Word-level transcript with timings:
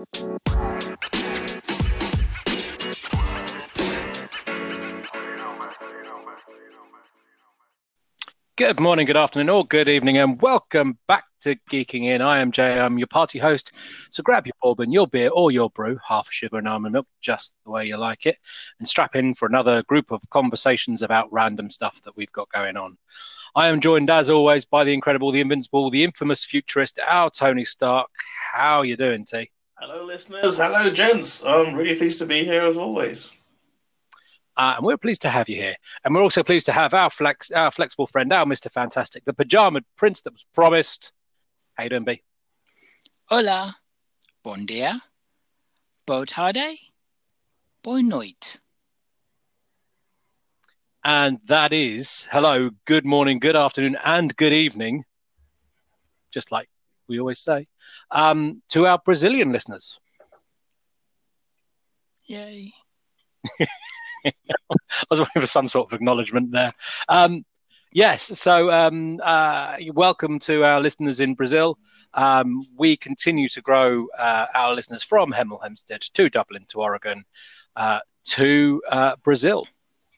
Good 0.00 0.08
morning, 8.80 9.06
good 9.06 9.18
afternoon, 9.18 9.50
or 9.50 9.66
good 9.66 9.90
evening, 9.90 10.16
and 10.16 10.40
welcome 10.40 10.96
back 11.06 11.24
to 11.42 11.56
Geeking 11.70 12.04
In. 12.04 12.22
I 12.22 12.38
am 12.38 12.50
Jay, 12.50 12.80
I'm 12.80 12.96
your 12.96 13.08
party 13.08 13.38
host. 13.38 13.72
So 14.10 14.22
grab 14.22 14.46
your 14.46 14.54
bourbon, 14.62 14.90
your 14.90 15.06
beer, 15.06 15.28
or 15.28 15.50
your 15.50 15.68
brew, 15.68 15.98
half 16.06 16.28
a 16.28 16.32
sugar 16.32 16.56
and 16.56 16.68
almond 16.68 16.94
milk, 16.94 17.06
just 17.20 17.52
the 17.66 17.70
way 17.70 17.84
you 17.84 17.98
like 17.98 18.24
it, 18.24 18.38
and 18.78 18.88
strap 18.88 19.16
in 19.16 19.34
for 19.34 19.46
another 19.46 19.82
group 19.82 20.10
of 20.10 20.22
conversations 20.30 21.02
about 21.02 21.30
random 21.30 21.70
stuff 21.70 22.00
that 22.04 22.16
we've 22.16 22.32
got 22.32 22.50
going 22.52 22.78
on. 22.78 22.96
I 23.54 23.68
am 23.68 23.82
joined, 23.82 24.08
as 24.08 24.30
always, 24.30 24.64
by 24.64 24.84
the 24.84 24.94
incredible, 24.94 25.30
the 25.30 25.42
invincible, 25.42 25.90
the 25.90 26.04
infamous 26.04 26.46
futurist, 26.46 26.98
our 27.06 27.28
Tony 27.28 27.66
Stark. 27.66 28.08
How 28.54 28.78
are 28.78 28.86
you 28.86 28.96
doing, 28.96 29.26
T? 29.26 29.50
Hello, 29.80 30.04
listeners. 30.04 30.58
Hello, 30.58 30.90
gents. 30.90 31.42
I'm 31.42 31.74
really 31.74 31.96
pleased 31.96 32.18
to 32.18 32.26
be 32.26 32.44
here 32.44 32.60
as 32.60 32.76
always. 32.76 33.30
Uh, 34.54 34.74
and 34.76 34.84
we're 34.84 34.98
pleased 34.98 35.22
to 35.22 35.30
have 35.30 35.48
you 35.48 35.56
here. 35.56 35.74
And 36.04 36.14
we're 36.14 36.20
also 36.20 36.42
pleased 36.42 36.66
to 36.66 36.72
have 36.72 36.92
our 36.92 37.08
flex, 37.08 37.50
our 37.50 37.70
flexible 37.70 38.06
friend, 38.06 38.30
our 38.30 38.44
Mr. 38.44 38.70
Fantastic, 38.70 39.24
the 39.24 39.32
pajama 39.32 39.80
prince 39.96 40.20
that 40.20 40.34
was 40.34 40.44
promised. 40.54 41.14
How 41.72 41.84
you 41.84 41.88
doing, 41.88 42.04
B? 42.04 42.22
Hola. 43.24 43.74
Bon 44.44 44.66
dia. 44.66 45.00
Boa 46.04 46.26
tarde. 46.26 46.76
Boa 47.82 48.02
noite. 48.02 48.60
And 51.02 51.38
that 51.46 51.72
is 51.72 52.28
hello, 52.30 52.68
good 52.84 53.06
morning, 53.06 53.38
good 53.38 53.56
afternoon, 53.56 53.96
and 54.04 54.36
good 54.36 54.52
evening, 54.52 55.04
just 56.30 56.52
like 56.52 56.68
we 57.08 57.18
always 57.18 57.40
say, 57.40 57.66
um, 58.10 58.62
to 58.70 58.86
our 58.86 58.98
Brazilian 58.98 59.52
listeners. 59.52 59.98
Yay. 62.26 62.72
I 64.24 64.32
was 65.10 65.20
waiting 65.20 65.40
for 65.40 65.46
some 65.46 65.68
sort 65.68 65.90
of 65.90 65.96
acknowledgement 65.96 66.52
there. 66.52 66.72
Um, 67.08 67.44
yes, 67.92 68.38
so 68.38 68.70
um, 68.70 69.20
uh, 69.22 69.76
welcome 69.92 70.38
to 70.40 70.64
our 70.64 70.80
listeners 70.80 71.20
in 71.20 71.34
Brazil. 71.34 71.78
Um, 72.14 72.66
we 72.76 72.96
continue 72.96 73.48
to 73.50 73.60
grow 73.60 74.06
uh, 74.18 74.46
our 74.54 74.74
listeners 74.74 75.02
from 75.02 75.32
Hemel 75.32 75.62
Hempstead 75.62 76.02
to 76.14 76.28
Dublin 76.28 76.66
to 76.68 76.80
Oregon 76.80 77.24
uh, 77.76 78.00
to 78.26 78.82
uh, 78.90 79.16
Brazil. 79.22 79.66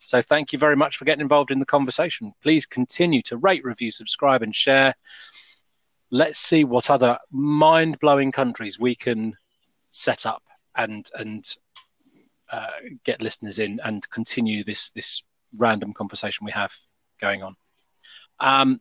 So 0.04 0.20
thank 0.20 0.52
you 0.52 0.58
very 0.58 0.76
much 0.76 0.96
for 0.96 1.04
getting 1.04 1.20
involved 1.20 1.50
in 1.50 1.60
the 1.60 1.66
conversation. 1.66 2.32
Please 2.42 2.66
continue 2.66 3.22
to 3.22 3.36
rate, 3.36 3.64
review, 3.64 3.92
subscribe, 3.92 4.42
and 4.42 4.54
share. 4.54 4.94
Let's 6.14 6.38
see 6.38 6.62
what 6.62 6.90
other 6.90 7.18
mind 7.30 7.98
blowing 7.98 8.32
countries 8.32 8.78
we 8.78 8.94
can 8.94 9.34
set 9.90 10.26
up 10.26 10.42
and 10.76 11.08
and 11.18 11.44
uh, 12.52 12.68
get 13.02 13.22
listeners 13.22 13.58
in 13.58 13.80
and 13.82 14.08
continue 14.10 14.62
this 14.62 14.90
this 14.90 15.22
random 15.56 15.94
conversation 15.94 16.44
we 16.44 16.52
have 16.52 16.70
going 17.18 17.42
on. 17.42 17.56
Um, 18.40 18.80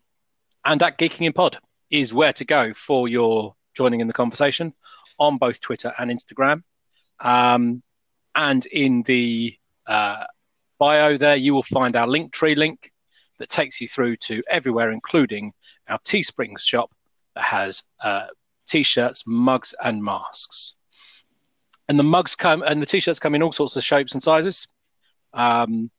and 0.66 0.82
that 0.82 0.98
Geeking 0.98 1.26
in 1.26 1.32
Pod 1.32 1.58
is 1.90 2.14
where 2.14 2.34
to 2.34 2.44
go 2.44 2.74
for 2.74 3.08
your 3.08 3.56
joining 3.74 4.02
in 4.02 4.08
the 4.08 4.14
conversation 4.14 4.74
on 5.18 5.38
both 5.38 5.62
Twitter 5.62 5.94
and 5.98 6.12
Instagram. 6.12 6.64
Um, 7.22 7.82
and 8.36 8.66
in 8.66 9.04
the 9.04 9.58
uh, 9.88 10.26
bio 10.80 11.16
there, 11.16 11.38
you 11.38 11.54
will 11.54 11.64
find 11.64 11.96
our 11.96 12.08
link 12.08 12.34
tree 12.34 12.56
link 12.56 12.92
that 13.40 13.48
takes 13.48 13.80
you 13.80 13.88
through 13.88 14.18
to 14.18 14.44
everywhere, 14.50 14.92
including 14.92 15.54
our 15.88 16.00
Teesprings 16.04 16.64
shop 16.64 16.92
that 17.36 17.44
has 17.44 17.84
uh, 18.04 18.28
t-shirts, 18.68 19.24
mugs, 19.26 19.74
and 19.84 20.04
masks. 20.04 20.76
And 21.88 22.00
the 22.00 22.04
mugs 22.04 22.36
come 22.36 22.64
and 22.64 22.82
the 22.82 22.86
t-shirts 22.86 23.20
come 23.20 23.36
in 23.36 23.44
all 23.44 23.52
sorts 23.52 23.76
of 23.76 23.84
shapes 23.84 24.14
and 24.14 24.24
sizes 24.24 24.68
um, 25.34 25.92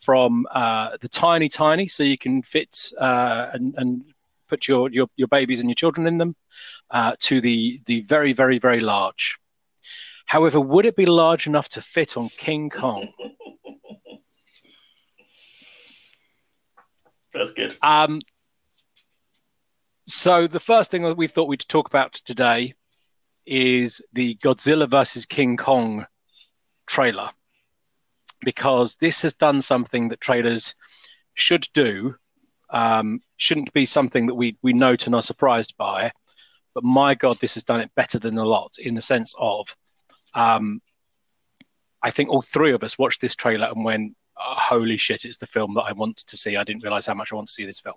from 0.00 0.46
uh, 0.50 0.96
the 1.00 1.08
tiny 1.08 1.48
tiny 1.48 1.88
so 1.88 2.02
you 2.02 2.16
can 2.18 2.42
fit 2.42 2.92
uh, 2.98 3.48
and, 3.52 3.74
and 3.76 4.04
put 4.48 4.68
your, 4.68 4.90
your, 4.90 5.08
your 5.16 5.28
babies 5.28 5.60
and 5.60 5.68
your 5.68 5.74
children 5.74 6.06
in 6.06 6.18
them 6.18 6.36
uh, 6.90 7.14
to 7.20 7.40
the 7.40 7.80
the 7.86 8.02
very 8.02 8.32
very 8.32 8.58
very 8.58 8.80
large. 8.80 9.38
However 10.26 10.60
would 10.60 10.86
it 10.86 10.96
be 10.96 11.06
large 11.06 11.46
enough 11.46 11.68
to 11.70 11.80
fit 11.82 12.16
on 12.16 12.28
king 12.30 12.68
kong? 12.70 13.08
That's 17.32 17.52
good. 17.52 17.76
um, 17.80 18.18
so 20.10 20.46
the 20.46 20.60
first 20.60 20.90
thing 20.90 21.02
that 21.02 21.16
we 21.16 21.26
thought 21.26 21.48
we'd 21.48 21.64
talk 21.68 21.86
about 21.86 22.14
today 22.14 22.74
is 23.46 24.00
the 24.12 24.36
Godzilla 24.36 24.88
versus 24.88 25.26
King 25.26 25.56
Kong 25.56 26.06
trailer 26.86 27.30
because 28.40 28.96
this 28.96 29.22
has 29.22 29.34
done 29.34 29.62
something 29.62 30.08
that 30.08 30.20
trailers 30.20 30.74
should 31.34 31.68
do. 31.74 32.16
Um, 32.70 33.20
shouldn't 33.36 33.72
be 33.72 33.84
something 33.86 34.26
that 34.26 34.34
we 34.34 34.56
we 34.62 34.72
note 34.72 35.06
and 35.06 35.14
are 35.14 35.22
surprised 35.22 35.76
by, 35.76 36.12
but 36.74 36.84
my 36.84 37.14
God, 37.14 37.38
this 37.40 37.54
has 37.54 37.64
done 37.64 37.80
it 37.80 37.90
better 37.96 38.18
than 38.18 38.38
a 38.38 38.44
lot 38.44 38.78
in 38.78 38.94
the 38.94 39.02
sense 39.02 39.34
of, 39.38 39.74
um, 40.34 40.80
I 42.00 42.10
think 42.10 42.28
all 42.30 42.42
three 42.42 42.72
of 42.72 42.84
us 42.84 42.96
watched 42.96 43.20
this 43.20 43.34
trailer 43.34 43.66
and 43.66 43.84
went, 43.84 44.16
oh, 44.38 44.54
"Holy 44.56 44.96
shit, 44.98 45.24
it's 45.24 45.38
the 45.38 45.48
film 45.48 45.74
that 45.74 45.82
I 45.82 45.92
want 45.92 46.18
to 46.18 46.36
see." 46.36 46.56
I 46.56 46.64
didn't 46.64 46.84
realize 46.84 47.06
how 47.06 47.14
much 47.14 47.32
I 47.32 47.36
want 47.36 47.48
to 47.48 47.54
see 47.54 47.66
this 47.66 47.80
film. 47.80 47.96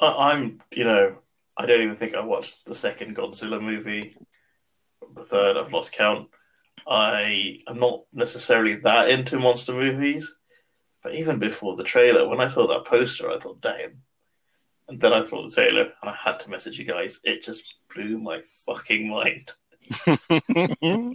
I- 0.00 0.32
I'm, 0.32 0.60
you 0.72 0.84
know, 0.84 1.18
I 1.56 1.66
don't 1.66 1.82
even 1.82 1.96
think 1.96 2.14
I 2.14 2.20
watched 2.20 2.64
the 2.66 2.74
second 2.74 3.16
Godzilla 3.16 3.60
movie. 3.60 4.16
The 5.14 5.22
third, 5.24 5.56
I've 5.56 5.72
lost 5.72 5.92
count. 5.92 6.28
I 6.86 7.58
am 7.68 7.78
not 7.78 8.04
necessarily 8.12 8.74
that 8.76 9.10
into 9.10 9.38
monster 9.38 9.72
movies, 9.72 10.34
but 11.02 11.14
even 11.14 11.38
before 11.38 11.76
the 11.76 11.84
trailer, 11.84 12.28
when 12.28 12.40
I 12.40 12.48
saw 12.48 12.66
that 12.68 12.84
poster, 12.86 13.28
I 13.30 13.38
thought, 13.38 13.60
damn. 13.60 14.02
And 14.88 15.00
then 15.00 15.12
I 15.12 15.22
saw 15.22 15.42
the 15.42 15.54
trailer, 15.54 15.82
and 16.00 16.10
I 16.10 16.14
had 16.22 16.40
to 16.40 16.50
message 16.50 16.78
you 16.78 16.84
guys. 16.86 17.20
It 17.24 17.42
just 17.42 17.74
blew 17.94 18.18
my 18.18 18.42
fucking 18.66 19.08
mind. 19.08 19.52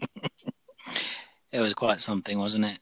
It 1.51 1.61
was 1.61 1.75
quite 1.75 2.00
something, 2.00 2.39
wasn't 2.39 2.65
it? 2.65 2.79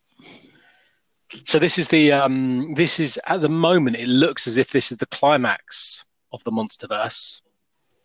So 1.46 1.60
this 1.60 1.78
is 1.78 1.88
the 1.88 2.12
um, 2.12 2.74
this 2.74 3.00
is 3.00 3.20
at 3.26 3.42
the 3.42 3.50
moment 3.50 3.96
it 3.96 4.10
looks 4.10 4.48
as 4.48 4.58
if 4.58 4.72
this 4.72 4.92
is 4.92 4.98
the 4.98 5.06
climax 5.06 6.04
of 6.34 6.44
the 6.44 6.52
MonsterVerse 6.52 7.42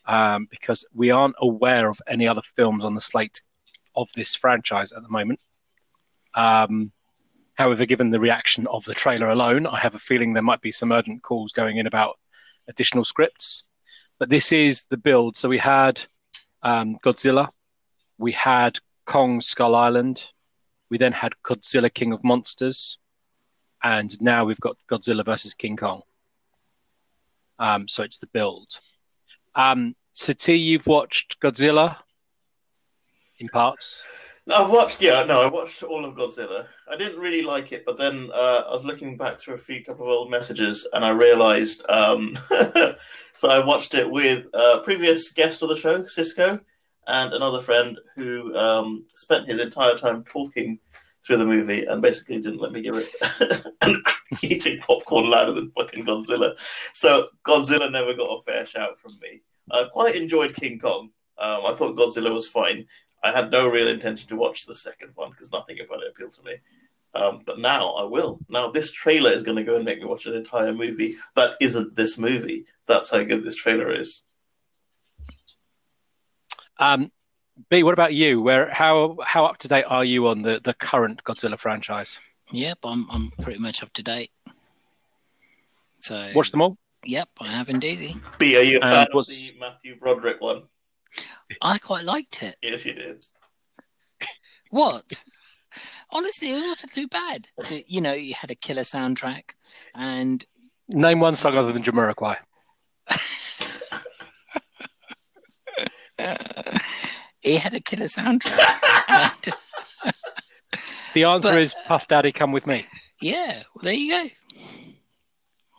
um, 0.07 0.47
because 0.49 0.87
we 0.95 1.11
aren't 1.11 1.35
aware 1.41 1.89
of 1.89 2.01
any 2.07 2.29
other 2.29 2.43
films 2.43 2.85
on 2.85 2.95
the 2.95 3.01
slate 3.01 3.43
of 3.97 4.09
this 4.15 4.35
franchise 4.35 4.93
at 4.93 5.03
the 5.03 5.09
moment. 5.09 5.41
Um, 6.35 6.93
however, 7.55 7.85
given 7.85 8.11
the 8.11 8.21
reaction 8.21 8.67
of 8.69 8.85
the 8.85 8.95
trailer 8.95 9.29
alone, 9.29 9.67
I 9.67 9.79
have 9.79 9.95
a 9.95 9.99
feeling 9.99 10.33
there 10.33 10.43
might 10.43 10.61
be 10.61 10.73
some 10.73 10.93
urgent 10.93 11.23
calls 11.23 11.53
going 11.53 11.79
in 11.79 11.87
about 11.87 12.19
additional 12.69 13.05
scripts. 13.05 13.65
But 14.19 14.29
this 14.29 14.53
is 14.53 14.87
the 14.89 14.97
build. 14.97 15.37
So 15.37 15.49
we 15.49 15.59
had 15.59 16.05
um, 16.63 16.99
Godzilla, 17.05 17.49
we 18.19 18.33
had 18.33 18.79
Kong 19.05 19.41
Skull 19.41 19.75
Island, 19.75 20.31
we 20.91 20.99
then 20.99 21.13
had 21.13 21.33
Godzilla 21.45 21.93
King 21.93 22.13
of 22.13 22.23
Monsters, 22.23 22.99
and 23.87 24.21
now 24.21 24.45
we've 24.45 24.59
got 24.59 24.77
Godzilla 24.91 25.25
versus 25.25 25.55
King 25.55 25.77
Kong. 25.77 26.03
Um, 27.61 27.87
so 27.87 28.03
it's 28.03 28.19
the 28.19 28.27
build. 28.27 28.67
Um, 29.55 29.95
you've 30.49 30.89
watched 30.89 31.39
Godzilla 31.41 31.99
in 33.39 33.49
parts. 33.49 34.03
No, 34.45 34.65
I've 34.65 34.71
watched, 34.71 35.01
yeah, 35.01 35.23
no, 35.23 35.41
I 35.41 35.47
watched 35.47 35.85
all 35.85 36.05
of 36.05 36.17
Godzilla. 36.17 36.67
I 36.91 36.97
didn't 36.97 37.21
really 37.21 37.43
like 37.43 37.71
it, 37.71 37.85
but 37.87 37.97
then 37.97 38.31
uh, 38.35 38.65
I 38.69 38.75
was 38.75 38.85
looking 38.85 39.17
back 39.17 39.39
through 39.39 39.55
a 39.55 39.59
few 39.59 39.85
couple 39.85 40.07
of 40.07 40.11
old 40.11 40.31
messages 40.33 40.87
and 40.93 41.05
I 41.05 41.11
realized. 41.11 41.85
Um, 41.89 42.37
so 43.37 43.49
I 43.49 43.65
watched 43.65 43.95
it 43.95 44.11
with 44.11 44.49
a 44.53 44.81
previous 44.83 45.31
guest 45.31 45.63
of 45.63 45.69
the 45.69 45.77
show, 45.77 46.05
Cisco, 46.07 46.59
and 47.07 47.33
another 47.33 47.61
friend 47.61 48.01
who 48.17 48.53
um, 48.57 49.07
spent 49.15 49.49
his 49.49 49.61
entire 49.61 49.97
time 49.97 50.25
talking 50.25 50.81
through 51.27 51.39
the 51.39 51.47
movie 51.47 51.85
and 51.85 52.01
basically 52.01 52.41
didn't 52.41 52.61
let 52.61 52.73
me 52.73 52.81
give 52.81 52.95
it 52.97 54.03
eating 54.43 54.79
popcorn 54.81 55.29
louder 55.29 55.53
than 55.53 55.73
fucking 55.73 56.05
Godzilla. 56.05 56.59
So 56.93 57.29
Godzilla 57.45 57.91
never 57.91 58.15
got 58.15 58.27
a 58.27 58.43
fair 58.43 58.65
shout 58.65 58.99
from 58.99 59.19
me. 59.21 59.43
I 59.71 59.85
quite 59.93 60.15
enjoyed 60.15 60.55
King 60.55 60.79
Kong. 60.79 61.11
Um, 61.39 61.67
I 61.67 61.75
thought 61.75 61.97
Godzilla 61.97 62.33
was 62.33 62.47
fine. 62.47 62.87
I 63.23 63.33
had 63.33 63.51
no 63.51 63.67
real 63.67 63.89
intention 63.89 64.29
to 64.29 64.37
watch 64.37 64.67
the 64.67 64.75
second 64.75 65.11
one 65.15 65.31
because 65.31 65.51
nothing 65.51 65.81
about 65.81 66.03
it 66.03 66.13
appealed 66.15 66.35
to 66.35 66.43
me. 66.43 66.55
Um, 67.15 67.43
but 67.45 67.59
now 67.59 67.91
I 67.95 68.05
will. 68.05 68.39
Now 68.49 68.71
this 68.71 68.93
trailer 68.93 69.33
is 69.33 69.43
going 69.43 69.57
to 69.57 69.65
go 69.65 69.77
and 69.77 69.85
make 69.85 69.99
me 69.99 70.05
watch 70.05 70.27
an 70.27 70.35
entire 70.35 70.73
movie 70.73 71.17
that 71.35 71.55
isn't 71.61 71.97
this 71.97 72.19
movie. 72.19 72.67
That's 72.87 73.11
how 73.11 73.23
good 73.25 73.43
this 73.43 73.57
trailer 73.57 73.93
is. 73.93 74.23
Um, 76.79 77.11
B, 77.71 77.83
what 77.83 77.95
about 77.95 78.15
you? 78.15 78.41
Where 78.43 78.71
how 78.71 79.17
how 79.25 79.47
up 79.47 79.59
to 79.59 79.69
date 79.69 79.85
are 79.85 80.05
you 80.05 80.29
on 80.29 80.43
the, 80.43 80.61
the 80.63 80.75
current 80.75 81.23
Godzilla 81.25 81.59
franchise? 81.59 82.19
Yep, 82.51 82.79
I'm 82.85 83.07
I'm 83.11 83.31
pretty 83.41 83.59
much 83.59 83.83
up 83.83 83.93
to 83.95 84.03
date. 84.03 84.31
So 86.01 86.31
Watch 86.35 86.51
them 86.51 86.63
all. 86.63 86.77
Yep, 87.05 87.29
I 87.41 87.49
have 87.49 87.69
indeed. 87.69 88.21
B, 88.39 88.57
are 88.57 88.63
you 88.63 88.79
a 88.79 88.85
And 88.85 88.95
fan 88.95 89.07
of 89.13 89.27
the 89.27 89.55
Matthew 89.59 89.97
Broderick 89.97 90.41
one? 90.41 90.63
I 91.63 91.79
quite 91.79 92.05
liked 92.05 92.43
it. 92.43 92.57
Yes, 92.63 92.85
you 92.85 92.93
did. 92.93 93.25
What? 94.71 95.25
Honestly, 96.11 96.51
it 96.51 96.61
wasn't 96.67 96.93
too 96.93 97.09
bad. 97.09 97.49
You 97.87 98.01
know, 98.01 98.13
you 98.13 98.35
had 98.35 98.51
a 98.51 98.55
killer 98.55 98.83
soundtrack, 98.83 99.55
and 99.95 100.45
Name 100.89 101.21
one 101.21 101.37
song 101.37 101.57
other 101.57 101.73
than 101.73 101.83
Jamiroquai. 101.83 102.37
it 107.47 107.61
had 107.63 107.73
a 107.75 107.81
killer 107.81 108.07
soundtrack. 108.07 108.81
and, 109.09 110.15
The 111.15 111.25
answer 111.25 111.51
But- 111.53 111.63
is 111.63 111.75
Puff 111.87 112.07
Daddy, 112.09 112.31
Come 112.33 112.53
With 112.53 112.67
Me. 112.67 112.87
yeah, 113.23 113.63
well, 113.75 113.83
there 113.83 113.95
you 113.95 114.11
go. 114.13 114.29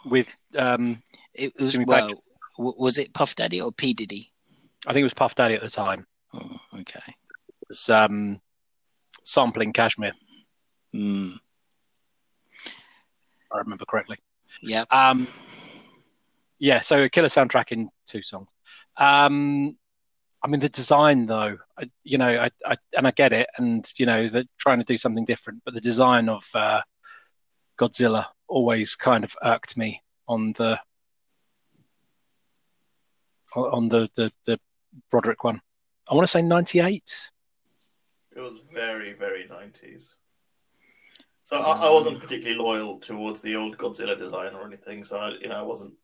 With, 0.09 0.35
um, 0.57 1.03
It 1.33 1.53
was 1.59 1.73
Jimmy 1.73 1.85
well. 1.85 2.07
Page. 2.07 2.17
Was 2.57 2.97
it 2.97 3.13
Puff 3.13 3.35
Daddy 3.35 3.61
or 3.61 3.71
P 3.71 3.93
Diddy? 3.93 4.31
I 4.87 4.93
think 4.93 5.01
it 5.01 5.05
was 5.05 5.13
Puff 5.13 5.35
Daddy 5.35 5.53
at 5.53 5.61
the 5.61 5.69
time. 5.69 6.07
Oh, 6.33 6.57
okay. 6.79 7.01
It 7.07 7.67
was 7.69 7.87
um, 7.89 8.41
sampling 9.23 9.73
Kashmir, 9.73 10.13
Mm, 10.95 11.35
I 13.53 13.57
remember 13.59 13.85
correctly. 13.85 14.17
Yeah. 14.61 14.85
Um, 14.89 15.27
yeah, 16.59 16.81
so 16.81 17.03
a 17.03 17.09
killer 17.09 17.27
soundtrack 17.27 17.71
in 17.71 17.89
two 18.07 18.23
songs. 18.23 18.47
Um, 18.97 19.77
I 20.43 20.47
mean, 20.47 20.59
the 20.59 20.69
design, 20.69 21.25
though, 21.25 21.57
I, 21.79 21.89
you 22.03 22.17
know, 22.17 22.29
I, 22.29 22.49
I 22.65 22.77
and 22.95 23.07
I 23.07 23.11
get 23.11 23.33
it, 23.33 23.47
and 23.57 23.89
you 23.97 24.05
know, 24.05 24.27
they're 24.27 24.45
trying 24.59 24.79
to 24.79 24.85
do 24.85 24.97
something 24.97 25.25
different, 25.25 25.61
but 25.65 25.73
the 25.73 25.81
design 25.81 26.29
of 26.29 26.45
uh, 26.53 26.81
Godzilla 27.79 28.27
always 28.47 28.95
kind 28.95 29.23
of 29.23 29.35
irked 29.43 29.77
me 29.77 30.01
on 30.27 30.53
the 30.53 30.79
on 33.55 33.89
the 33.89 34.09
the, 34.15 34.31
the 34.45 34.59
Broderick 35.09 35.43
one. 35.43 35.61
I 36.09 36.13
want 36.13 36.25
to 36.27 36.31
say 36.31 36.41
ninety 36.41 36.79
eight. 36.79 37.29
It 38.37 38.41
was 38.41 38.59
very, 38.71 39.13
very 39.13 39.49
90s. 39.51 40.03
So 41.45 41.57
I, 41.57 41.87
I 41.87 41.89
wasn't 41.89 42.19
particularly 42.19 42.59
loyal 42.59 42.99
towards 42.99 43.41
the 43.41 43.55
old 43.55 43.79
Godzilla 43.79 44.15
design 44.15 44.53
or 44.53 44.63
anything. 44.63 45.03
So 45.05 45.17
I, 45.17 45.29
you 45.41 45.47
know, 45.47 45.55
I 45.55 45.63
wasn't. 45.63 45.95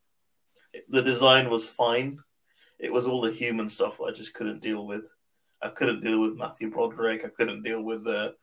The 0.88 1.02
design 1.02 1.48
was 1.48 1.68
fine. 1.68 2.18
It 2.78 2.92
was 2.92 3.06
all 3.06 3.20
the 3.20 3.32
human 3.32 3.68
stuff 3.68 3.98
that 3.98 4.04
I 4.04 4.12
just 4.12 4.34
couldn't 4.34 4.62
deal 4.62 4.86
with. 4.86 5.08
I 5.62 5.68
couldn't 5.68 6.00
deal 6.00 6.20
with 6.20 6.36
Matthew 6.36 6.70
Broderick. 6.70 7.24
I 7.24 7.28
couldn't 7.28 7.62
deal 7.62 7.82
with 7.82 8.04
the 8.04 8.34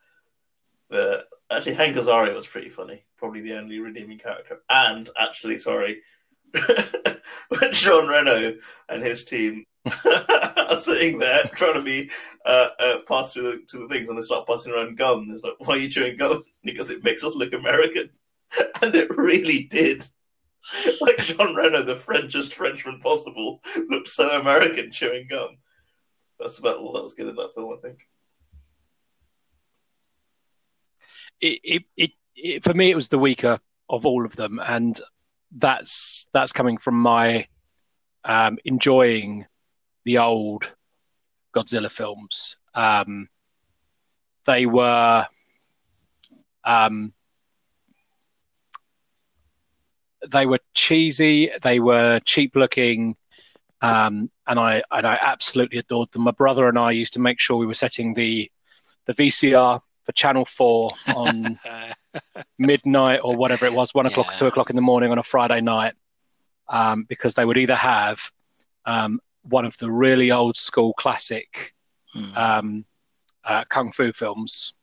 the 0.89 1.25
actually 1.50 1.74
Hank 1.74 1.95
Azaria 1.95 2.36
was 2.36 2.48
pretty 2.48 2.69
funny. 2.69 3.04
Probably 3.18 3.42
the 3.42 3.57
only 3.57 3.80
redeeming 3.80 4.18
character. 4.18 4.62
And 4.69 5.10
actually, 5.18 5.57
sorry, 5.57 6.01
when 6.51 7.72
Jean 7.74 8.07
Reno 8.07 8.57
and 8.89 9.04
his 9.04 9.24
team 9.24 9.66
are 10.06 10.77
sitting 10.77 11.18
there 11.18 11.44
trying 11.56 11.74
to 11.74 11.81
be 11.81 12.10
uh, 12.45 12.69
uh, 12.80 12.98
pass 13.07 13.34
through 13.34 13.44
the, 13.44 13.62
to 13.69 13.80
the 13.80 13.88
things 13.88 14.10
and 14.10 14.18
they 14.18 14.22
start 14.22 14.48
passing 14.48 14.74
around 14.74 14.98
gum. 14.98 15.27
It's 15.30 15.44
like, 15.44 15.54
why 15.60 15.75
are 15.75 15.77
you 15.77 15.89
chewing 15.89 16.18
gum? 16.18 16.44
Because 16.63 16.92
it 16.92 17.04
makes 17.04 17.24
us 17.24 17.34
look 17.36 17.54
American. 17.54 18.12
And 18.84 18.94
it 18.94 19.18
really 19.18 19.63
did. 19.63 20.07
Like 21.01 21.18
Jean 21.18 21.56
Reno, 21.56 21.81
the 21.81 21.95
Frenchest 21.95 22.53
Frenchman 22.53 23.00
possible, 23.00 23.62
looked 23.89 24.07
so 24.07 24.29
American 24.29 24.91
chewing 24.91 25.27
gum. 25.29 25.57
That's 26.39 26.59
about 26.59 26.77
all 26.77 26.94
that 26.94 27.03
was 27.03 27.13
good 27.13 27.27
in 27.27 27.35
that 27.35 27.53
film, 27.53 27.73
I 27.77 27.81
think. 27.81 28.07
it, 31.41 31.59
it, 31.63 31.83
it, 31.97 32.12
it 32.35 32.63
for 32.63 32.73
me 32.73 32.91
it 32.91 32.95
was 32.95 33.09
the 33.09 33.19
weaker 33.19 33.59
of 33.89 34.06
all 34.06 34.25
of 34.25 34.35
them 34.35 34.59
and 34.65 35.01
that's 35.57 36.27
that's 36.33 36.53
coming 36.53 36.77
from 36.77 36.95
my 36.95 37.45
um 38.24 38.57
enjoying 38.63 39.45
the 40.06 40.17
old 40.19 40.71
godzilla 41.56 41.91
films 41.91 42.57
um 42.75 43.27
they 44.45 44.65
were 44.65 45.27
um 46.63 47.12
they 50.29 50.45
were 50.45 50.59
cheesy 50.73 51.51
they 51.62 51.79
were 51.79 52.19
cheap 52.25 52.56
looking 52.56 53.15
um 53.81 54.29
and 54.47 54.59
i 54.59 54.83
and 54.91 55.07
i 55.07 55.18
absolutely 55.21 55.79
adored 55.79 56.12
them 56.12 56.21
my 56.23 56.31
brother 56.31 56.68
and 56.68 56.77
i 56.77 56.91
used 56.91 57.13
to 57.13 57.19
make 57.19 57.39
sure 57.39 57.57
we 57.57 57.65
were 57.65 57.73
setting 57.73 58.13
the 58.13 58.50
the 59.06 59.13
vcr 59.13 59.81
for 60.03 60.12
channel 60.12 60.45
4 60.45 60.91
on 61.15 61.59
midnight 62.57 63.19
or 63.23 63.35
whatever 63.35 63.65
it 63.65 63.73
was, 63.73 63.94
one 63.94 64.06
o'clock, 64.06 64.35
two 64.35 64.45
o'clock 64.47 64.69
in 64.69 64.75
the 64.75 64.81
morning 64.81 65.12
on 65.12 65.19
a 65.19 65.23
Friday 65.23 65.62
night, 65.62 65.94
um, 66.69 67.03
because 67.03 67.35
they 67.35 67.45
would 67.45 67.57
either 67.57 67.75
have 67.75 68.31
um, 68.85 69.19
one 69.44 69.63
of 69.65 69.77
the 69.77 69.91
really 69.91 70.31
old 70.31 70.57
school 70.57 70.94
classic 70.94 71.74
Mm. 72.15 72.38
um, 72.38 72.85
uh, 73.45 73.63
kung 73.69 73.91
fu 73.94 74.12
films, 74.12 74.74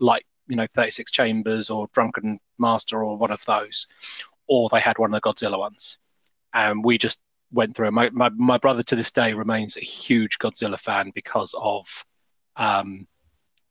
like 0.00 0.26
you 0.48 0.56
know 0.56 0.66
Thirty 0.74 0.90
Six 0.90 1.12
Chambers 1.12 1.70
or 1.70 1.86
Drunken 1.92 2.40
Master 2.58 3.04
or 3.04 3.16
one 3.16 3.30
of 3.30 3.44
those, 3.44 3.86
or 4.46 4.68
they 4.68 4.80
had 4.80 4.98
one 4.98 5.14
of 5.14 5.20
the 5.20 5.28
Godzilla 5.28 5.58
ones, 5.58 5.98
and 6.52 6.84
we 6.84 6.98
just 6.98 7.20
went 7.52 7.76
through. 7.76 7.90
My 7.90 8.10
my, 8.10 8.28
my 8.30 8.58
brother 8.58 8.82
to 8.84 8.96
this 8.96 9.12
day 9.12 9.32
remains 9.32 9.76
a 9.76 9.80
huge 9.80 10.38
Godzilla 10.38 10.78
fan 10.78 11.12
because 11.14 11.54
of 11.58 12.04
um, 12.56 13.06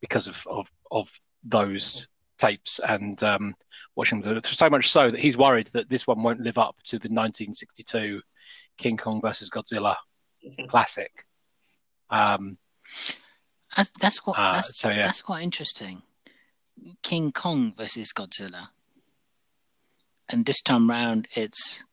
because 0.02 0.28
of, 0.28 0.46
of 0.48 0.72
of 0.92 1.12
those 1.44 2.08
tapes 2.38 2.80
and 2.80 3.22
um, 3.24 3.56
watching 3.96 4.22
them. 4.22 4.42
So 4.44 4.70
much 4.70 4.90
so 4.92 5.12
that 5.12 5.20
he's 5.20 5.38
worried 5.38 5.68
that 5.68 5.90
this 5.90 6.08
one 6.08 6.24
won't 6.24 6.42
live 6.42 6.58
up 6.58 6.76
to 6.86 6.98
the 6.98 7.10
1962 7.10 8.22
King 8.78 8.98
Kong 8.98 9.22
versus 9.22 9.50
Godzilla 9.50 9.96
classic. 10.68 11.26
Um, 12.10 12.58
That's, 13.76 13.92
that's 14.00 14.26
what. 14.26 14.38
uh, 14.38 14.54
that's, 14.54 14.78
so 14.78 14.90
yeah, 14.90 15.02
that's 15.02 15.22
quite 15.22 15.44
interesting. 15.44 16.04
King 17.02 17.32
Kong 17.32 17.74
versus 17.76 18.14
Godzilla, 18.14 18.70
and 20.30 20.46
this 20.46 20.62
time 20.62 20.90
round 20.90 21.28
it's 21.34 21.84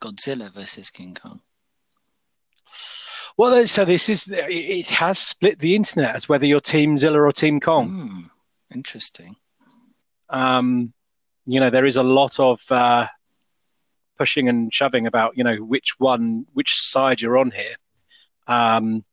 Godzilla 0.00 0.50
versus 0.50 0.90
King 0.90 1.14
Kong. 1.14 1.40
well, 3.36 3.66
so 3.66 3.84
this 3.84 4.08
is 4.08 4.28
it 4.32 4.86
has 4.88 5.18
split 5.18 5.58
the 5.58 5.74
internet 5.74 6.14
as 6.16 6.28
whether 6.28 6.46
you're 6.46 6.60
Team 6.60 6.98
Zilla 6.98 7.20
or 7.20 7.32
Team 7.32 7.60
Kong. 7.60 7.88
Hmm, 8.70 8.74
interesting. 8.74 9.36
um, 10.30 10.92
you 11.46 11.58
know, 11.60 11.70
there 11.70 11.86
is 11.86 11.96
a 11.96 12.02
lot 12.04 12.38
of 12.38 12.60
uh, 12.70 13.06
pushing 14.16 14.48
and 14.48 14.72
shoving 14.72 15.06
about, 15.08 15.36
you 15.36 15.42
know, 15.42 15.56
which 15.56 15.98
one, 15.98 16.46
which 16.52 16.74
side 16.80 17.20
you're 17.20 17.36
on 17.38 17.50
here. 17.50 17.74
Um, 18.46 19.04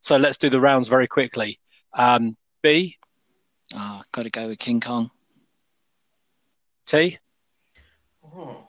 so 0.00 0.16
let's 0.16 0.38
do 0.38 0.48
the 0.48 0.60
rounds 0.60 0.88
very 0.88 1.06
quickly. 1.06 1.58
Um, 1.92 2.36
B, 2.62 2.96
Ah, 3.74 4.02
got 4.12 4.22
to 4.22 4.30
go 4.30 4.46
with 4.48 4.58
King 4.60 4.80
Kong. 4.80 5.10
T, 6.86 7.18
Oh. 8.36 8.68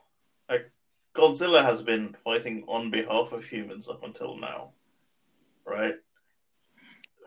Like, 0.49 0.71
Godzilla 1.13 1.63
has 1.63 1.81
been 1.81 2.13
fighting 2.23 2.63
on 2.67 2.89
behalf 2.89 3.33
of 3.33 3.43
humans 3.43 3.89
up 3.89 4.03
until 4.03 4.37
now, 4.37 4.71
right? 5.65 5.95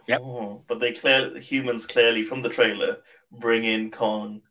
Yep. 0.08 0.20
Oh, 0.22 0.64
but 0.66 0.80
they 0.80 0.92
clear 0.92 1.30
the 1.30 1.40
humans 1.40 1.86
clearly 1.86 2.22
from 2.22 2.40
the 2.42 2.48
trailer 2.48 2.98
bring 3.30 3.64
in 3.64 3.90
Kong 3.90 4.42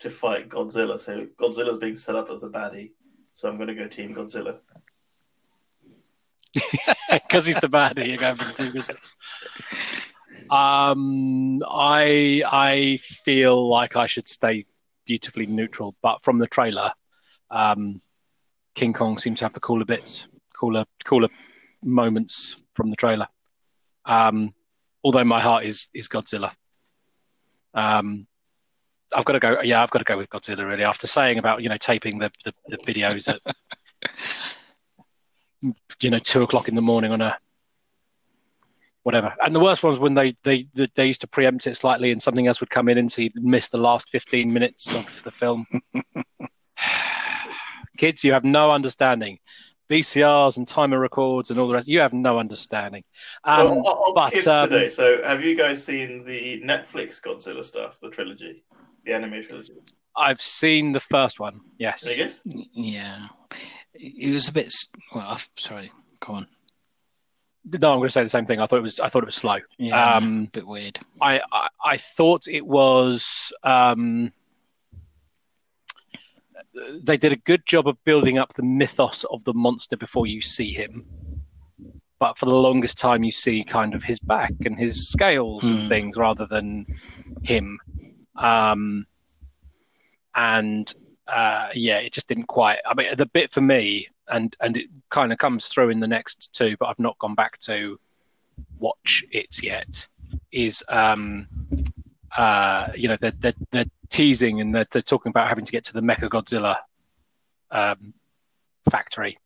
to 0.00 0.10
fight 0.10 0.48
Godzilla. 0.48 0.98
So 0.98 1.26
Godzilla's 1.38 1.78
being 1.78 1.96
set 1.96 2.16
up 2.16 2.28
as 2.30 2.40
the 2.40 2.50
baddie. 2.50 2.92
So 3.36 3.48
I'm 3.48 3.56
going 3.56 3.68
to 3.68 3.74
go 3.74 3.86
Team 3.86 4.14
Godzilla. 4.14 4.58
because 7.12 7.46
he's 7.46 7.60
the 7.60 7.68
baddie. 7.68 8.08
You're 8.08 8.18
going 8.18 8.36
for 8.36 8.44
the 8.44 8.52
Team 8.52 8.72
Godzilla. 8.72 9.12
Um, 10.50 11.62
I 11.68 12.42
I 12.46 12.98
feel 13.02 13.68
like 13.68 13.96
I 13.96 14.06
should 14.06 14.28
stay 14.28 14.66
beautifully 15.04 15.46
neutral, 15.46 15.96
but 16.02 16.22
from 16.22 16.38
the 16.38 16.46
trailer, 16.46 16.92
um, 17.50 18.00
King 18.74 18.92
Kong 18.92 19.18
seems 19.18 19.38
to 19.38 19.44
have 19.44 19.52
the 19.52 19.60
cooler 19.60 19.84
bits, 19.84 20.28
cooler 20.54 20.84
cooler 21.04 21.28
moments 21.82 22.56
from 22.74 22.90
the 22.90 22.96
trailer. 22.96 23.28
Um, 24.04 24.54
although 25.02 25.24
my 25.24 25.40
heart 25.40 25.64
is 25.64 25.88
is 25.94 26.08
Godzilla. 26.08 26.52
Um, 27.74 28.26
I've 29.14 29.24
got 29.24 29.32
to 29.32 29.40
go. 29.40 29.60
Yeah, 29.62 29.82
I've 29.82 29.90
got 29.90 29.98
to 29.98 30.04
go 30.04 30.16
with 30.16 30.28
Godzilla. 30.30 30.66
Really, 30.66 30.84
after 30.84 31.06
saying 31.06 31.38
about 31.38 31.62
you 31.62 31.68
know 31.68 31.76
taping 31.76 32.18
the 32.18 32.30
the, 32.44 32.54
the 32.68 32.78
videos 32.78 33.28
at 33.28 33.40
you 36.00 36.10
know 36.10 36.18
two 36.18 36.42
o'clock 36.42 36.68
in 36.68 36.74
the 36.74 36.82
morning 36.82 37.12
on 37.12 37.20
a 37.20 37.36
whatever. 39.04 39.32
And 39.44 39.54
the 39.54 39.60
worst 39.60 39.84
ones 39.84 40.00
when 40.00 40.14
they 40.14 40.34
they 40.42 40.66
they 40.96 41.06
used 41.06 41.20
to 41.20 41.28
preempt 41.28 41.66
it 41.66 41.76
slightly, 41.76 42.10
and 42.10 42.20
something 42.20 42.46
else 42.46 42.60
would 42.60 42.70
come 42.70 42.88
in, 42.88 42.98
and 42.98 43.10
so 43.10 43.22
you'd 43.22 43.42
miss 43.42 43.68
the 43.68 43.78
last 43.78 44.08
fifteen 44.10 44.52
minutes 44.52 44.94
of 44.94 45.22
the 45.22 45.30
film. 45.30 45.66
Kids, 47.96 48.24
you 48.24 48.32
have 48.32 48.44
no 48.44 48.70
understanding. 48.70 49.38
VCRs 49.88 50.56
and 50.56 50.66
timer 50.66 50.98
records 50.98 51.50
and 51.50 51.60
all 51.60 51.68
the 51.68 51.74
rest. 51.74 51.86
You 51.86 52.00
have 52.00 52.12
no 52.12 52.38
understanding. 52.40 53.04
Um, 53.44 53.82
well, 53.82 53.86
on 54.08 54.14
but, 54.14 54.32
kids 54.32 54.46
um, 54.46 54.68
today. 54.68 54.88
So 54.88 55.22
have 55.22 55.44
you 55.44 55.56
guys 55.56 55.84
seen 55.84 56.24
the 56.24 56.60
Netflix 56.64 57.20
Godzilla 57.22 57.62
stuff, 57.62 58.00
the 58.00 58.10
trilogy, 58.10 58.64
the 59.04 59.12
anime 59.12 59.44
trilogy? 59.44 59.74
I've 60.16 60.42
seen 60.42 60.92
the 60.92 61.00
first 61.00 61.38
one. 61.38 61.60
Yes. 61.78 62.04
Any 62.06 62.16
good? 62.16 62.34
Yeah, 62.72 63.28
it 63.94 64.32
was 64.32 64.48
a 64.48 64.52
bit. 64.52 64.72
Well, 65.14 65.26
I've- 65.28 65.44
sorry. 65.56 65.92
Go 66.20 66.32
on. 66.32 66.48
no, 67.64 67.92
I'm 67.92 67.98
going 67.98 68.08
to 68.08 68.12
say 68.12 68.24
the 68.24 68.30
same 68.30 68.46
thing. 68.46 68.58
I 68.58 68.66
thought 68.66 68.78
it 68.78 68.82
was 68.82 68.98
I 68.98 69.08
thought 69.08 69.22
it 69.22 69.26
was 69.26 69.34
slow. 69.36 69.58
Yeah, 69.78 70.14
Um, 70.16 70.44
a 70.44 70.50
bit 70.50 70.66
weird. 70.66 70.98
I, 71.20 71.40
I 71.52 71.68
I 71.84 71.96
thought 71.98 72.48
it 72.48 72.66
was 72.66 73.52
um, 73.62 74.32
they 77.02 77.16
did 77.16 77.32
a 77.32 77.36
good 77.36 77.64
job 77.66 77.88
of 77.88 78.02
building 78.04 78.38
up 78.38 78.54
the 78.54 78.62
mythos 78.62 79.24
of 79.24 79.44
the 79.44 79.54
monster 79.54 79.96
before 79.96 80.26
you 80.26 80.42
see 80.42 80.72
him. 80.72 81.04
But 82.18 82.38
for 82.38 82.46
the 82.46 82.54
longest 82.54 82.98
time, 82.98 83.24
you 83.24 83.32
see 83.32 83.62
kind 83.62 83.94
of 83.94 84.02
his 84.02 84.18
back 84.18 84.52
and 84.64 84.78
his 84.78 85.08
scales 85.08 85.62
Hmm. 85.64 85.72
and 85.72 85.88
things 85.88 86.16
rather 86.16 86.46
than 86.46 86.86
him. 87.42 87.78
Um, 88.36 89.06
and 90.34 90.92
uh, 91.28 91.68
yeah, 91.74 91.98
it 91.98 92.12
just 92.12 92.28
didn't 92.28 92.46
quite. 92.46 92.78
I 92.86 92.94
mean, 92.94 93.14
the 93.16 93.26
bit 93.26 93.52
for 93.52 93.60
me, 93.60 94.08
and 94.28 94.54
and 94.60 94.76
it 94.76 94.86
kind 95.10 95.32
of 95.32 95.38
comes 95.38 95.66
through 95.68 95.90
in 95.90 96.00
the 96.00 96.06
next 96.06 96.52
two, 96.54 96.76
but 96.78 96.86
I've 96.86 96.98
not 96.98 97.18
gone 97.18 97.34
back 97.34 97.58
to 97.60 97.98
watch 98.78 99.24
it 99.30 99.62
yet. 99.62 100.06
Is 100.52 100.82
um, 100.88 101.46
uh, 102.36 102.88
you 102.94 103.08
know, 103.08 103.16
they're, 103.20 103.32
they're, 103.32 103.54
they're 103.70 103.84
teasing 104.08 104.60
and 104.60 104.74
they're, 104.74 104.86
they're 104.90 105.02
talking 105.02 105.30
about 105.30 105.48
having 105.48 105.64
to 105.64 105.72
get 105.72 105.84
to 105.84 105.92
the 105.92 106.00
Mecha 106.00 106.28
Godzilla 106.28 106.76
um, 107.70 108.14
factory. 108.90 109.38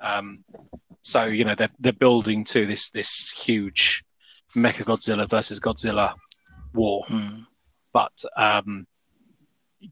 Um, 0.00 0.44
so 1.02 1.24
you 1.26 1.44
know 1.44 1.54
they're 1.54 1.68
they're 1.78 1.92
building 1.92 2.44
to 2.44 2.66
this 2.66 2.88
this 2.88 3.30
huge 3.32 4.02
Mecha 4.56 4.84
Godzilla 4.84 5.28
versus 5.28 5.60
Godzilla 5.60 6.14
war, 6.72 7.04
Hmm. 7.06 7.40
but 7.92 8.24
um, 8.36 8.86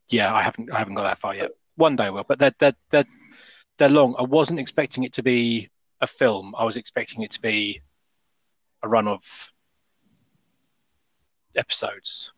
yeah, 0.09 0.35
I 0.35 0.43
haven't 0.43 0.73
I 0.73 0.79
haven't 0.79 0.95
got 0.95 1.03
that 1.03 1.19
far 1.19 1.35
yet. 1.35 1.51
One 1.77 1.97
day 1.97 2.05
I 2.05 2.11
will, 2.11 2.25
but 2.27 2.39
they're 2.39 2.55
they're 2.59 2.75
they're 2.91 3.05
they're 3.77 3.91
long. 3.91 4.15
I 4.19 4.23
wasn't 4.23 4.59
expecting 4.59 5.05
it 5.05 5.13
to 5.15 5.23
be 5.23 5.69
a 6.01 6.07
film. 6.07 6.55
I 6.57 6.65
was 6.65 6.79
expecting 6.79 7.23
it 7.23 7.33
to 7.33 7.41
be 7.43 7.83
a 8.83 8.89
run 8.89 9.07
of 9.07 9.52
episodes. 11.57 12.33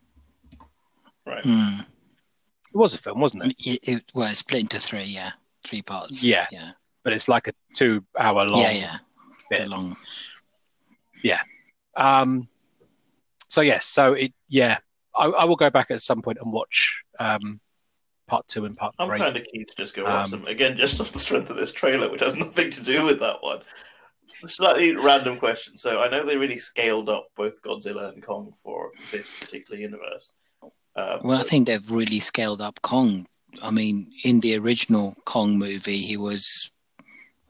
Right. 1.26 1.42
Hmm. 1.44 1.80
It 1.80 2.76
was 2.76 2.94
a 2.94 2.98
film, 2.98 3.20
wasn't 3.20 3.46
it? 3.46 3.54
It, 3.58 3.80
it 3.82 4.04
was 4.14 4.38
split 4.38 4.60
into 4.62 4.78
three. 4.78 5.04
Yeah, 5.04 5.32
three 5.64 5.82
parts. 5.82 6.22
Yeah. 6.22 6.46
yeah, 6.50 6.72
But 7.04 7.12
it's 7.12 7.28
like 7.28 7.46
a 7.48 7.52
two-hour 7.74 8.46
long. 8.48 8.60
yeah, 8.62 8.70
yeah. 8.72 8.96
bit. 9.50 9.58
They're 9.60 9.68
long. 9.68 9.96
Um, 11.96 12.48
so 13.48 13.60
yes, 13.60 13.86
so 13.86 14.14
it 14.14 14.32
yeah, 14.48 14.78
I, 15.14 15.26
I 15.26 15.44
will 15.44 15.54
go 15.54 15.70
back 15.70 15.92
at 15.92 16.02
some 16.02 16.22
point 16.22 16.38
and 16.42 16.52
watch 16.52 17.04
um, 17.20 17.60
part 18.26 18.48
two 18.48 18.64
and 18.64 18.76
part 18.76 18.96
I'm 18.98 19.08
three. 19.08 19.18
kind 19.20 19.36
of 19.36 19.44
keen 19.44 19.64
to 19.66 19.72
just 19.78 19.94
go 19.94 20.02
watch 20.02 20.24
Um, 20.24 20.30
them 20.32 20.46
again, 20.46 20.76
just 20.76 21.00
off 21.00 21.12
the 21.12 21.20
strength 21.20 21.50
of 21.50 21.56
this 21.56 21.72
trailer, 21.72 22.10
which 22.10 22.20
has 22.20 22.34
nothing 22.34 22.70
to 22.72 22.80
do 22.82 23.04
with 23.04 23.20
that 23.20 23.40
one. 23.44 23.60
Slightly 24.48 24.94
random 24.96 25.38
question. 25.38 25.76
So 25.76 26.00
I 26.02 26.08
know 26.08 26.24
they 26.24 26.36
really 26.36 26.58
scaled 26.58 27.08
up 27.08 27.28
both 27.36 27.62
Godzilla 27.62 28.12
and 28.12 28.22
Kong 28.22 28.52
for 28.62 28.90
this 29.12 29.32
particular 29.40 29.80
universe. 29.80 30.32
Um, 30.96 31.20
Well, 31.24 31.38
I 31.38 31.42
think 31.42 31.66
they've 31.66 31.90
really 31.90 32.20
scaled 32.20 32.60
up 32.60 32.80
Kong. 32.82 33.26
I 33.62 33.70
mean, 33.70 34.12
in 34.22 34.40
the 34.40 34.56
original 34.58 35.16
Kong 35.24 35.58
movie, 35.58 35.98
he 35.98 36.16
was 36.16 36.70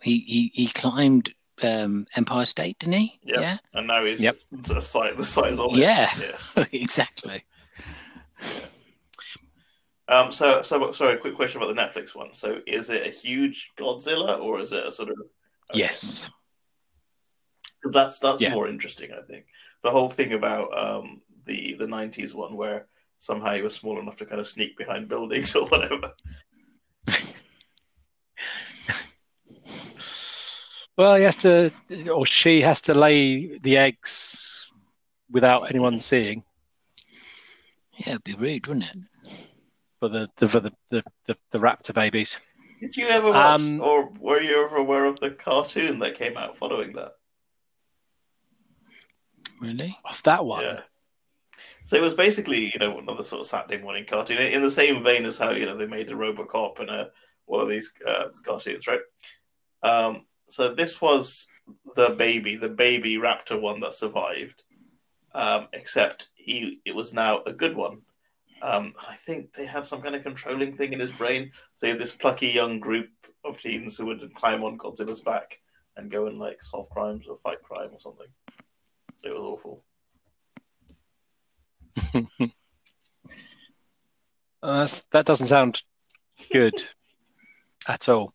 he 0.02 0.18
he, 0.20 0.50
he 0.54 0.66
climbed 0.68 1.32
um, 1.62 2.06
Empire 2.16 2.44
State, 2.44 2.78
didn't 2.78 2.94
he? 2.94 3.18
Yep. 3.24 3.40
Yeah, 3.40 3.56
and 3.72 3.86
now 3.86 4.04
he's 4.04 4.20
Yep. 4.20 4.36
the 4.52 4.80
size, 4.80 5.14
the 5.16 5.24
size 5.24 5.58
of 5.58 5.72
it. 5.72 5.78
Yeah. 5.78 6.10
yeah. 6.56 6.64
exactly. 6.72 7.44
Um, 10.08 10.30
so, 10.32 10.60
so 10.62 10.92
sorry. 10.92 11.16
Quick 11.18 11.34
question 11.34 11.62
about 11.62 11.74
the 11.74 11.80
Netflix 11.80 12.14
one. 12.14 12.34
So, 12.34 12.60
is 12.66 12.90
it 12.90 13.06
a 13.06 13.10
huge 13.10 13.70
Godzilla 13.78 14.38
or 14.38 14.60
is 14.60 14.72
it 14.72 14.86
a 14.86 14.92
sort 14.92 15.08
of? 15.08 15.16
okay. 15.70 15.78
Yes, 15.78 16.30
That's 17.92 18.18
that's 18.18 18.40
Yeah. 18.40 18.54
more 18.54 18.68
interesting, 18.68 19.10
I 19.12 19.22
think. 19.22 19.46
The 19.82 19.90
whole 19.90 20.08
thing 20.10 20.32
about 20.32 20.76
um, 20.76 21.20
the 21.46 21.74
the 21.74 21.86
'90s 21.86 22.34
one, 22.34 22.56
where 22.56 22.86
somehow 23.20 23.52
he 23.54 23.62
was 23.62 23.74
small 23.74 23.98
enough 24.00 24.16
to 24.16 24.26
kind 24.26 24.40
of 24.40 24.48
sneak 24.48 24.76
behind 24.76 25.08
buildings 25.08 25.54
or 25.56 25.66
whatever. 25.68 26.12
well, 30.96 31.16
he 31.16 31.22
has 31.24 31.36
to, 31.36 31.70
or 32.12 32.26
she 32.26 32.60
has 32.60 32.80
to 32.82 32.94
lay 32.94 33.58
the 33.58 33.76
eggs 33.76 34.70
without 35.30 35.68
anyone 35.70 36.00
seeing 36.00 36.44
Yeah, 37.96 38.10
it'd 38.10 38.24
be 38.24 38.34
rude, 38.34 38.66
wouldn't 38.66 38.84
it? 38.86 38.96
for 40.00 40.08
the, 40.08 40.28
the 40.36 40.48
for 40.48 40.60
the, 40.60 40.72
the, 40.90 41.02
the, 41.26 41.36
the 41.50 41.58
raptor 41.58 41.94
babies. 41.94 42.36
Did 42.80 42.96
you 42.96 43.06
ever 43.08 43.30
watch, 43.30 43.36
Um, 43.36 43.80
or 43.80 44.10
were 44.20 44.42
you 44.42 44.62
ever 44.64 44.76
aware 44.76 45.06
of 45.06 45.18
the 45.20 45.30
cartoon 45.30 45.98
that 46.00 46.18
came 46.18 46.36
out 46.36 46.58
following 46.58 46.92
that? 46.94 47.12
Really? 49.64 49.97
Of 50.04 50.23
that 50.25 50.44
one, 50.44 50.64
Yeah. 50.64 50.80
So 51.85 51.97
it 51.97 52.02
was 52.02 52.14
basically, 52.14 52.71
you 52.73 52.78
know, 52.78 52.99
another 52.99 53.23
sort 53.23 53.42
of 53.42 53.47
Saturday 53.47 53.83
morning 53.83 54.06
cartoon 54.06 54.38
in 54.38 54.62
the 54.62 54.71
same 54.71 55.04
vein 55.04 55.26
as 55.26 55.37
how 55.37 55.50
you 55.50 55.66
know 55.66 55.76
they 55.76 55.87
made 55.87 56.11
a 56.11 56.14
RoboCop 56.14 56.80
and 56.80 56.90
a 56.90 57.11
one 57.47 57.61
of 57.61 57.68
these 57.68 57.92
uh, 58.06 58.28
cartoons, 58.44 58.87
right? 58.87 59.00
Um, 59.83 60.25
so 60.49 60.75
this 60.75 61.00
was 61.00 61.47
the 61.94 62.11
baby, 62.11 62.56
the 62.56 62.68
baby 62.68 63.16
raptor 63.16 63.61
one 63.61 63.80
that 63.80 63.94
survived, 63.94 64.62
um, 65.35 65.68
except 65.73 66.28
he 66.35 66.80
it 66.85 66.94
was 66.94 67.12
now 67.12 67.42
a 67.44 67.52
good 67.52 67.76
one. 67.76 68.00
Um, 68.62 68.94
I 69.06 69.14
think 69.14 69.52
they 69.52 69.66
had 69.66 69.87
some 69.87 70.00
kind 70.00 70.14
of 70.14 70.23
controlling 70.23 70.75
thing 70.75 70.94
in 70.94 71.00
his 71.00 71.12
brain. 71.12 71.52
So 71.76 71.87
you 71.87 71.92
had 71.92 72.00
this 72.00 72.12
plucky 72.12 72.49
young 72.49 72.80
group 72.80 73.11
of 73.44 73.61
teens 73.61 73.99
who 73.99 74.06
would 74.06 74.35
climb 74.35 74.64
on 74.64 74.78
Godzilla's 74.78 75.21
back 75.21 75.61
and 75.97 76.11
go 76.11 76.26
and 76.26 76.38
like 76.38 76.62
solve 76.62 76.88
crimes 76.88 77.26
or 77.28 77.37
fight 77.37 77.62
crime 77.62 77.90
or 77.92 78.00
something. 78.00 78.26
It 79.25 79.31
was 79.31 79.40
awful. 79.40 79.85
Uh, 84.64 84.88
that 85.11 85.26
doesn't 85.26 85.49
sound 85.49 85.83
good 86.50 86.73
at 87.87 88.09
all. 88.09 88.33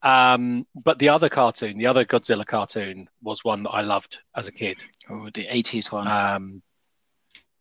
Um, 0.00 0.64
but 0.76 1.00
the 1.00 1.08
other 1.08 1.28
cartoon, 1.28 1.76
the 1.76 1.88
other 1.88 2.04
Godzilla 2.04 2.46
cartoon, 2.46 3.08
was 3.20 3.42
one 3.42 3.64
that 3.64 3.70
I 3.70 3.80
loved 3.80 4.20
as 4.36 4.46
a 4.46 4.52
kid. 4.52 4.76
Or 5.10 5.28
the 5.32 5.48
eighties 5.48 5.90
one? 5.90 6.06
Um, 6.06 6.62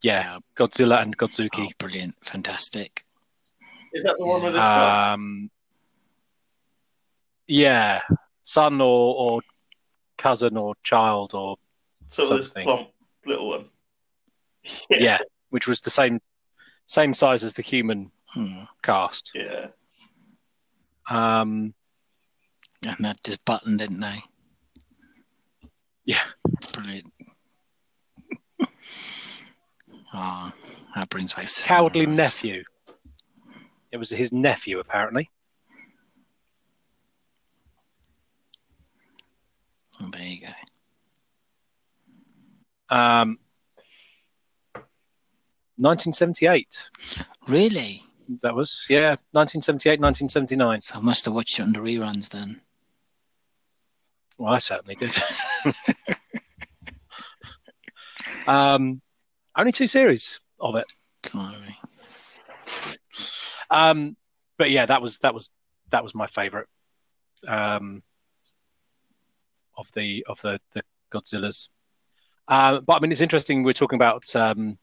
yeah, 0.04 0.38
Godzilla 0.56 1.02
and 1.02 1.16
oh, 1.20 1.26
Godzooky. 1.26 1.72
brilliant, 1.80 2.14
fantastic. 2.24 3.06
Is 3.92 4.04
that 4.04 4.18
the 4.20 4.26
one 4.26 4.44
with 4.44 4.54
the 4.54 4.60
son? 4.60 5.14
Um, 5.14 5.52
yeah, 7.48 8.02
son 8.44 8.82
or, 8.82 9.16
or 9.16 9.42
cousin 10.20 10.58
or 10.58 10.76
child 10.84 11.34
or 11.34 11.58
So 12.12 12.38
this 12.38 12.48
plump 12.50 12.89
little 13.25 13.48
one. 13.50 13.70
yeah. 14.89 15.20
which 15.50 15.68
was 15.68 15.82
the 15.82 15.89
same 15.89 16.20
same 16.86 17.13
size 17.13 17.44
as 17.44 17.53
the 17.53 17.62
human 17.62 18.12
Hmm. 18.34 18.63
cast. 18.84 19.32
Yeah. 19.34 19.68
Um, 21.10 21.74
And 22.86 22.98
that 23.06 23.18
just 23.24 23.44
button, 23.46 23.75
didn't 23.77 24.00
they? 24.00 24.24
Yeah. 26.06 26.24
Brilliant. 26.74 27.12
Ah, 30.13 30.53
that 30.94 31.10
brings 31.10 31.34
back 31.34 31.48
so 31.48 31.65
cowardly 31.65 32.06
much. 32.06 32.15
nephew. 32.18 32.63
It 33.94 33.98
was 33.98 34.10
his 34.10 34.34
nephew, 34.34 34.80
apparently. 34.80 35.30
Oh, 40.01 40.10
there 40.12 40.22
you 40.24 40.41
go. 40.41 40.48
Um, 42.91 43.39
1978. 45.77 46.89
Really? 47.48 48.03
That 48.43 48.55
was 48.55 48.86
yeah, 48.89 49.15
1978, 49.31 50.00
1979. 50.00 50.81
So 50.81 50.95
I 50.95 51.00
must 51.00 51.25
have 51.25 51.33
watched 51.33 51.60
it 51.60 51.63
on 51.63 51.74
the 51.74 51.79
reruns 51.79 52.29
then. 52.29 52.62
Well, 54.38 54.53
I 54.53 54.60
certainly 54.60 54.95
did. 54.95 55.12
um, 58.48 59.01
only 59.57 59.71
two 59.71 59.88
series 59.88 60.39
of 60.60 60.75
it. 60.75 60.86
Blimey. 61.24 61.77
Um, 63.69 64.17
but 64.57 64.69
yeah, 64.71 64.86
that 64.86 65.01
was 65.01 65.19
that 65.19 65.33
was 65.33 65.50
that 65.89 66.03
was 66.03 66.13
my 66.13 66.27
favorite 66.27 66.67
um, 67.48 68.03
of 69.77 69.91
the 69.93 70.25
of 70.27 70.41
the 70.41 70.60
the 70.74 70.83
Godzillas. 71.12 71.69
Uh, 72.51 72.81
but 72.81 72.98
I 72.98 73.00
mean, 73.00 73.13
it's 73.13 73.22
interesting. 73.22 73.63
We're 73.63 73.72
talking 73.72 73.96
about 73.96 74.36
um, 74.36 74.77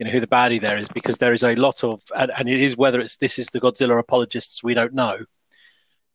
you 0.00 0.04
know 0.04 0.10
who 0.10 0.18
the 0.18 0.26
baddie 0.26 0.60
there 0.60 0.76
is 0.76 0.88
because 0.88 1.18
there 1.18 1.32
is 1.32 1.44
a 1.44 1.54
lot 1.54 1.84
of 1.84 2.02
and, 2.16 2.32
and 2.36 2.48
it 2.48 2.60
is 2.60 2.76
whether 2.76 3.00
it's 3.00 3.16
this 3.16 3.38
is 3.38 3.46
the 3.46 3.60
Godzilla 3.60 3.96
apologists 3.96 4.64
we 4.64 4.74
don't 4.74 4.92
know, 4.92 5.18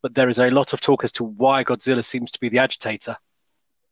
but 0.01 0.15
there 0.15 0.27
is 0.27 0.37
a 0.37 0.51
lot 0.51 0.73
of 0.73 0.81
talk 0.81 1.05
as 1.05 1.13
to 1.13 1.23
why 1.23 1.63
Godzilla 1.63 2.03
seems 2.03 2.29
to 2.31 2.39
be 2.41 2.49
the 2.49 2.59
agitator 2.59 3.15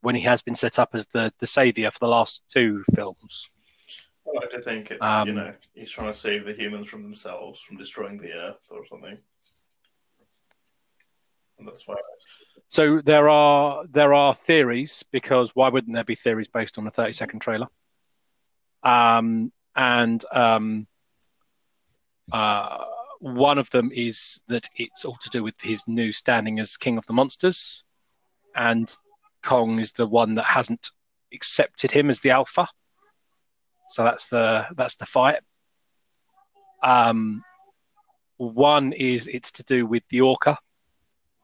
when 0.02 0.14
he 0.14 0.22
has 0.24 0.42
been 0.42 0.56
set 0.56 0.78
up 0.78 0.90
as 0.94 1.08
the 1.08 1.32
the 1.40 1.48
savior 1.48 1.90
for 1.90 2.00
the 2.00 2.08
last 2.08 2.44
two 2.52 2.84
films. 2.94 3.48
I 4.28 4.40
like 4.42 4.52
to 4.52 4.62
think 4.62 4.92
it's 4.92 5.02
Um, 5.02 5.28
you 5.30 5.34
know 5.36 5.54
he's 5.74 5.90
trying 5.90 6.12
to 6.12 6.20
save 6.20 6.46
the 6.46 6.54
humans 6.54 6.88
from 6.88 7.04
themselves 7.04 7.62
from 7.62 7.78
destroying 7.78 8.18
the 8.18 8.34
Earth 8.34 8.66
or 8.70 8.86
something, 8.88 9.18
and 11.60 11.66
that's 11.66 11.88
why. 11.88 11.96
So 12.68 13.02
there 13.02 13.30
are 13.30 13.86
there 13.90 14.14
are 14.14 14.34
theories 14.34 15.04
because 15.12 15.52
why 15.54 15.70
wouldn't 15.70 15.94
there 15.94 16.04
be 16.04 16.16
theories 16.16 16.48
based 16.48 16.78
on 16.78 16.88
a 16.88 16.92
30 16.92 17.14
second 17.14 17.40
trailer? 17.40 17.68
Um, 18.82 19.52
and 19.76 20.24
um, 20.32 20.88
uh, 22.32 22.86
one 23.20 23.58
of 23.58 23.70
them 23.70 23.92
is 23.94 24.42
that 24.48 24.68
it's 24.76 25.06
all 25.06 25.18
to 25.22 25.30
do 25.30 25.44
with 25.44 25.62
his 25.62 25.84
new 25.88 26.12
standing 26.12 26.60
as 26.60 26.78
king 26.78 26.98
of 26.98 27.06
the 27.06 27.14
monsters, 27.14 27.84
and 28.56 28.94
Kong 29.44 29.80
is 29.80 29.94
the 29.94 30.08
one 30.08 30.36
that 30.36 30.46
hasn't 30.46 30.90
accepted 31.34 31.92
him 31.92 32.10
as 32.10 32.22
the 32.22 32.32
alpha. 32.32 32.68
So 33.90 34.04
that's 34.04 34.28
the 34.28 34.68
that's 34.76 34.96
the 34.96 35.06
fight. 35.06 35.42
Um, 36.82 37.44
one 38.38 38.94
is 38.94 39.28
it's 39.28 39.52
to 39.54 39.64
do 39.64 39.86
with 39.86 40.04
the 40.10 40.22
orca, 40.22 40.58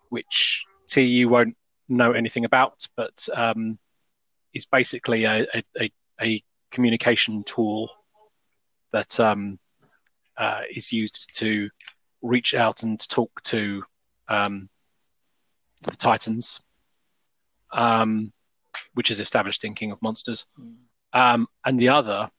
which 0.09 0.65
T 0.89 1.03
you 1.03 1.29
won't 1.29 1.55
know 1.87 2.11
anything 2.11 2.45
about, 2.45 2.87
but 2.95 3.27
um, 3.33 3.79
is 4.53 4.65
basically 4.65 5.25
a, 5.25 5.45
a, 5.79 5.91
a, 6.21 6.43
communication 6.71 7.43
tool 7.43 7.89
that 8.91 9.19
um, 9.19 9.57
uh, 10.37 10.61
is 10.69 10.91
used 10.93 11.35
to 11.35 11.67
reach 12.21 12.53
out 12.53 12.83
and 12.83 12.99
talk 13.09 13.41
to 13.43 13.83
um, 14.27 14.69
the 15.81 15.95
Titans, 15.95 16.61
um, 17.71 18.31
which 18.93 19.09
is 19.09 19.19
established 19.19 19.63
in 19.63 19.73
King 19.73 19.91
of 19.91 20.01
Monsters. 20.03 20.45
Um, 21.11 21.47
and 21.65 21.79
the 21.79 21.89
other 21.89 22.29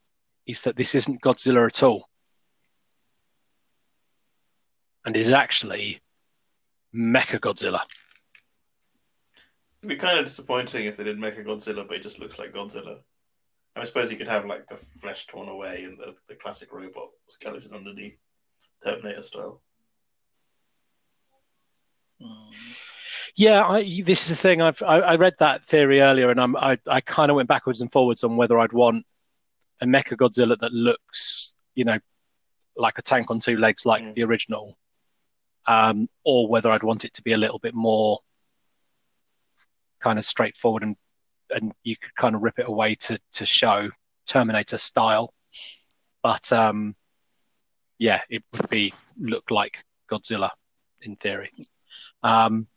is 0.47 0.63
that 0.63 0.77
this 0.77 0.95
isn't 0.95 1.21
Godzilla 1.21 1.67
at 1.67 1.83
all, 1.83 2.09
and 5.05 5.17
is 5.17 5.31
actually 5.31 6.01
Mecha 6.95 7.41
Godzilla. 7.41 7.81
It'd 9.83 9.89
be 9.89 9.97
kind 9.97 10.19
of 10.19 10.27
disappointing 10.27 10.85
if 10.85 10.97
they 10.97 11.05
didn't 11.05 11.21
make 11.21 11.39
a 11.39 11.43
Godzilla, 11.43 11.87
but 11.87 11.97
it 11.97 12.03
just 12.03 12.19
looks 12.19 12.39
like 12.39 12.53
Godzilla. 12.53 12.99
I 13.77 13.85
suppose 13.85 14.11
you 14.11 14.19
could 14.19 14.29
have 14.29 14.45
like 14.45 14.69
the 14.69 14.77
flesh 14.77 15.27
torn 15.27 15.49
away 15.49 15.85
and 15.85 15.97
the, 15.99 16.15
the 16.29 16.35
classic 16.35 16.73
robot 16.73 17.09
skeleton 17.29 17.73
underneath, 17.73 18.19
Terminator 18.85 19.23
style. 19.23 19.63
Yeah, 23.37 23.63
I, 23.67 24.03
this 24.05 24.23
is 24.23 24.29
the 24.29 24.35
thing. 24.35 24.61
I've 24.61 24.83
I, 24.83 24.99
I, 24.99 25.17
read 25.17 25.35
that 25.39 25.65
theory 25.65 26.03
earlier, 26.03 26.31
and 26.31 26.41
I'm, 26.41 26.57
I 26.57 26.79
I 26.87 27.01
kind 27.01 27.31
of 27.31 27.37
went 27.37 27.49
backwards 27.49 27.81
and 27.81 27.91
forwards 27.91 28.25
on 28.25 28.37
whether 28.37 28.59
I'd 28.59 28.73
want 28.73 29.07
a 29.81 29.87
Mecha 29.87 30.17
Godzilla 30.17 30.59
that 30.59 30.73
looks, 30.73 31.55
you 31.75 31.85
know, 31.85 31.99
like 32.77 32.99
a 32.99 33.03
tank 33.03 33.31
on 33.31 33.41
two 33.41 33.57
legs, 33.57 33.87
like 33.87 34.03
mm. 34.03 34.15
the 34.15 34.25
original, 34.25 34.77
um, 35.67 36.09
or 36.25 36.49
whether 36.49 36.69
I'd 36.69 36.83
want 36.83 37.05
it 37.05 37.15
to 37.15 37.23
be 37.23 37.33
a 37.33 37.39
little 37.39 37.59
bit 37.59 37.75
more 37.75 38.19
kind 40.01 40.19
of 40.19 40.25
straightforward 40.25 40.83
and 40.83 40.97
and 41.51 41.73
you 41.83 41.97
could 41.97 42.15
kind 42.15 42.35
of 42.35 42.43
rip 42.43 42.59
it 42.59 42.69
away 42.69 42.95
to 42.95 43.19
to 43.33 43.45
show 43.45 43.91
Terminator 44.27 44.79
style. 44.79 45.35
But 46.23 46.53
um, 46.53 46.95
yeah, 47.99 48.21
it 48.29 48.43
would 48.53 48.69
be 48.69 48.93
look 49.19 49.51
like 49.51 49.83
Godzilla 50.11 50.51
in 51.01 51.17
theory. 51.17 51.51
Um, 52.23 52.69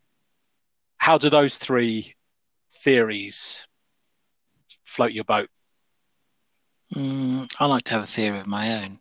how 0.97 1.17
do 1.17 1.29
those 1.29 1.57
three 1.57 2.15
theories 2.71 3.67
float 4.85 5.11
your 5.11 5.25
boat? 5.25 5.49
Mm, 6.95 7.51
I 7.59 7.65
like 7.65 7.83
to 7.85 7.91
have 7.91 8.03
a 8.03 8.07
theory 8.07 8.39
of 8.39 8.47
my 8.47 8.83
own. 8.83 8.99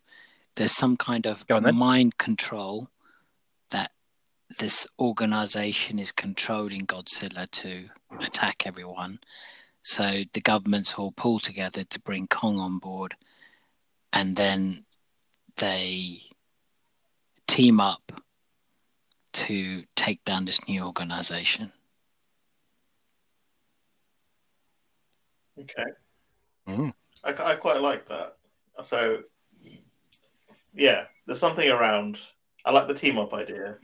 There's 0.57 0.73
some 0.73 0.97
kind 0.97 1.27
of 1.27 1.45
mind 1.49 2.19
control 2.19 2.89
this 4.59 4.87
organization 4.99 5.99
is 5.99 6.13
controlling 6.13 6.87
Godzilla 6.87 7.51
to 7.51 7.89
attack 8.21 8.67
everyone. 8.67 9.21
So 9.83 10.23
the 10.33 10.41
governments 10.41 10.95
all 10.95 11.13
pull 11.13 11.41
together 11.41 11.85
to 11.85 12.01
bring 12.01 12.27
Kong 12.29 12.59
on 12.59 12.79
board, 12.79 13.15
and 14.13 14.37
then 14.37 14.85
they 15.57 16.23
team 17.47 17.81
up 17.81 18.13
to 19.33 19.85
take 19.97 20.25
down 20.25 20.45
this 20.45 20.67
new 20.69 20.83
organization. 20.83 21.73
Okay. 25.59 25.91
Mm. 26.69 26.93
I, 27.25 27.53
I 27.53 27.55
quite 27.57 27.81
like 27.81 28.09
that. 28.09 28.37
So, 28.83 29.23
yeah, 30.75 31.05
there's 31.27 31.39
something 31.39 31.69
around. 31.69 32.19
I 32.65 32.71
like 32.71 32.89
the 32.89 32.95
team 32.95 33.19
up 33.19 33.35
idea 33.35 33.77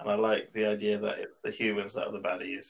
and 0.00 0.10
I 0.10 0.14
like 0.14 0.52
the 0.52 0.66
idea 0.66 0.98
that 0.98 1.18
it's 1.18 1.40
the 1.40 1.50
humans 1.50 1.94
that 1.94 2.06
are 2.06 2.12
the 2.12 2.20
baddies. 2.20 2.68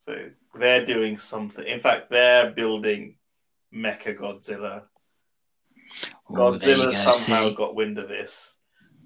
So 0.00 0.30
they're 0.54 0.86
doing 0.86 1.16
something. 1.16 1.66
In 1.66 1.80
fact, 1.80 2.10
they're 2.10 2.50
building 2.52 3.16
Mecha 3.74 4.16
Godzilla. 4.16 4.84
Godzilla 6.30 6.92
go, 6.92 7.12
somehow 7.12 7.48
see. 7.48 7.54
got 7.54 7.74
wind 7.74 7.98
of 7.98 8.08
this. 8.08 8.56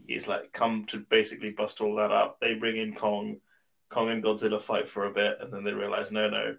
He's 0.06 0.28
like 0.28 0.52
come 0.52 0.84
to 0.86 0.98
basically 0.98 1.50
bust 1.50 1.80
all 1.80 1.96
that 1.96 2.12
up. 2.12 2.38
They 2.40 2.54
bring 2.54 2.76
in 2.76 2.94
Kong. 2.94 3.38
Kong 3.90 4.10
and 4.10 4.22
Godzilla 4.22 4.60
fight 4.60 4.86
for 4.86 5.06
a 5.06 5.12
bit, 5.12 5.38
and 5.40 5.50
then 5.50 5.64
they 5.64 5.72
realize, 5.72 6.10
no, 6.10 6.28
no, 6.28 6.56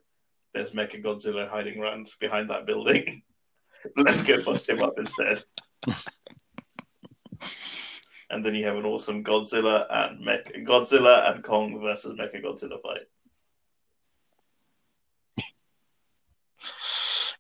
there's 0.53 0.71
Mecha 0.71 1.03
Godzilla 1.03 1.47
hiding 1.47 1.79
around 1.79 2.09
behind 2.19 2.49
that 2.49 2.65
building. 2.65 3.21
Let's 3.95 4.23
go 4.23 4.43
bust 4.43 4.67
him 4.67 4.81
up 4.81 4.95
instead. 4.97 5.43
and 8.29 8.45
then 8.45 8.55
you 8.55 8.65
have 8.65 8.77
an 8.77 8.85
awesome 8.85 9.23
Godzilla 9.23 9.85
and 9.89 10.19
Mech 10.21 10.53
Godzilla 10.65 11.33
and 11.33 11.43
Kong 11.43 11.81
versus 11.81 12.17
Mecha 12.17 12.43
Godzilla 12.43 12.81
fight. 12.81 13.07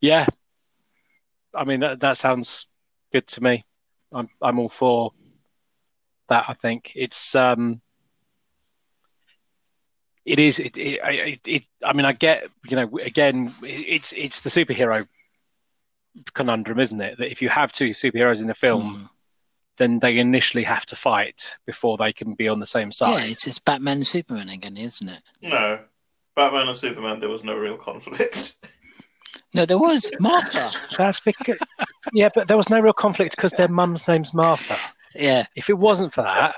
yeah, 0.01 0.25
I 1.53 1.63
mean 1.63 1.81
that, 1.81 1.99
that 1.99 2.17
sounds 2.17 2.67
good 3.11 3.27
to 3.27 3.43
me. 3.43 3.65
I'm 4.13 4.29
I'm 4.41 4.59
all 4.59 4.69
for 4.69 5.11
that. 6.29 6.45
I 6.47 6.53
think 6.53 6.93
it's 6.95 7.35
um, 7.35 7.81
it 10.25 10.39
is 10.39 10.59
it, 10.59 10.77
it, 10.77 10.99
it, 11.03 11.39
it 11.45 11.65
I 11.83 11.93
mean 11.93 12.05
I 12.05 12.13
get 12.13 12.47
you 12.67 12.75
know 12.75 12.97
again 12.99 13.53
it's 13.61 14.11
it's 14.13 14.41
the 14.41 14.49
superhero 14.49 15.07
conundrum, 16.33 16.79
isn't 16.79 16.99
it? 16.99 17.19
That 17.19 17.31
if 17.31 17.43
you 17.43 17.49
have 17.49 17.71
two 17.71 17.91
superheroes 17.91 18.41
in 18.41 18.49
a 18.49 18.55
film. 18.55 19.07
Mm 19.07 19.18
then 19.79 19.99
they 19.99 20.19
initially 20.19 20.63
have 20.63 20.85
to 20.85 20.95
fight 20.95 21.57
before 21.65 21.97
they 21.97 22.13
can 22.13 22.35
be 22.35 22.47
on 22.47 22.59
the 22.59 22.65
same 22.65 22.91
side. 22.91 23.23
Yeah, 23.23 23.31
it's, 23.31 23.47
it's 23.47 23.59
Batman 23.59 23.97
and 23.97 24.07
Superman 24.07 24.49
again, 24.49 24.77
isn't 24.77 25.09
it? 25.09 25.23
No. 25.41 25.79
Batman 26.35 26.67
and 26.67 26.77
Superman, 26.77 27.19
there 27.19 27.29
was 27.29 27.43
no 27.43 27.55
real 27.55 27.77
conflict. 27.77 28.55
No, 29.53 29.65
there 29.65 29.79
was 29.79 30.11
Martha. 30.19 30.69
That's 30.95 31.19
because, 31.21 31.55
yeah, 32.13 32.29
but 32.33 32.47
there 32.47 32.57
was 32.57 32.69
no 32.69 32.79
real 32.79 32.93
conflict 32.93 33.35
because 33.35 33.51
their 33.53 33.67
mum's 33.67 34.07
name's 34.07 34.31
Martha. 34.31 34.77
Yeah. 35.15 35.45
If 35.55 35.71
it 35.71 35.77
wasn't 35.77 36.13
for 36.13 36.21
that, 36.21 36.55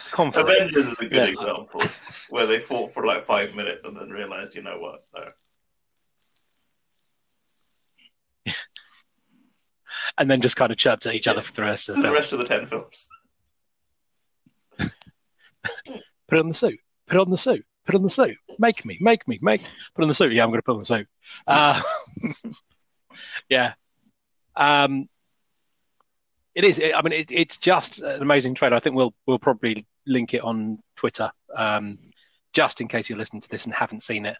conflict. 0.12 0.48
Avengers 0.48 0.86
is 0.86 0.92
a 0.94 0.96
good 0.96 1.12
yeah. 1.12 1.24
example 1.24 1.82
where 2.30 2.46
they 2.46 2.58
fought 2.58 2.94
for 2.94 3.04
like 3.04 3.24
five 3.24 3.54
minutes 3.54 3.82
and 3.84 3.94
then 3.94 4.08
realized, 4.08 4.54
you 4.54 4.62
know 4.62 4.78
what? 4.78 5.04
No. 5.14 5.28
And 10.18 10.30
then 10.30 10.40
just 10.40 10.56
kind 10.56 10.72
of 10.72 10.78
chirped 10.78 11.06
at 11.06 11.14
each 11.14 11.28
other 11.28 11.42
for 11.42 11.52
the 11.52 11.62
rest 11.62 11.88
of 11.88 11.96
the, 11.96 12.02
the 12.02 12.12
rest 12.12 12.32
of 12.32 12.38
the 12.38 12.44
ten 12.44 12.66
films. 12.66 13.08
put 14.78 14.92
it 16.30 16.38
on 16.38 16.48
the 16.48 16.54
suit. 16.54 16.78
Put 17.06 17.16
it 17.16 17.20
on 17.20 17.30
the 17.30 17.36
suit. 17.36 17.64
Put 17.84 17.94
it 17.94 17.98
on 17.98 18.04
the 18.04 18.10
suit. 18.10 18.36
Make 18.58 18.84
me. 18.84 18.98
Make 19.00 19.26
me. 19.26 19.38
Make. 19.42 19.62
Put 19.94 20.02
on 20.02 20.08
the 20.08 20.14
suit. 20.14 20.32
Yeah, 20.32 20.44
I'm 20.44 20.50
going 20.50 20.58
to 20.58 20.62
put 20.62 20.74
on 20.74 20.80
the 20.80 20.84
suit. 20.84 21.08
Uh, 21.46 21.80
yeah. 23.48 23.74
Um, 24.54 25.08
it 26.54 26.64
is. 26.64 26.80
I 26.80 27.00
mean, 27.02 27.12
it, 27.12 27.30
it's 27.30 27.58
just 27.58 28.00
an 28.00 28.22
amazing 28.22 28.54
trailer. 28.54 28.76
I 28.76 28.80
think 28.80 28.96
we'll 28.96 29.14
we'll 29.26 29.38
probably 29.38 29.86
link 30.06 30.34
it 30.34 30.42
on 30.42 30.78
Twitter, 30.96 31.30
um, 31.56 31.98
just 32.52 32.80
in 32.80 32.88
case 32.88 33.08
you're 33.08 33.18
listening 33.18 33.42
to 33.42 33.48
this 33.48 33.64
and 33.64 33.74
haven't 33.74 34.02
seen 34.02 34.26
it. 34.26 34.36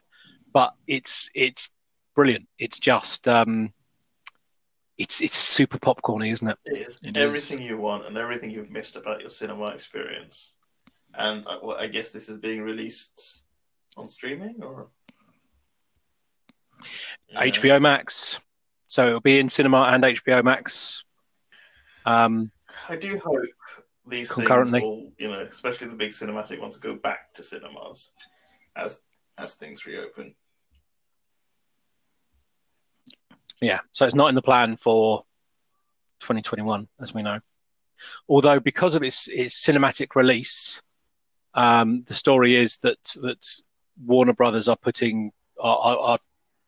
But 0.52 0.74
it's 0.86 1.30
it's 1.34 1.70
brilliant. 2.14 2.48
It's 2.58 2.78
just 2.78 3.26
um, 3.26 3.72
it's 5.02 5.20
it's 5.20 5.36
super 5.36 5.78
popcorny, 5.78 6.32
isn't 6.32 6.48
it? 6.48 6.58
It 6.64 6.78
is 6.86 6.98
it 7.02 7.16
everything 7.16 7.60
is. 7.60 7.68
you 7.68 7.76
want 7.76 8.06
and 8.06 8.16
everything 8.16 8.50
you've 8.50 8.70
missed 8.70 8.94
about 8.94 9.20
your 9.20 9.30
cinema 9.30 9.68
experience. 9.68 10.52
And 11.14 11.44
uh, 11.46 11.58
well, 11.62 11.76
I 11.78 11.88
guess 11.88 12.10
this 12.10 12.28
is 12.28 12.38
being 12.38 12.62
released 12.62 13.42
on 13.96 14.08
streaming 14.08 14.62
or 14.62 14.88
yeah. 17.28 17.46
HBO 17.46 17.82
Max. 17.82 18.38
So 18.86 19.08
it'll 19.08 19.20
be 19.20 19.40
in 19.40 19.50
cinema 19.50 19.82
and 19.92 20.04
HBO 20.04 20.44
Max. 20.44 21.04
Um, 22.06 22.52
I 22.88 22.96
do 22.96 23.18
hope 23.18 23.42
these 24.06 24.30
concurrently. 24.30 24.80
things 24.80 24.88
will, 24.88 25.12
you 25.18 25.28
know, 25.28 25.40
especially 25.40 25.88
the 25.88 25.96
big 25.96 26.12
cinematic 26.12 26.60
ones, 26.60 26.76
go 26.76 26.94
back 26.94 27.34
to 27.34 27.42
cinemas 27.42 28.10
as 28.76 29.00
as 29.36 29.54
things 29.54 29.84
reopen. 29.84 30.34
Yeah, 33.62 33.78
so 33.92 34.04
it's 34.04 34.14
not 34.14 34.28
in 34.28 34.34
the 34.34 34.42
plan 34.42 34.76
for 34.76 35.20
2021, 36.20 36.88
as 37.00 37.14
we 37.14 37.22
know. 37.22 37.38
Although, 38.28 38.58
because 38.58 38.96
of 38.96 39.04
its 39.04 39.28
its 39.28 39.64
cinematic 39.64 40.16
release, 40.16 40.82
um, 41.54 42.02
the 42.08 42.14
story 42.14 42.56
is 42.56 42.78
that 42.78 42.98
that 43.22 43.46
Warner 44.04 44.32
Brothers 44.32 44.66
are 44.66 44.76
putting 44.76 45.30
are, 45.60 45.78
are, 45.78 45.98
are 45.98 46.18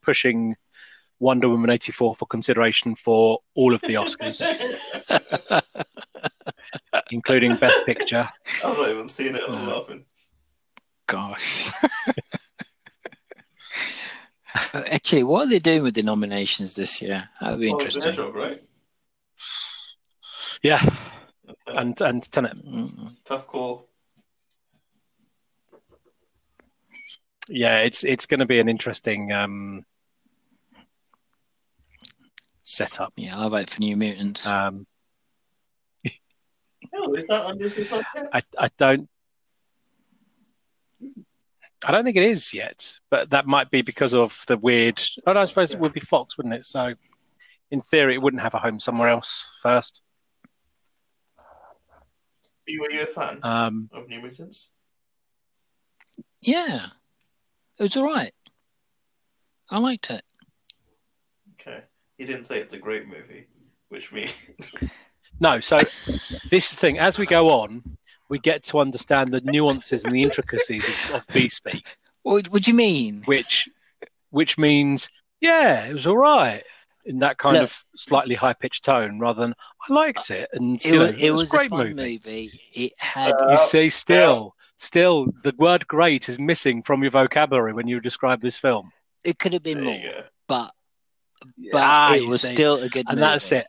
pushing 0.03 0.55
Wonder 1.19 1.49
Woman 1.49 1.71
eighty 1.71 1.91
four 1.91 2.15
for 2.15 2.27
consideration 2.27 2.95
for 2.95 3.41
all 3.57 3.75
of 3.75 3.81
the 3.81 3.95
Oscars, 3.95 4.41
including 7.11 7.57
Best 7.57 7.85
Picture. 7.85 8.29
I've 8.65 8.79
not 8.79 8.91
even 8.91 9.09
seen 9.09 9.35
it. 9.35 9.43
I'm 9.49 9.69
laughing. 9.69 10.05
Gosh. 11.09 11.73
Actually, 14.75 15.23
what 15.23 15.47
are 15.47 15.51
they 15.51 15.61
doing 15.61 15.85
with 15.85 15.95
the 15.95 16.03
nominations 16.03 16.75
this 16.75 17.01
year? 17.01 17.29
That'd 17.41 17.61
be 17.61 17.71
oh, 17.71 17.79
interesting. 17.79 18.13
Job, 18.13 18.35
right? 18.35 18.61
Yeah, 20.63 20.83
and 21.67 22.01
and 22.01 22.23
Tenet. 22.31 22.57
Mm-hmm. 22.57 23.07
Tough 23.25 23.47
call. 23.47 23.89
Yeah, 27.49 27.79
it's 27.79 28.03
it's 28.03 28.27
going 28.27 28.41
to 28.41 28.47
be 28.47 28.59
an 28.59 28.69
interesting 28.69 29.31
um, 29.31 29.85
setup. 32.63 33.13
Yeah, 33.17 33.39
I'll 33.39 33.51
vote 33.51 33.71
for 33.71 33.81
New 33.81 33.97
Mutants. 33.97 34.45
Um, 34.47 34.87
oh, 36.95 37.15
is 37.15 37.27
that 37.27 37.45
on 37.45 37.59
Disney 37.59 37.85
Plus? 37.85 38.05
I 38.33 38.43
I 38.59 38.71
don't. 38.77 39.09
I 41.85 41.91
don't 41.91 42.05
think 42.05 42.17
it 42.17 42.23
is 42.23 42.55
yet, 42.55 42.99
but 43.11 43.31
that 43.31 43.47
might 43.47 43.71
be 43.71 43.83
because 43.83 44.15
of 44.15 44.43
the 44.47 44.57
weird. 44.57 45.01
Oh, 45.27 45.33
no, 45.33 45.41
I 45.41 45.45
suppose 45.45 45.73
it 45.73 45.79
would 45.79 45.93
be 45.93 46.01
Fox, 46.01 46.37
wouldn't 46.37 46.55
it? 46.55 46.65
So, 46.65 46.95
in 47.71 47.81
theory, 47.81 48.15
it 48.15 48.23
wouldn't 48.23 48.43
have 48.43 48.55
a 48.55 48.59
home 48.59 48.81
somewhere 48.81 49.09
else 49.09 49.59
first. 49.63 50.03
Were 52.67 52.91
you 52.91 53.03
a 53.03 53.07
fan 53.07 53.41
um, 53.43 53.91
of 53.93 54.09
New 54.09 54.23
Mutants? 54.23 54.69
Yeah, 56.41 56.87
it 57.79 57.83
was 57.83 57.97
all 57.97 58.05
right. 58.05 58.33
I 59.71 59.79
liked 59.79 60.11
it. 60.11 60.25
Okay, 61.61 61.83
you 62.19 62.27
didn't 62.27 62.45
say 62.45 62.61
it's 62.61 62.73
a 62.73 62.79
great 62.79 63.07
movie, 63.07 63.47
which 63.89 64.13
means 64.13 64.35
no. 65.41 65.61
So 65.61 65.81
this 66.51 66.73
thing, 66.73 66.99
as 66.99 67.19
we 67.19 67.27
go 67.27 67.51
on, 67.51 67.83
we 68.29 68.39
get 68.39 68.63
to 68.65 68.79
understand 68.79 69.33
the 69.33 69.41
nuances 69.43 70.05
and 70.05 70.15
the 70.15 70.23
intricacies 70.23 70.87
of, 70.89 71.17
of 71.17 71.27
B 71.33 71.49
speak. 71.49 71.97
What, 72.23 72.49
what 72.49 72.63
do 72.63 72.71
you 72.71 72.77
mean? 72.77 73.23
Which, 73.27 73.69
which 74.31 74.57
means, 74.57 75.11
yeah, 75.41 75.87
it 75.87 75.93
was 75.93 76.07
all 76.07 76.17
right 76.17 76.63
in 77.05 77.19
that 77.19 77.37
kind 77.37 77.57
Look, 77.57 77.65
of 77.65 77.85
slightly 77.97 78.35
high 78.35 78.55
pitched 78.55 78.85
tone, 78.85 79.19
rather 79.19 79.43
than 79.43 79.55
I 79.89 79.93
liked 79.93 80.31
it 80.31 80.49
and 80.55 80.85
it, 80.85 80.93
was, 80.93 81.01
know, 81.01 81.05
it, 81.07 81.23
it 81.23 81.31
was, 81.33 81.43
a 81.43 81.47
great 81.47 81.71
movie. 81.71 81.93
movie. 81.93 82.61
It 82.73 82.93
had 82.97 83.33
uh, 83.33 83.49
you 83.51 83.59
see, 83.59 83.91
still, 83.91 84.55
still, 84.77 85.27
the 85.43 85.55
word 85.59 85.87
"great" 85.87 86.31
is 86.31 86.39
missing 86.39 86.83
from 86.83 87.03
your 87.03 87.11
vocabulary 87.11 87.75
when 87.75 87.87
you 87.87 88.01
describe 88.01 88.41
this 88.41 88.57
film. 88.57 88.91
It 89.23 89.39
could 89.39 89.53
have 89.53 89.63
been 89.63 89.85
more, 89.85 90.01
but 90.49 90.73
but 91.71 91.83
ah, 91.83 92.15
it 92.15 92.27
was 92.27 92.41
see. 92.41 92.55
still 92.55 92.77
a 92.77 92.89
good. 92.89 93.07
And 93.07 93.19
movie. 93.19 93.21
that's 93.21 93.53
it 93.53 93.67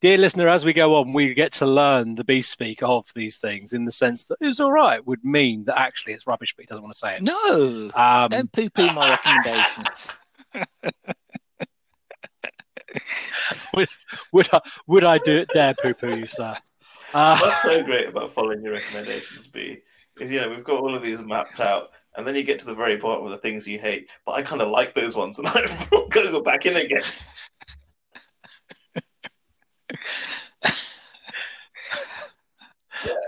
dear 0.00 0.18
listener, 0.18 0.48
as 0.48 0.64
we 0.64 0.72
go 0.72 0.96
on, 0.96 1.12
we 1.12 1.34
get 1.34 1.52
to 1.54 1.66
learn 1.66 2.14
the 2.14 2.24
beast 2.24 2.50
speak 2.50 2.82
of 2.82 3.06
these 3.14 3.38
things 3.38 3.72
in 3.72 3.84
the 3.84 3.92
sense 3.92 4.26
that 4.26 4.38
it's 4.40 4.60
all 4.60 4.72
right 4.72 5.04
would 5.06 5.24
mean 5.24 5.64
that 5.64 5.78
actually 5.78 6.12
it's 6.12 6.26
rubbish, 6.26 6.54
but 6.56 6.62
he 6.62 6.66
doesn't 6.66 6.82
want 6.82 6.94
to 6.94 6.98
say 6.98 7.16
it. 7.16 7.22
No, 7.22 7.90
um, 7.94 8.28
don't 8.28 8.52
poo 8.52 8.70
poo 8.70 8.92
my 8.92 9.10
recommendations. 9.24 10.12
would, 13.74 13.88
would 14.32 14.48
I 14.52 14.60
would 14.86 15.04
I 15.04 15.18
do 15.18 15.38
it? 15.38 15.48
Dare 15.52 15.74
poo 15.74 15.94
poo 15.94 16.16
you, 16.16 16.26
sir? 16.26 16.56
Uh, 17.14 17.38
What's 17.38 17.62
so 17.62 17.82
great 17.82 18.08
about 18.08 18.32
following 18.32 18.62
your 18.62 18.74
recommendations, 18.74 19.46
B, 19.46 19.78
is 20.20 20.30
you 20.30 20.40
know 20.40 20.50
we've 20.50 20.64
got 20.64 20.80
all 20.80 20.94
of 20.94 21.02
these 21.02 21.20
mapped 21.20 21.60
out, 21.60 21.90
and 22.16 22.26
then 22.26 22.34
you 22.34 22.42
get 22.42 22.58
to 22.60 22.66
the 22.66 22.74
very 22.74 22.96
bottom 22.96 23.24
of 23.24 23.30
the 23.30 23.38
things 23.38 23.66
you 23.66 23.78
hate. 23.78 24.10
But 24.24 24.32
I 24.32 24.42
kind 24.42 24.60
of 24.60 24.68
like 24.68 24.94
those 24.94 25.14
ones, 25.14 25.38
and 25.38 25.46
I'm 25.48 25.66
going 25.90 26.26
to 26.26 26.32
go 26.32 26.42
back 26.42 26.66
in 26.66 26.76
again. 26.76 27.02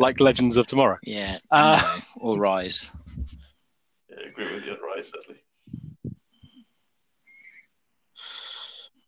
like 0.00 0.20
Legends 0.20 0.56
of 0.56 0.66
Tomorrow. 0.66 0.98
Yeah. 1.02 1.38
Uh, 1.50 1.80
no, 1.82 2.02
or 2.20 2.38
Rise. 2.38 2.90
Yeah, 4.08 4.16
I 4.24 4.28
agree 4.28 4.54
with 4.54 4.66
you 4.66 4.72
on 4.72 4.78
Rise, 4.80 5.10
sadly. 5.10 5.42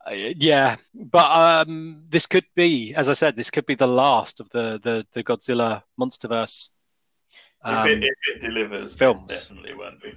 Uh, 0.06 0.33
yeah, 0.37 0.76
but 0.94 1.30
um, 1.30 2.04
this 2.09 2.26
could 2.26 2.46
be, 2.56 2.94
as 2.94 3.09
I 3.09 3.12
said, 3.12 3.37
this 3.37 3.50
could 3.50 3.66
be 3.66 3.74
the 3.74 3.87
last 3.87 4.40
of 4.40 4.48
the 4.50 4.80
the, 4.83 5.06
the 5.12 5.22
Godzilla 5.22 5.83
MonsterVerse. 6.00 6.70
Um, 7.62 7.87
if, 7.87 7.98
it, 7.98 8.04
if 8.04 8.37
it 8.37 8.40
delivers, 8.40 8.96
films 8.96 9.28
definitely 9.28 9.74
won't 9.74 10.02
be. 10.02 10.14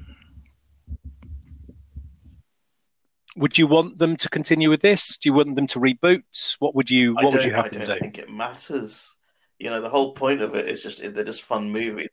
Would 3.36 3.58
you 3.58 3.68
want 3.68 3.98
them 3.98 4.16
to 4.18 4.30
continue 4.30 4.70
with 4.70 4.82
this? 4.82 5.18
Do 5.18 5.30
you 5.30 5.34
want 5.34 5.56
them 5.56 5.68
to 5.68 5.80
reboot? 5.80 6.56
What 6.60 6.76
would 6.76 6.90
you 6.90 7.16
What 7.16 7.34
would 7.34 7.44
you 7.44 7.54
have 7.54 7.66
I 7.66 7.70
them 7.70 7.80
do? 7.80 7.86
I 7.86 7.88
don't 7.88 8.00
think 8.00 8.18
it 8.20 8.30
matters. 8.30 9.16
You 9.60 9.70
know, 9.70 9.82
the 9.82 9.90
whole 9.90 10.14
point 10.14 10.42
of 10.42 10.56
it 10.56 10.68
is 10.68 10.84
just 10.84 11.00
they're 11.00 11.24
just 11.24 11.44
fun 11.44 11.72
movies. 11.72 12.10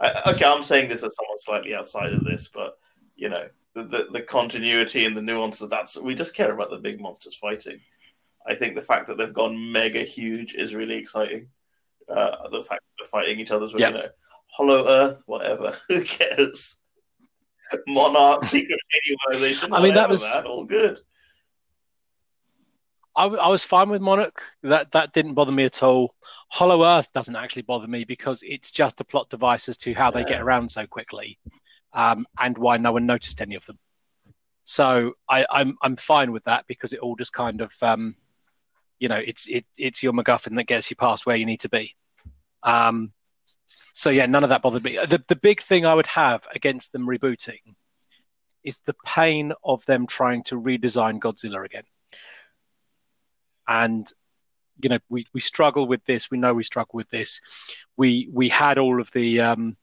I, 0.00 0.22
okay, 0.30 0.44
I'm 0.44 0.62
saying 0.62 0.88
this 0.88 1.02
as 1.02 1.14
someone 1.16 1.38
slightly 1.38 1.74
outside 1.74 2.12
of 2.12 2.24
this, 2.24 2.48
but 2.52 2.78
you 3.16 3.28
know, 3.28 3.48
the, 3.74 3.84
the, 3.84 4.08
the 4.12 4.22
continuity 4.22 5.04
and 5.06 5.16
the 5.16 5.22
nuances. 5.22 5.68
That's 5.68 5.96
we 5.96 6.14
just 6.14 6.34
care 6.34 6.52
about 6.52 6.70
the 6.70 6.78
big 6.78 7.00
monsters 7.00 7.36
fighting. 7.36 7.80
I 8.46 8.54
think 8.54 8.74
the 8.74 8.82
fact 8.82 9.06
that 9.08 9.18
they've 9.18 9.32
gone 9.32 9.72
mega 9.72 10.00
huge 10.00 10.54
is 10.54 10.74
really 10.74 10.96
exciting. 10.96 11.48
Uh, 12.08 12.48
the 12.48 12.64
fact 12.64 12.82
that 12.82 12.94
they're 12.98 13.08
fighting 13.08 13.38
each 13.38 13.52
other's, 13.52 13.72
yep. 13.72 13.92
you 13.92 13.98
know, 13.98 14.08
Hollow 14.48 14.86
Earth, 14.88 15.22
whatever. 15.26 15.76
Who 15.88 16.02
cares? 16.02 16.76
Monarch, 17.86 18.44
secret. 18.46 18.80
I 19.70 19.82
mean, 19.82 19.94
that 19.94 20.08
was 20.08 20.22
that. 20.22 20.46
all 20.46 20.64
good. 20.64 20.98
I, 23.14 23.26
I 23.26 23.48
was 23.48 23.62
fine 23.62 23.90
with 23.90 24.00
Monarch. 24.00 24.42
That 24.62 24.92
that 24.92 25.12
didn't 25.12 25.34
bother 25.34 25.52
me 25.52 25.64
at 25.64 25.82
all. 25.82 26.14
Hollow 26.48 26.84
Earth 26.84 27.08
doesn't 27.12 27.36
actually 27.36 27.62
bother 27.62 27.86
me 27.86 28.04
because 28.04 28.42
it's 28.46 28.70
just 28.70 29.00
a 29.00 29.04
plot 29.04 29.30
device 29.30 29.68
as 29.68 29.76
to 29.78 29.94
how 29.94 30.06
yeah. 30.06 30.22
they 30.22 30.24
get 30.24 30.42
around 30.42 30.70
so 30.70 30.86
quickly, 30.86 31.38
um, 31.92 32.26
and 32.38 32.56
why 32.58 32.76
no 32.76 32.92
one 32.92 33.06
noticed 33.06 33.40
any 33.40 33.54
of 33.54 33.64
them. 33.66 33.78
So 34.64 35.14
I, 35.28 35.40
am 35.40 35.46
I'm, 35.50 35.78
I'm 35.82 35.96
fine 35.96 36.32
with 36.32 36.44
that 36.44 36.66
because 36.66 36.92
it 36.92 37.00
all 37.00 37.16
just 37.16 37.32
kind 37.32 37.60
of, 37.60 37.72
um, 37.82 38.16
you 38.98 39.08
know, 39.08 39.16
it's 39.16 39.46
it, 39.48 39.64
it's 39.76 40.02
your 40.02 40.12
MacGuffin 40.12 40.56
that 40.56 40.64
gets 40.64 40.90
you 40.90 40.96
past 40.96 41.26
where 41.26 41.36
you 41.36 41.46
need 41.46 41.60
to 41.60 41.68
be. 41.68 41.94
Um, 42.62 43.12
so 43.66 44.10
yeah, 44.10 44.26
none 44.26 44.44
of 44.44 44.50
that 44.50 44.62
bothered 44.62 44.84
me. 44.84 44.98
The 45.06 45.22
the 45.28 45.36
big 45.36 45.60
thing 45.60 45.86
I 45.86 45.94
would 45.94 46.06
have 46.06 46.46
against 46.54 46.92
them 46.92 47.06
rebooting 47.06 47.60
is 48.64 48.80
the 48.80 48.96
pain 49.04 49.52
of 49.64 49.84
them 49.86 50.06
trying 50.06 50.44
to 50.44 50.60
redesign 50.60 51.18
Godzilla 51.18 51.64
again. 51.64 51.84
And 53.66 54.10
you 54.82 54.88
know, 54.88 54.98
we, 55.08 55.26
we 55.32 55.40
struggle 55.40 55.86
with 55.86 56.04
this. 56.04 56.30
We 56.30 56.38
know 56.38 56.54
we 56.54 56.64
struggle 56.64 56.96
with 56.96 57.10
this. 57.10 57.40
We 57.96 58.28
we 58.32 58.48
had 58.48 58.78
all 58.78 59.00
of 59.00 59.10
the 59.12 59.40
um, 59.40 59.76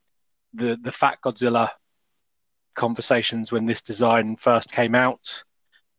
the 0.54 0.78
the 0.82 0.92
Fat 0.92 1.20
Godzilla 1.24 1.70
conversations 2.76 3.52
when 3.52 3.66
this 3.66 3.82
design 3.82 4.36
first 4.38 4.72
came 4.72 4.96
out. 4.96 5.44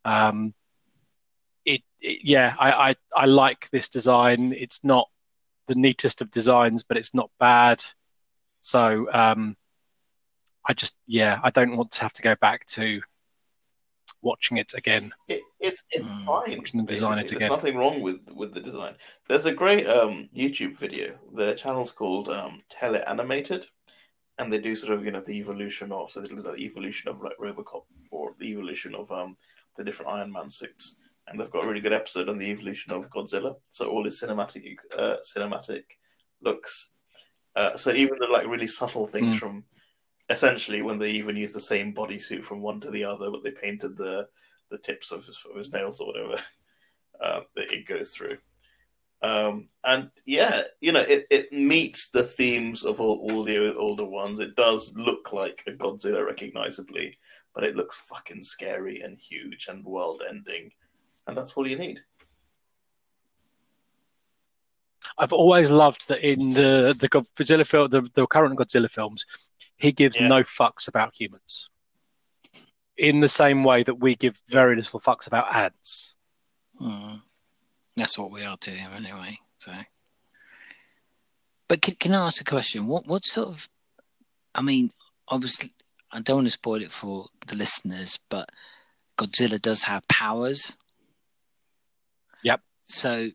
Um, 0.05 0.55
it, 1.65 1.83
it 2.01 2.21
yeah, 2.25 2.55
I, 2.59 2.91
I 2.91 2.95
I 3.17 3.27
like 3.27 3.71
this 3.71 3.89
design. 3.89 4.53
It's 4.53 4.85
not 4.85 5.09
the 5.71 5.77
neatest 5.77 6.21
of 6.21 6.33
designs, 6.33 6.83
but 6.83 6.97
it's 6.97 7.15
not 7.15 7.31
bad. 7.39 7.83
So 8.61 9.09
um, 9.13 9.57
I 10.69 10.75
just 10.75 10.97
yeah, 11.07 11.39
I 11.43 11.51
don't 11.51 11.77
want 11.77 11.93
to 11.93 12.03
have 12.03 12.13
to 12.15 12.23
go 12.23 12.35
back 12.41 12.67
to 12.67 13.01
watching 14.21 14.57
it 14.57 14.75
again. 14.75 15.13
It, 15.29 15.43
it 15.61 15.79
it's 15.91 16.07
mm, 16.07 16.27
fine. 16.27 16.59
Watching 16.59 16.79
them 16.79 16.87
design 16.87 17.19
it 17.21 17.31
again. 17.31 17.49
There's 17.49 17.51
nothing 17.51 17.77
wrong 17.77 18.03
with 18.03 18.21
with 18.35 18.53
the 18.53 18.61
design. 18.61 18.97
There's 19.29 19.47
a 19.47 19.55
great 19.55 19.87
um, 19.87 20.29
YouTube 20.37 20.77
video. 20.77 21.17
The 21.33 21.55
channel's 21.55 21.93
called 21.93 22.29
um, 22.29 22.63
Teleanimated, 22.69 23.67
and 24.39 24.53
they 24.53 24.59
do 24.59 24.75
sort 24.75 24.93
of 24.93 25.05
you 25.05 25.13
know 25.13 25.23
the 25.23 25.39
evolution 25.39 25.93
of 25.93 26.11
so 26.11 26.21
they 26.21 26.35
look 26.35 26.49
at 26.49 26.57
the 26.57 26.65
evolution 26.65 27.09
of 27.09 27.23
like 27.23 27.39
RoboCop 27.39 27.85
or 28.11 28.35
the 28.41 28.49
evolution 28.49 28.97
of 28.97 29.11
um, 29.13 29.37
the 29.77 29.85
different 29.85 30.11
Iron 30.11 30.33
Man 30.33 30.51
suits 30.51 30.97
and 31.27 31.39
they've 31.39 31.51
got 31.51 31.65
a 31.65 31.69
really 31.69 31.81
good 31.81 31.93
episode 31.93 32.29
on 32.29 32.39
the 32.39 32.51
evolution 32.51 32.93
of 32.93 33.11
Godzilla. 33.11 33.55
So 33.71 33.89
all 33.89 34.05
his 34.05 34.21
cinematic 34.21 34.77
uh, 34.97 35.17
cinematic 35.37 35.85
looks. 36.43 36.91
Uh, 37.55 37.77
so 37.77 37.93
even 37.93 38.19
the 38.19 38.27
like 38.27 38.47
really 38.47 38.67
subtle 38.67 39.07
things 39.07 39.37
mm. 39.37 39.39
from 39.39 39.65
essentially 40.29 40.83
when 40.83 40.99
they 40.99 41.11
even 41.11 41.37
use 41.37 41.53
the 41.53 41.61
same 41.61 41.95
bodysuit 41.95 42.45
from 42.45 42.61
one 42.61 42.81
to 42.81 42.91
the 42.91 43.05
other, 43.05 43.31
but 43.31 43.43
they 43.45 43.51
painted 43.51 43.97
the 43.97 44.27
the 44.71 44.79
tips 44.79 45.11
of 45.11 45.25
his, 45.27 45.39
of 45.51 45.57
his 45.57 45.73
nails 45.73 46.01
or 46.01 46.07
whatever 46.07 46.43
uh, 47.21 47.41
that 47.57 47.73
it 47.73 47.87
goes 47.87 48.13
through. 48.13 48.39
Um, 49.23 49.69
and 49.85 50.11
yeah, 50.25 50.63
you 50.81 50.93
know, 50.93 51.01
it, 51.01 51.27
it 51.31 51.53
meets 51.53 52.11
the 52.11 52.23
themes 52.23 52.85
of 52.85 53.01
all, 53.01 53.29
all 53.31 53.45
the 53.45 53.75
older 53.77 54.05
ones. 54.05 54.39
It 54.39 54.57
does 54.57 54.95
look 54.97 55.33
like 55.33 55.63
a 55.67 55.73
Godzilla 55.73 56.25
recognizably, 56.25 57.19
but 57.55 57.65
it 57.65 57.77
looks 57.77 58.01
fucking 58.09 58.45
scary 58.45 59.01
and 59.01 59.19
huge 59.19 59.67
and 59.69 59.85
world 59.85 60.23
ending 60.27 60.71
and 61.31 61.39
that's 61.39 61.53
all 61.53 61.67
you 61.67 61.79
need. 61.79 62.03
I've 65.17 65.33
always 65.33 65.71
loved 65.71 66.09
that 66.09 66.27
in 66.29 66.51
the 66.51 66.97
the 66.99 67.09
Godzilla 67.09 67.67
film, 67.67 67.89
the, 67.89 68.03
the 68.15 68.27
current 68.27 68.59
Godzilla 68.59 68.91
films, 68.91 69.25
he 69.77 69.93
gives 69.93 70.17
yeah. 70.17 70.29
no 70.29 70.43
fucks 70.43 70.89
about 70.89 71.15
humans. 71.19 71.69
In 72.97 73.21
the 73.21 73.29
same 73.29 73.65
way 73.65 73.83
that 73.83 73.95
we 73.95 74.15
give 74.15 74.41
very 74.49 74.77
little 74.77 75.01
fucks 75.01 75.27
about 75.27 75.55
ants. 75.55 76.17
Hmm. 76.79 77.17
That's 77.97 78.19
what 78.19 78.31
we 78.31 78.45
are 78.45 78.57
to 78.59 78.71
him 78.71 78.93
anyway. 78.93 79.39
So, 79.59 79.73
but 81.69 81.81
can, 81.81 81.95
can 81.95 82.15
I 82.15 82.27
ask 82.27 82.41
a 82.41 82.45
question? 82.45 82.87
What 82.87 83.07
what 83.07 83.25
sort 83.25 83.49
of? 83.49 83.69
I 84.55 84.63
mean, 84.63 84.91
obviously, 85.29 85.73
I 86.11 86.21
don't 86.21 86.39
want 86.39 86.49
to 86.49 86.53
spoil 86.53 86.83
it 86.83 86.91
for 86.91 87.27
the 87.47 87.57
listeners, 87.57 88.19
but 88.29 88.51
Godzilla 89.17 89.63
does 89.63 89.85
have 89.85 90.09
powers. 90.09 90.77
Yep. 92.91 92.97
So 92.97 93.31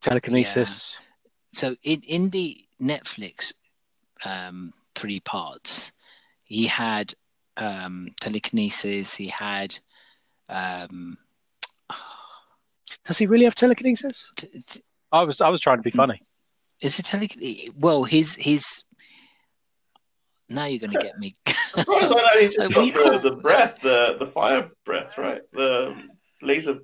telekinesis. 0.00 0.98
Yeah. 0.98 1.00
So 1.52 1.76
in 1.82 2.02
in 2.02 2.30
the 2.30 2.64
Netflix 2.80 3.52
um, 4.24 4.72
three 4.94 5.20
parts, 5.20 5.92
he 6.44 6.66
had 6.66 7.14
um, 7.56 8.08
telekinesis. 8.20 9.14
He 9.14 9.28
had 9.28 9.78
um, 10.48 11.18
does 13.04 13.18
he 13.18 13.26
really 13.26 13.44
have 13.44 13.54
telekinesis? 13.54 14.30
I 15.12 15.22
was 15.22 15.40
I 15.40 15.48
was 15.48 15.60
trying 15.60 15.78
to 15.78 15.82
be 15.82 15.90
funny. 15.90 16.22
Is 16.80 16.98
it 16.98 17.04
telekinesis? 17.04 17.70
Well, 17.78 18.04
his 18.04 18.36
his. 18.36 18.84
Now 20.48 20.66
you're 20.66 20.78
going 20.78 20.90
to 20.90 20.98
get 20.98 21.18
me. 21.18 21.34
as 21.46 21.84
far 21.84 22.00
as 22.00 22.10
I 22.10 22.14
know, 22.14 22.40
he 22.40 22.48
just 22.48 22.74
got 22.74 23.22
the, 23.22 23.30
the 23.30 23.36
breath, 23.36 23.80
the 23.80 24.16
the 24.18 24.26
fire 24.26 24.70
breath, 24.84 25.16
right? 25.18 25.42
The 25.52 25.96
laser. 26.42 26.80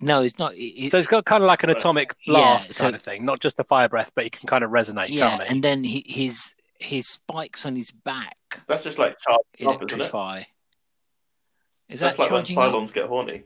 No, 0.00 0.22
it's 0.22 0.38
not. 0.38 0.54
It, 0.56 0.90
so 0.90 0.98
it's 0.98 1.06
got 1.06 1.24
kind 1.26 1.42
of 1.42 1.48
like 1.48 1.62
an 1.62 1.70
atomic 1.70 2.14
blast 2.26 2.68
yeah, 2.68 2.72
so, 2.72 2.84
kind 2.84 2.96
of 2.96 3.02
thing, 3.02 3.24
not 3.24 3.40
just 3.40 3.58
a 3.58 3.64
fire 3.64 3.88
breath, 3.88 4.10
but 4.14 4.24
he 4.24 4.30
can 4.30 4.46
kind 4.46 4.64
of 4.64 4.70
resonate. 4.70 5.08
Yeah, 5.10 5.44
and 5.46 5.62
then 5.62 5.84
he, 5.84 6.04
his 6.06 6.54
his 6.78 7.06
spikes 7.06 7.66
on 7.66 7.76
his 7.76 7.90
back. 7.90 8.62
That's 8.66 8.82
just 8.82 8.98
like 8.98 9.16
charging 9.20 9.44
electrify. 9.58 10.40
Up, 10.40 10.46
is 11.90 12.00
That's 12.00 12.16
that 12.16 12.22
like 12.22 12.30
when 12.30 12.44
Cylons 12.44 12.88
up? 12.88 12.94
get 12.94 13.06
horny. 13.06 13.42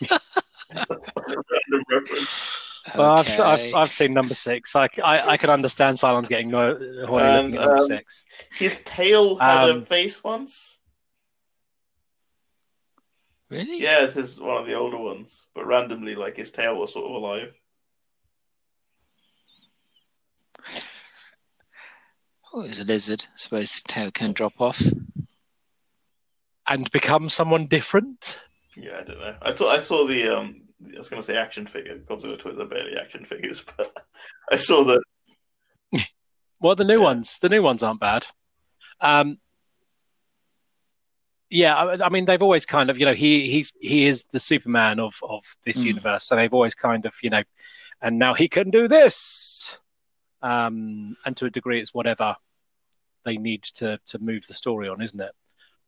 Well. 2.94 3.18
I've, 3.18 3.40
I've, 3.40 3.74
I've 3.74 3.92
seen 3.92 4.14
number 4.14 4.34
six. 4.34 4.76
I, 4.76 4.88
I, 5.02 5.30
I 5.30 5.36
can 5.36 5.50
understand 5.50 5.96
Cylons 5.96 6.28
getting 6.28 6.50
no, 6.50 6.78
horny 7.06 7.24
and, 7.24 7.46
looking 7.46 7.58
at 7.58 7.66
number 7.66 7.78
um, 7.78 7.86
six. 7.86 8.24
His 8.52 8.80
tail 8.84 9.36
had 9.36 9.70
um, 9.70 9.78
a 9.78 9.84
face 9.84 10.22
once. 10.22 10.75
Really? 13.50 13.80
Yeah, 13.80 14.04
it's 14.04 14.14
his, 14.14 14.40
one 14.40 14.56
of 14.56 14.66
the 14.66 14.74
older 14.74 14.96
ones, 14.96 15.42
but 15.54 15.66
randomly, 15.66 16.14
like 16.16 16.36
his 16.36 16.50
tail 16.50 16.76
was 16.76 16.92
sort 16.92 17.06
of 17.06 17.12
alive. 17.12 17.52
Oh, 22.52 22.62
it's 22.62 22.80
a 22.80 22.84
lizard. 22.84 23.26
I 23.28 23.36
suppose 23.36 23.72
his 23.72 23.82
tail 23.82 24.10
can 24.10 24.32
drop 24.32 24.60
off 24.60 24.82
and 26.68 26.90
become 26.90 27.28
someone 27.28 27.66
different. 27.66 28.40
Yeah, 28.76 28.98
I 28.98 29.02
don't 29.02 29.18
know. 29.18 29.36
I 29.42 29.54
saw 29.54 29.70
I 29.70 29.80
saw 29.80 30.06
the 30.06 30.28
um 30.28 30.62
I 30.94 30.98
was 30.98 31.08
going 31.08 31.22
to 31.22 31.26
say 31.26 31.36
action 31.36 31.66
figure. 31.66 31.98
Godzilla 31.98 32.38
Twitter 32.38 32.62
are 32.62 32.66
barely 32.66 32.96
action 32.96 33.24
figures, 33.28 33.62
but 33.76 33.96
I 34.50 34.56
saw 34.56 34.84
that. 34.84 35.02
well, 36.60 36.76
the 36.76 36.84
new 36.84 36.98
yeah. 36.98 37.04
ones, 37.04 37.38
the 37.40 37.48
new 37.48 37.62
ones 37.62 37.82
aren't 37.82 38.00
bad. 38.00 38.26
Um, 39.00 39.38
yeah, 41.50 41.76
I, 41.76 42.06
I, 42.06 42.08
mean 42.08 42.24
they've 42.24 42.42
always 42.42 42.66
kind 42.66 42.90
of 42.90 42.98
you 42.98 43.06
know 43.06 43.14
he 43.14 43.50
he's 43.50 43.72
he 43.80 44.06
is 44.06 44.24
the 44.32 44.40
Superman 44.40 44.98
of 44.98 45.14
of 45.22 45.44
this 45.64 45.82
mm. 45.82 45.86
universe, 45.86 46.24
so 46.24 46.36
they've 46.36 46.52
always 46.52 46.74
kind 46.74 47.06
of 47.06 47.14
you 47.22 47.30
know, 47.30 47.42
and 48.02 48.18
now 48.18 48.34
he 48.34 48.48
can 48.48 48.70
do 48.70 48.88
this, 48.88 49.78
um, 50.42 51.16
and 51.24 51.36
to 51.36 51.46
a 51.46 51.50
degree 51.50 51.80
it's 51.80 51.94
whatever 51.94 52.36
they 53.24 53.36
need 53.36 53.62
to 53.62 53.98
to 54.06 54.18
move 54.18 54.46
the 54.46 54.54
story 54.54 54.88
on, 54.88 55.00
isn't 55.00 55.20
it? 55.20 55.32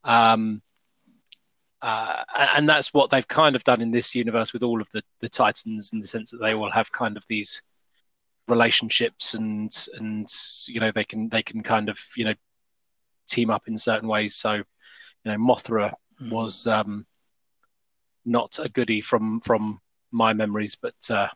Um, 0.04 0.62
uh, 1.80 2.24
and 2.36 2.68
that's 2.68 2.92
what 2.92 3.10
they've 3.10 3.28
kind 3.28 3.54
of 3.54 3.64
done 3.64 3.80
in 3.80 3.90
this 3.90 4.14
universe 4.14 4.52
with 4.52 4.64
all 4.64 4.80
of 4.80 4.88
the, 4.92 5.02
the 5.20 5.28
Titans, 5.28 5.92
in 5.92 6.00
the 6.00 6.08
sense 6.08 6.30
that 6.30 6.38
they 6.38 6.54
all 6.54 6.70
have 6.70 6.90
kind 6.90 7.16
of 7.16 7.24
these 7.28 7.62
relationships, 8.46 9.34
and 9.34 9.72
and 9.96 10.28
you 10.68 10.78
know 10.78 10.92
they 10.92 11.04
can 11.04 11.28
they 11.28 11.42
can 11.42 11.62
kind 11.62 11.88
of 11.88 11.98
you 12.16 12.24
know 12.24 12.34
team 13.28 13.50
up 13.50 13.66
in 13.66 13.76
certain 13.76 14.08
ways. 14.08 14.36
So 14.36 14.62
you 15.28 15.36
know 15.36 15.44
Mothra 15.44 15.92
mm. 16.20 16.30
was 16.30 16.66
um, 16.66 17.06
not 18.24 18.58
a 18.58 18.68
goodie 18.68 19.00
from 19.00 19.40
from 19.40 19.80
my 20.10 20.32
memories, 20.32 20.76
but 20.80 20.94
uh, 21.10 21.28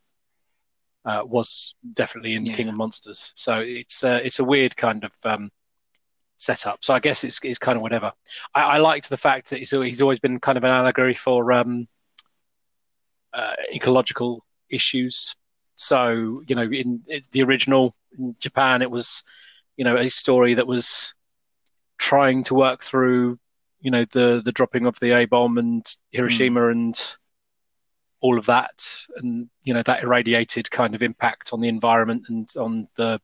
uh, 1.04 1.22
was 1.24 1.74
definitely 1.92 2.34
in 2.34 2.46
yeah. 2.46 2.54
King 2.54 2.68
of 2.68 2.76
Monsters. 2.76 3.32
So 3.36 3.60
it's 3.60 4.02
uh, 4.02 4.20
it's 4.24 4.38
a 4.38 4.44
weird 4.44 4.76
kind 4.76 5.04
of 5.04 5.12
um, 5.24 5.50
setup. 6.38 6.84
So 6.84 6.94
I 6.94 7.00
guess 7.00 7.24
it's 7.24 7.38
it's 7.42 7.58
kind 7.58 7.76
of 7.76 7.82
whatever. 7.82 8.12
I, 8.54 8.62
I 8.62 8.78
liked 8.78 9.08
the 9.08 9.16
fact 9.16 9.50
that 9.50 9.58
he's, 9.58 9.70
he's 9.70 10.02
always 10.02 10.20
been 10.20 10.40
kind 10.40 10.56
of 10.56 10.64
an 10.64 10.70
allegory 10.70 11.14
for 11.14 11.52
um, 11.52 11.86
uh, 13.32 13.54
ecological 13.74 14.44
issues. 14.70 15.36
So 15.74 16.40
you 16.46 16.54
know, 16.54 16.62
in, 16.62 17.02
in 17.08 17.22
the 17.30 17.42
original 17.42 17.94
in 18.18 18.36
Japan, 18.38 18.80
it 18.80 18.90
was 18.90 19.22
you 19.76 19.84
know 19.84 19.96
a 19.96 20.08
story 20.08 20.54
that 20.54 20.66
was 20.66 21.14
trying 21.98 22.42
to 22.44 22.54
work 22.54 22.82
through 22.82 23.38
you 23.82 23.90
know 23.90 24.04
the 24.12 24.40
the 24.44 24.52
dropping 24.52 24.86
of 24.86 24.98
the 25.00 25.10
A 25.12 25.26
bomb 25.26 25.58
and 25.58 25.84
Hiroshima 26.10 26.60
mm. 26.60 26.72
and 26.72 27.16
all 28.20 28.38
of 28.38 28.46
that, 28.46 29.06
and 29.16 29.50
you 29.64 29.74
know 29.74 29.82
that 29.82 30.02
irradiated 30.02 30.70
kind 30.70 30.94
of 30.94 31.02
impact 31.02 31.52
on 31.52 31.60
the 31.60 31.68
environment 31.68 32.26
and 32.28 32.48
on 32.56 32.88
the 32.96 33.20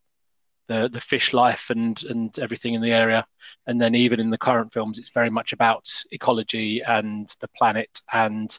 the 0.66 0.88
the 0.92 1.00
fish 1.00 1.32
life 1.32 1.70
and 1.70 2.02
and 2.04 2.38
everything 2.38 2.74
in 2.74 2.82
the 2.82 2.92
area. 2.92 3.24
And 3.66 3.80
then 3.80 3.94
even 3.94 4.20
in 4.20 4.30
the 4.30 4.38
current 4.38 4.72
films, 4.72 4.98
it's 4.98 5.10
very 5.10 5.30
much 5.30 5.52
about 5.52 5.88
ecology 6.10 6.82
and 6.82 7.32
the 7.40 7.48
planet 7.48 8.00
and 8.12 8.56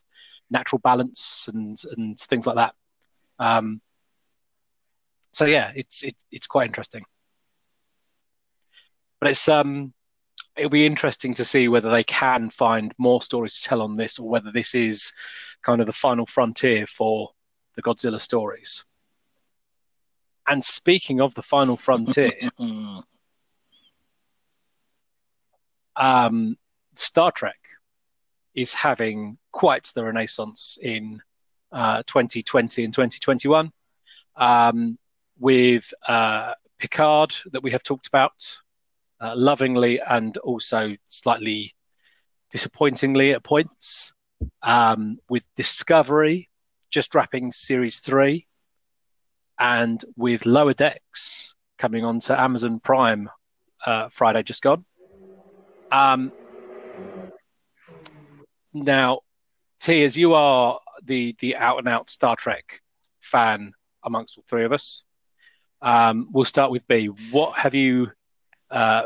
natural 0.50 0.80
balance 0.80 1.50
and 1.54 1.78
and 1.96 2.18
things 2.18 2.48
like 2.48 2.56
that. 2.56 2.74
Um, 3.38 3.82
so 5.34 5.46
yeah, 5.46 5.72
it's 5.76 6.04
it, 6.04 6.16
it's 6.32 6.48
quite 6.48 6.68
interesting. 6.68 7.04
But 9.20 9.32
it's 9.32 9.50
um 9.50 9.94
it'll 10.60 10.70
be 10.70 10.86
interesting 10.86 11.34
to 11.36 11.46
see 11.46 11.70
whether 11.70 11.90
they 11.90 12.04
can 12.04 12.50
find 12.50 12.94
more 12.98 13.22
stories 13.22 13.56
to 13.56 13.68
tell 13.68 13.82
on 13.82 13.96
this 13.96 14.20
or 14.20 14.28
whether 14.28 14.52
this 14.52 14.76
is 14.76 15.14
kind 15.64 15.80
of 15.80 15.88
the 15.88 15.94
final 15.94 16.26
frontier 16.26 16.86
for 16.86 17.30
the 17.76 17.82
Godzilla 17.82 18.20
stories. 18.20 18.84
And 20.48 20.66
speaking 20.66 21.22
of 21.22 21.34
the 21.36 21.42
final 21.42 21.78
frontier, 21.78 22.34
um, 25.96 26.58
Star 26.96 27.32
Trek 27.32 27.60
is 28.54 28.74
having 28.74 29.38
quite 29.52 29.90
the 29.96 30.04
renaissance 30.04 30.78
in 30.82 31.22
uh, 31.72 32.04
2020 32.06 32.84
and 32.84 32.94
2021 32.94 33.72
um, 34.36 34.98
with 35.40 35.94
uh, 36.08 36.54
Picard 36.80 37.34
that 37.52 37.64
we 37.64 37.72
have 37.72 37.84
talked 37.84 38.08
about 38.08 38.60
uh, 39.22 39.34
lovingly 39.36 40.00
and 40.02 40.38
also 40.38 40.96
slightly 41.08 41.74
disappointingly 42.52 43.32
at 43.32 43.44
points. 43.44 44.14
Um, 44.62 45.20
with 45.30 45.44
Discovery 45.56 46.50
just 46.90 47.14
wrapping 47.14 47.52
series 47.52 48.00
three, 48.00 48.48
and 49.60 50.04
with 50.16 50.46
Lower 50.46 50.74
Decks 50.74 51.54
coming 51.78 52.06
on 52.06 52.20
to 52.22 52.40
Amazon 52.40 52.80
Prime 52.80 53.30
uh, 53.86 54.10
Friday 54.10 54.44
just 54.44 54.62
gone. 54.62 54.86
Um, 55.92 56.32
now, 58.74 59.22
T, 59.80 60.04
as 60.04 60.18
you 60.18 60.34
are 60.34 60.80
the 61.04 61.36
the 61.40 61.56
out 61.56 61.80
and 61.80 61.88
out 61.88 62.10
Star 62.10 62.36
Trek 62.36 62.82
fan 63.22 63.74
amongst 64.04 64.38
all 64.38 64.44
three 64.48 64.66
of 64.66 64.72
us, 64.72 65.04
um, 65.82 66.30
we'll 66.32 66.46
start 66.46 66.72
with 66.72 66.88
B. 66.88 67.08
What 67.32 67.58
have 67.60 67.76
you? 67.76 68.12
Uh, 68.72 69.04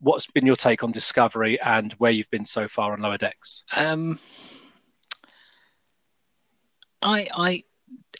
what's 0.00 0.26
been 0.26 0.46
your 0.46 0.56
take 0.56 0.82
on 0.82 0.92
Discovery 0.92 1.60
and 1.60 1.92
where 1.94 2.12
you've 2.12 2.30
been 2.30 2.46
so 2.46 2.68
far 2.68 2.92
on 2.92 3.00
Lower 3.00 3.18
Decks? 3.18 3.64
Um, 3.76 4.18
I 7.02 7.28
I 7.34 7.64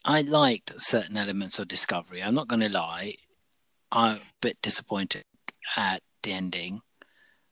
I 0.05 0.23
liked 0.23 0.81
certain 0.81 1.17
elements 1.17 1.59
of 1.59 1.69
Discovery. 1.69 2.23
I'm 2.23 2.35
not 2.35 2.49
going 2.49 2.61
to 2.61 2.69
lie. 2.69 3.15
I'm 3.93 4.17
a 4.17 4.21
bit 4.41 4.61
disappointed 4.63 5.25
at 5.77 6.03
the 6.23 6.33
ending. 6.33 6.83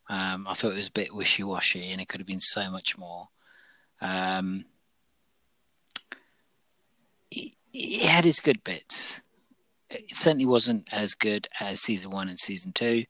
Um, 0.08 0.46
I 0.48 0.54
thought 0.54 0.72
it 0.72 0.76
was 0.76 0.88
a 0.88 0.92
bit 0.92 1.14
wishy 1.14 1.42
washy 1.42 1.92
and 1.92 2.00
it 2.00 2.08
could 2.08 2.20
have 2.20 2.26
been 2.26 2.40
so 2.40 2.70
much 2.70 2.96
more. 2.96 3.28
Um, 4.00 4.64
it, 7.30 7.52
it, 7.74 8.08
had 8.08 8.24
its 8.24 8.40
good 8.40 8.64
bits. 8.64 9.20
It 9.90 10.14
certainly 10.14 10.46
wasn't 10.46 10.88
as 10.92 11.14
good 11.14 11.48
as 11.60 11.80
season 11.80 12.10
one 12.10 12.28
and 12.28 12.38
season 12.38 12.72
two. 12.72 13.04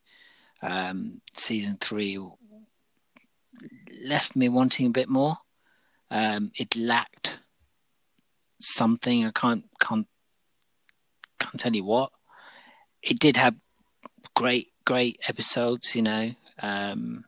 Um, 0.63 1.21
season 1.37 1.79
three 1.81 2.19
left 4.05 4.37
me 4.37 4.49
wanting 4.49 4.87
a 4.87 4.91
bit 4.91 5.09
more. 5.09 5.39
Um, 6.11 6.53
it 6.57 6.77
lacked 6.77 7.39
something. 8.61 9.27
I 9.27 9.31
can't 9.31 9.65
can't 9.81 10.07
can't 11.39 11.59
tell 11.61 11.75
you 11.75 11.85
what. 11.85 12.11
it 13.03 13.19
did 13.19 13.37
have 13.37 13.55
great, 14.35 14.69
great 14.85 15.21
episodes. 15.29 15.95
You 15.95 16.03
know, 16.03 16.31
um, 16.63 17.25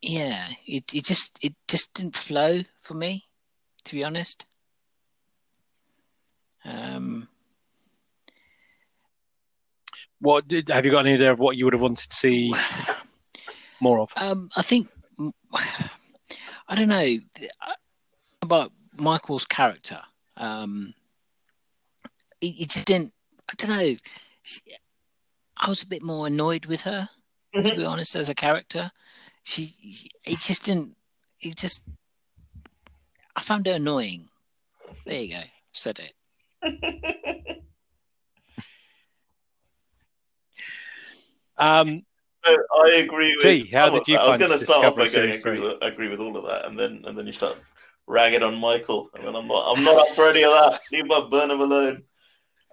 yeah, 0.00 0.48
it 0.66 0.92
it 0.94 1.04
just 1.04 1.38
it 1.42 1.54
just 1.66 1.92
didn't 1.94 2.16
flow 2.16 2.62
for 2.80 2.94
me, 2.94 3.28
to 3.84 3.94
be 3.94 4.04
honest. 4.04 4.44
Um, 6.64 7.28
what 10.28 10.46
did, 10.46 10.68
have 10.68 10.84
you 10.84 10.92
got 10.92 11.06
any 11.06 11.14
idea 11.14 11.32
of 11.32 11.38
what 11.38 11.56
you 11.56 11.64
would 11.64 11.72
have 11.72 11.80
wanted 11.80 12.10
to 12.10 12.14
see 12.14 12.54
more 13.80 13.98
of? 13.98 14.12
Um, 14.14 14.50
I 14.54 14.60
think 14.60 14.90
I 16.68 16.74
don't 16.74 16.88
know 16.88 17.16
about 18.42 18.70
Michael's 18.98 19.46
character. 19.46 20.00
Um, 20.36 20.92
it, 22.42 22.68
just 22.68 22.86
didn't. 22.86 23.14
I 23.50 23.54
don't 23.56 23.70
know. 23.70 23.96
She, 24.42 24.60
I 25.56 25.70
was 25.70 25.82
a 25.82 25.86
bit 25.86 26.02
more 26.02 26.26
annoyed 26.26 26.66
with 26.66 26.82
her, 26.82 27.08
to 27.54 27.62
be 27.62 27.70
mm-hmm. 27.70 27.88
honest, 27.88 28.14
as 28.14 28.28
a 28.28 28.34
character. 28.34 28.90
She, 29.44 30.10
it 30.24 30.40
just 30.40 30.66
didn't. 30.66 30.94
It 31.40 31.56
just. 31.56 31.80
I 33.34 33.40
found 33.40 33.66
her 33.66 33.72
annoying. 33.72 34.28
There 35.06 35.22
you 35.22 35.36
go. 35.36 35.42
Said 35.72 36.00
it. 36.62 37.64
um, 41.58 42.02
so 42.44 42.56
I 42.84 42.90
agree 42.96 43.34
with. 43.34 43.42
T, 43.42 43.66
how 43.66 43.90
did 43.90 44.06
you 44.08 44.16
I 44.16 44.28
was 44.28 44.38
going 44.38 44.50
to 44.50 44.58
start 44.58 44.84
off 44.84 44.96
by 44.96 45.08
going 45.08 45.30
agree 45.30 45.60
with, 45.60 45.76
agree 45.82 46.08
with 46.08 46.20
all 46.20 46.36
of 46.36 46.46
that, 46.46 46.66
and 46.66 46.78
then 46.78 47.02
and 47.06 47.16
then 47.16 47.26
you 47.26 47.32
start 47.32 47.56
ragging 48.06 48.42
on 48.42 48.54
Michael, 48.56 49.10
and 49.14 49.26
then 49.26 49.34
I'm 49.34 49.48
not 49.48 49.76
I'm 49.76 49.84
not 49.84 50.08
up 50.08 50.14
for 50.14 50.28
any 50.28 50.44
of 50.44 50.52
that. 50.52 50.80
Leave 50.92 51.06
my 51.06 51.26
Burnham 51.28 51.60
alone. 51.60 52.02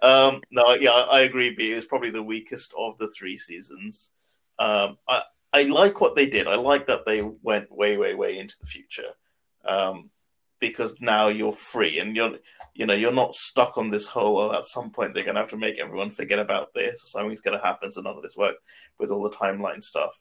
Um, 0.02 0.42
no, 0.50 0.74
yeah, 0.74 0.90
I, 0.90 1.18
I 1.18 1.20
agree. 1.20 1.54
B 1.54 1.70
is 1.70 1.86
probably 1.86 2.10
the 2.10 2.22
weakest 2.22 2.72
of 2.78 2.98
the 2.98 3.10
three 3.10 3.36
seasons. 3.36 4.10
Um, 4.58 4.98
I 5.08 5.22
I 5.52 5.62
like 5.62 6.00
what 6.00 6.14
they 6.14 6.26
did. 6.26 6.46
I 6.46 6.56
like 6.56 6.86
that 6.86 7.06
they 7.06 7.22
went 7.22 7.72
way, 7.72 7.96
way, 7.96 8.14
way 8.14 8.38
into 8.38 8.56
the 8.60 8.66
future. 8.66 9.08
Um, 9.64 10.10
because 10.58 10.94
now 11.00 11.28
you're 11.28 11.52
free 11.52 11.98
and 11.98 12.16
you're 12.16 12.38
you 12.74 12.86
know 12.86 12.94
you're 12.94 13.12
not 13.12 13.34
stuck 13.34 13.76
on 13.76 13.90
this 13.90 14.06
whole 14.06 14.38
oh, 14.38 14.52
at 14.52 14.66
some 14.66 14.90
point 14.90 15.12
they're 15.14 15.24
going 15.24 15.34
to 15.34 15.40
have 15.40 15.50
to 15.50 15.56
make 15.56 15.78
everyone 15.78 16.10
forget 16.10 16.38
about 16.38 16.72
this 16.74 17.02
or 17.02 17.06
something's 17.06 17.40
going 17.40 17.58
to 17.58 17.64
happen 17.64 17.92
so 17.92 18.00
none 18.00 18.16
of 18.16 18.22
this 18.22 18.36
works 18.36 18.62
with 18.98 19.10
all 19.10 19.22
the 19.22 19.36
timeline 19.36 19.82
stuff. 19.82 20.20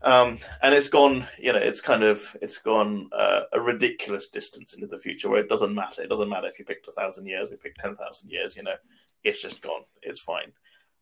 Um, 0.00 0.38
and 0.62 0.74
it's 0.74 0.86
gone 0.86 1.26
you 1.38 1.52
know 1.52 1.58
it's 1.58 1.80
kind 1.80 2.04
of 2.04 2.36
it's 2.40 2.58
gone 2.58 3.08
uh, 3.12 3.42
a 3.52 3.60
ridiculous 3.60 4.28
distance 4.28 4.74
into 4.74 4.86
the 4.86 4.98
future 4.98 5.28
where 5.28 5.40
it 5.40 5.48
doesn't 5.48 5.74
matter. 5.74 6.02
It 6.02 6.10
doesn't 6.10 6.28
matter 6.28 6.46
if 6.46 6.58
you 6.58 6.64
picked 6.64 6.86
a 6.86 6.92
thousand 6.92 7.26
years 7.26 7.48
you 7.50 7.56
picked 7.56 7.80
10,000 7.80 8.30
years 8.30 8.56
you 8.56 8.62
know 8.62 8.76
it's 9.24 9.42
just 9.42 9.60
gone. 9.60 9.82
It's 10.02 10.20
fine. 10.20 10.52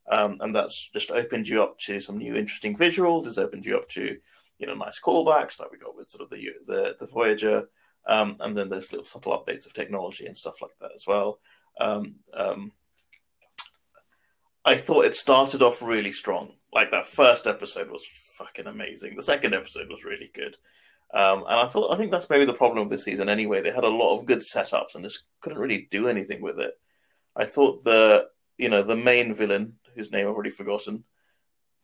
Um, 0.08 0.36
and 0.40 0.54
that's 0.54 0.88
just 0.92 1.10
opened 1.10 1.48
you 1.48 1.62
up 1.62 1.78
to 1.80 2.00
some 2.00 2.16
new 2.16 2.36
interesting 2.36 2.76
visuals. 2.76 3.26
It's 3.26 3.38
opened 3.38 3.66
you 3.66 3.76
up 3.76 3.88
to 3.90 4.16
you 4.58 4.66
know 4.66 4.74
nice 4.74 5.00
callbacks 5.00 5.60
like 5.60 5.70
we 5.70 5.78
got 5.78 5.96
with 5.96 6.10
sort 6.10 6.22
of 6.22 6.30
the 6.30 6.48
the, 6.66 6.96
the 6.98 7.06
voyager 7.06 7.68
um, 8.06 8.36
and 8.40 8.56
then 8.56 8.68
there's 8.68 8.92
little 8.92 9.04
subtle 9.04 9.32
updates 9.32 9.66
of 9.66 9.74
technology 9.74 10.26
and 10.26 10.36
stuff 10.36 10.62
like 10.62 10.72
that 10.80 10.92
as 10.94 11.04
well. 11.06 11.40
Um, 11.80 12.16
um, 12.32 12.72
I 14.64 14.76
thought 14.76 15.04
it 15.04 15.14
started 15.14 15.62
off 15.62 15.82
really 15.82 16.12
strong. 16.12 16.54
Like 16.72 16.90
that 16.90 17.06
first 17.06 17.46
episode 17.46 17.90
was 17.90 18.04
fucking 18.36 18.66
amazing. 18.66 19.16
The 19.16 19.22
second 19.22 19.54
episode 19.54 19.88
was 19.88 20.04
really 20.04 20.30
good. 20.34 20.56
Um, 21.14 21.38
and 21.40 21.60
I 21.60 21.66
thought 21.66 21.92
I 21.92 21.96
think 21.96 22.10
that's 22.10 22.28
maybe 22.28 22.44
the 22.44 22.52
problem 22.52 22.84
of 22.84 22.90
this 22.90 23.04
season 23.04 23.28
anyway. 23.28 23.62
They 23.62 23.70
had 23.70 23.84
a 23.84 23.88
lot 23.88 24.16
of 24.18 24.26
good 24.26 24.40
setups 24.40 24.94
and 24.94 25.04
just 25.04 25.22
couldn't 25.40 25.58
really 25.58 25.88
do 25.90 26.08
anything 26.08 26.42
with 26.42 26.58
it. 26.58 26.74
I 27.36 27.44
thought 27.44 27.84
the 27.84 28.26
you 28.58 28.68
know 28.68 28.82
the 28.82 28.96
main 28.96 29.34
villain, 29.34 29.76
whose 29.94 30.10
name 30.10 30.26
I've 30.26 30.34
already 30.34 30.50
forgotten. 30.50 31.04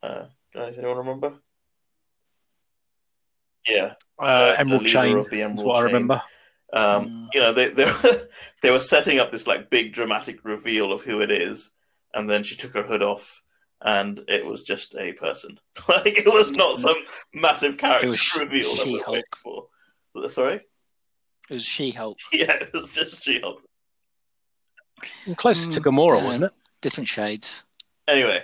Uh, 0.02 0.26
does 0.52 0.76
anyone 0.76 0.98
remember? 0.98 1.35
Yeah, 3.66 3.94
uh, 4.18 4.55
Emerald 4.59 4.87
Chain 4.87 5.16
of 5.16 5.31
the 5.31 5.42
Emerald 5.42 5.61
is 5.61 5.64
what 5.64 5.75
Chain. 5.75 5.83
I 5.83 5.87
remember. 5.87 6.22
Um, 6.72 7.07
mm. 7.07 7.29
You 7.35 7.40
know, 7.40 7.53
they 7.53 7.68
they 7.68 7.85
were, 7.85 8.29
they 8.62 8.70
were 8.70 8.81
setting 8.81 9.18
up 9.18 9.31
this 9.31 9.46
like 9.46 9.70
big 9.70 9.92
dramatic 9.92 10.44
reveal 10.44 10.92
of 10.92 11.03
who 11.03 11.20
it 11.20 11.31
is, 11.31 11.70
and 12.14 12.29
then 12.29 12.42
she 12.42 12.57
took 12.57 12.75
her 12.75 12.83
hood 12.83 13.03
off, 13.03 13.42
and 13.83 14.22
it 14.29 14.46
was 14.46 14.62
just 14.62 14.94
a 14.96 15.12
person. 15.12 15.59
like 15.88 16.18
it 16.18 16.27
was 16.27 16.51
not 16.51 16.79
some 16.79 16.96
massive 17.35 17.77
character 17.77 18.07
it 18.07 18.11
was 18.11 18.37
reveal 18.38 18.75
that 18.77 18.87
was 18.87 19.03
waiting 19.07 19.25
for. 19.42 19.66
Sorry, 20.31 20.61
it 21.51 21.55
was 21.55 21.64
She 21.64 21.90
Hulk. 21.90 22.18
Yeah, 22.33 22.53
it 22.53 22.72
was 22.72 22.92
just 22.92 23.22
She 23.22 23.40
Hulk. 23.40 23.62
Closer 25.37 25.68
mm, 25.68 25.75
to 25.75 25.81
Gamora, 25.81 26.18
yeah. 26.18 26.25
wasn't 26.25 26.44
it? 26.44 26.53
Different 26.81 27.09
shades. 27.09 27.64
Anyway, 28.07 28.42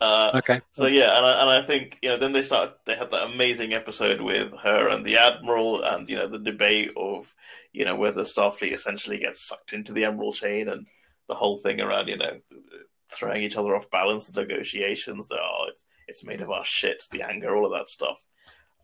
uh, 0.00 0.30
okay. 0.36 0.60
So 0.72 0.86
yeah, 0.86 1.16
and 1.16 1.26
I, 1.26 1.40
and 1.40 1.50
I 1.50 1.62
think 1.66 1.98
you 2.02 2.08
know 2.08 2.18
then 2.18 2.32
they 2.32 2.42
started. 2.42 2.74
They 2.86 2.94
had 2.94 3.10
that 3.10 3.28
amazing 3.28 3.72
episode 3.74 4.20
with 4.20 4.54
her 4.58 4.88
and 4.88 5.04
the 5.04 5.18
admiral, 5.18 5.82
and 5.82 6.08
you 6.08 6.16
know 6.16 6.28
the 6.28 6.38
debate 6.38 6.92
of 6.96 7.34
you 7.72 7.84
know 7.84 7.96
whether 7.96 8.22
Starfleet 8.22 8.72
essentially 8.72 9.18
gets 9.18 9.46
sucked 9.46 9.72
into 9.72 9.92
the 9.92 10.04
Emerald 10.04 10.34
Chain, 10.34 10.68
and 10.68 10.86
the 11.28 11.34
whole 11.34 11.58
thing 11.58 11.80
around 11.80 12.08
you 12.08 12.16
know 12.16 12.38
throwing 13.10 13.42
each 13.42 13.56
other 13.56 13.74
off 13.74 13.90
balance, 13.90 14.26
the 14.26 14.40
negotiations. 14.40 15.26
That 15.28 15.40
oh, 15.40 15.66
it's, 15.68 15.84
it's 16.06 16.24
made 16.24 16.40
of 16.40 16.50
our 16.50 16.64
shit, 16.64 17.04
the 17.10 17.22
anger, 17.22 17.56
all 17.56 17.66
of 17.66 17.72
that 17.72 17.88
stuff. 17.88 18.22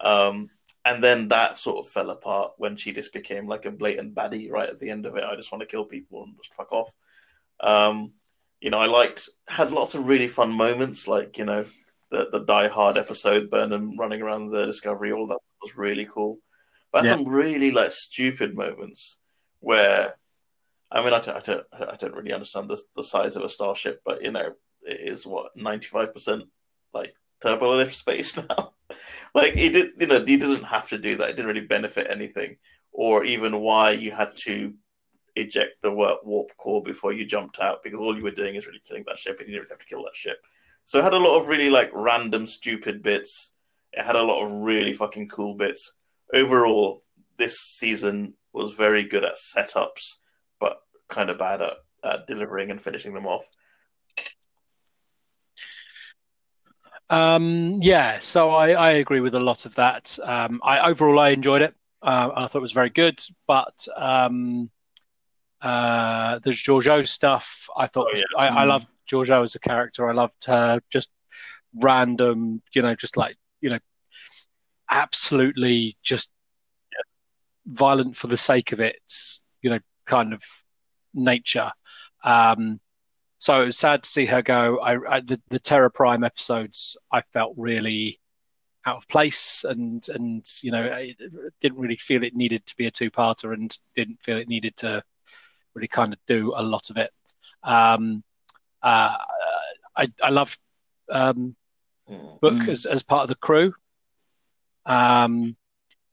Um, 0.00 0.48
and 0.85 1.03
then 1.03 1.29
that 1.29 1.59
sort 1.59 1.85
of 1.85 1.90
fell 1.90 2.11
apart 2.11 2.53
when 2.59 2.77
she 2.77 2.92
just 2.92 3.12
became 3.12 3.46
like 3.46 3.64
a 3.64 3.70
blatant 3.70 4.14
baddie 4.14 4.50
right 4.50 4.68
at 4.68 4.81
the 4.81 4.90
end 4.90 5.07
of 5.07 5.16
it. 5.16 5.24
I 5.24 5.37
just 5.37 5.50
want 5.50 5.62
to 5.62 5.66
kill 5.66 5.85
people 5.85 6.24
and 6.24 6.37
just 6.37 6.53
fuck 6.55 6.72
off. 6.72 6.90
Um, 7.61 8.12
you 8.64 8.70
know, 8.70 8.79
I 8.79 8.87
liked 8.87 9.29
had 9.46 9.72
lots 9.72 9.94
of 9.94 10.07
really 10.07 10.27
fun 10.27 10.50
moments, 10.50 11.07
like 11.07 11.37
you 11.37 11.44
know, 11.44 11.66
the 12.11 12.31
the 12.33 12.46
Die 12.46 12.68
Hard 12.68 12.96
episode, 12.96 13.50
Burnham 13.50 13.98
running 13.98 14.22
around 14.22 14.48
the 14.48 14.64
Discovery, 14.64 15.12
all 15.12 15.27
that 15.27 15.38
was 15.62 15.77
really 15.77 16.09
cool. 16.11 16.38
But 16.90 17.05
yeah. 17.05 17.12
some 17.12 17.29
really 17.29 17.72
like 17.72 17.92
stupid 17.92 18.57
moments 18.57 19.18
where, 19.61 20.14
I 20.90 21.05
mean, 21.05 21.12
I 21.12 21.20
don't, 21.20 21.37
I 21.37 21.40
don't, 21.40 21.66
I 21.92 21.96
don't 21.96 22.14
really 22.14 22.33
understand 22.33 22.70
the 22.70 22.81
the 22.96 23.05
size 23.05 23.37
of 23.37 23.42
a 23.42 23.50
starship, 23.50 24.00
but 24.03 24.22
you 24.22 24.31
know, 24.31 24.55
it 24.81 24.98
is 24.98 25.27
what 25.27 25.55
ninety 25.55 25.88
five 25.88 26.14
percent 26.14 26.44
like 26.94 27.14
turbo 27.44 27.77
lift 27.77 27.94
space 27.94 28.35
now. 28.48 28.72
like 29.35 29.57
he 29.57 29.68
did, 29.68 29.90
you 29.98 30.07
know, 30.07 30.24
he 30.24 30.38
didn't 30.38 30.64
have 30.64 30.88
to 30.88 30.96
do 30.96 31.16
that. 31.16 31.29
It 31.29 31.33
didn't 31.37 31.48
really 31.48 31.66
benefit 31.66 32.07
anything, 32.09 32.57
or 32.92 33.27
even 33.27 33.61
why 33.61 33.90
you 33.90 34.11
had 34.11 34.35
to 34.38 34.72
eject 35.37 35.83
the 35.83 35.90
warp 35.90 36.57
core 36.57 36.83
before 36.83 37.12
you 37.12 37.25
jumped 37.25 37.59
out 37.61 37.83
because 37.83 37.99
all 37.99 38.16
you 38.16 38.23
were 38.23 38.31
doing 38.31 38.55
is 38.55 38.66
really 38.66 38.83
killing 38.87 39.05
that 39.07 39.18
ship 39.18 39.40
and 39.40 39.49
you 39.49 39.57
didn't 39.57 39.70
have 39.70 39.79
to 39.79 39.87
kill 39.87 40.05
that 40.05 40.14
ship. 40.14 40.38
So 40.87 40.99
it 40.99 41.03
had 41.03 41.14
a 41.14 41.18
lot 41.18 41.38
of 41.38 41.49
really 41.49 41.70
like 41.70 41.90
random 41.92 42.47
stupid 42.47 43.03
bits. 43.03 43.51
It 43.92 44.05
had 44.05 44.16
a 44.16 44.23
lot 44.23 44.44
of 44.44 44.53
really 44.53 44.92
fucking 44.92 45.29
cool 45.29 45.55
bits. 45.55 45.92
Overall, 46.33 47.03
this 47.38 47.59
season 47.59 48.35
was 48.53 48.75
very 48.75 49.05
good 49.05 49.25
at 49.25 49.35
setups, 49.35 50.16
but 50.61 50.81
kind 51.09 51.31
of 51.31 51.38
bad 51.38 51.62
at, 51.62 51.75
at 52.03 52.27
delivering 52.27 52.70
and 52.70 52.81
finishing 52.81 53.14
them 53.14 53.27
off. 53.27 53.47
Um, 57.11 57.81
yeah, 57.83 58.18
so 58.18 58.51
I, 58.51 58.70
I 58.70 58.90
agree 58.92 59.20
with 59.20 59.35
a 59.35 59.40
lot 59.40 59.66
of 59.66 59.75
that. 59.75 60.18
Um, 60.23 60.61
I 60.62 60.90
overall 60.90 61.18
I 61.18 61.31
enjoyed 61.31 61.62
it. 61.62 61.75
Uh, 62.03 62.31
I 62.35 62.47
thought 62.47 62.59
it 62.59 62.62
was 62.62 62.73
very 62.73 62.90
good, 62.90 63.20
but 63.47 63.87
um, 63.97 64.70
uh, 65.64 66.38
there's 66.40 66.62
Georgiou 66.62 67.09
stuff. 67.09 67.68
I 67.74 67.87
thought 67.87 68.09
oh, 68.12 68.16
yeah. 68.16 68.22
I, 68.37 68.48
mm. 68.48 68.57
I 68.57 68.64
loved 68.64 68.87
Georgiou 69.11 69.42
as 69.42 69.55
a 69.55 69.59
character. 69.59 70.09
I 70.09 70.12
loved 70.12 70.44
her 70.44 70.81
just 70.90 71.09
random, 71.74 72.62
you 72.74 72.83
know, 72.83 72.94
just 72.94 73.16
like 73.16 73.37
you 73.62 73.70
know, 73.70 73.79
absolutely 74.90 75.96
just 76.03 76.31
violent 77.66 78.14
for 78.14 78.27
the 78.27 78.37
sake 78.37 78.72
of 78.72 78.81
it, 78.81 79.00
you 79.62 79.70
know, 79.70 79.79
kind 80.05 80.35
of 80.35 80.42
nature. 81.14 81.73
Um, 82.23 82.79
so 83.38 83.62
it 83.62 83.67
was 83.67 83.79
sad 83.79 84.02
to 84.02 84.10
see 84.10 84.27
her 84.27 84.42
go. 84.42 84.79
I, 84.81 85.17
I 85.17 85.21
the, 85.21 85.40
the 85.48 85.58
Terra 85.58 85.90
Prime 85.90 86.25
episodes 86.25 86.98
I 87.10 87.23
felt 87.33 87.54
really 87.56 88.21
out 88.85 88.96
of 88.96 89.08
place, 89.08 89.65
and 89.67 90.06
and 90.10 90.46
you 90.62 90.71
know, 90.71 90.92
I 90.92 91.17
didn't 91.62 91.79
really 91.79 91.96
feel 91.96 92.23
it 92.23 92.37
needed 92.37 92.67
to 92.67 92.77
be 92.77 92.87
a 92.87 92.90
two 92.90 93.10
parter, 93.10 93.54
and 93.54 93.75
didn't 93.96 94.23
feel 94.23 94.37
it 94.37 94.48
needed 94.48 94.77
to 94.77 95.02
really 95.75 95.88
kind 95.88 96.12
of 96.12 96.18
do 96.27 96.52
a 96.54 96.62
lot 96.62 96.90
of 96.90 96.96
it. 96.96 97.10
Um, 97.62 98.22
uh, 98.83 99.16
I, 99.96 100.08
I 100.22 100.31
love 100.31 100.56
um, 101.10 101.56
Book 102.06 102.54
mm. 102.54 102.68
as, 102.68 102.85
as 102.85 103.02
part 103.02 103.22
of 103.22 103.29
the 103.29 103.35
crew, 103.35 103.72
um, 104.85 105.56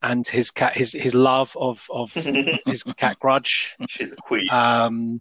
and 0.00 0.26
his 0.26 0.50
cat, 0.50 0.74
his 0.74 0.92
his 0.92 1.14
love 1.14 1.54
of 1.60 1.86
of 1.90 2.12
his 2.66 2.82
cat 2.96 3.18
Grudge. 3.18 3.76
She's 3.88 4.12
a 4.12 4.16
queen. 4.16 4.48
Um, 4.50 5.20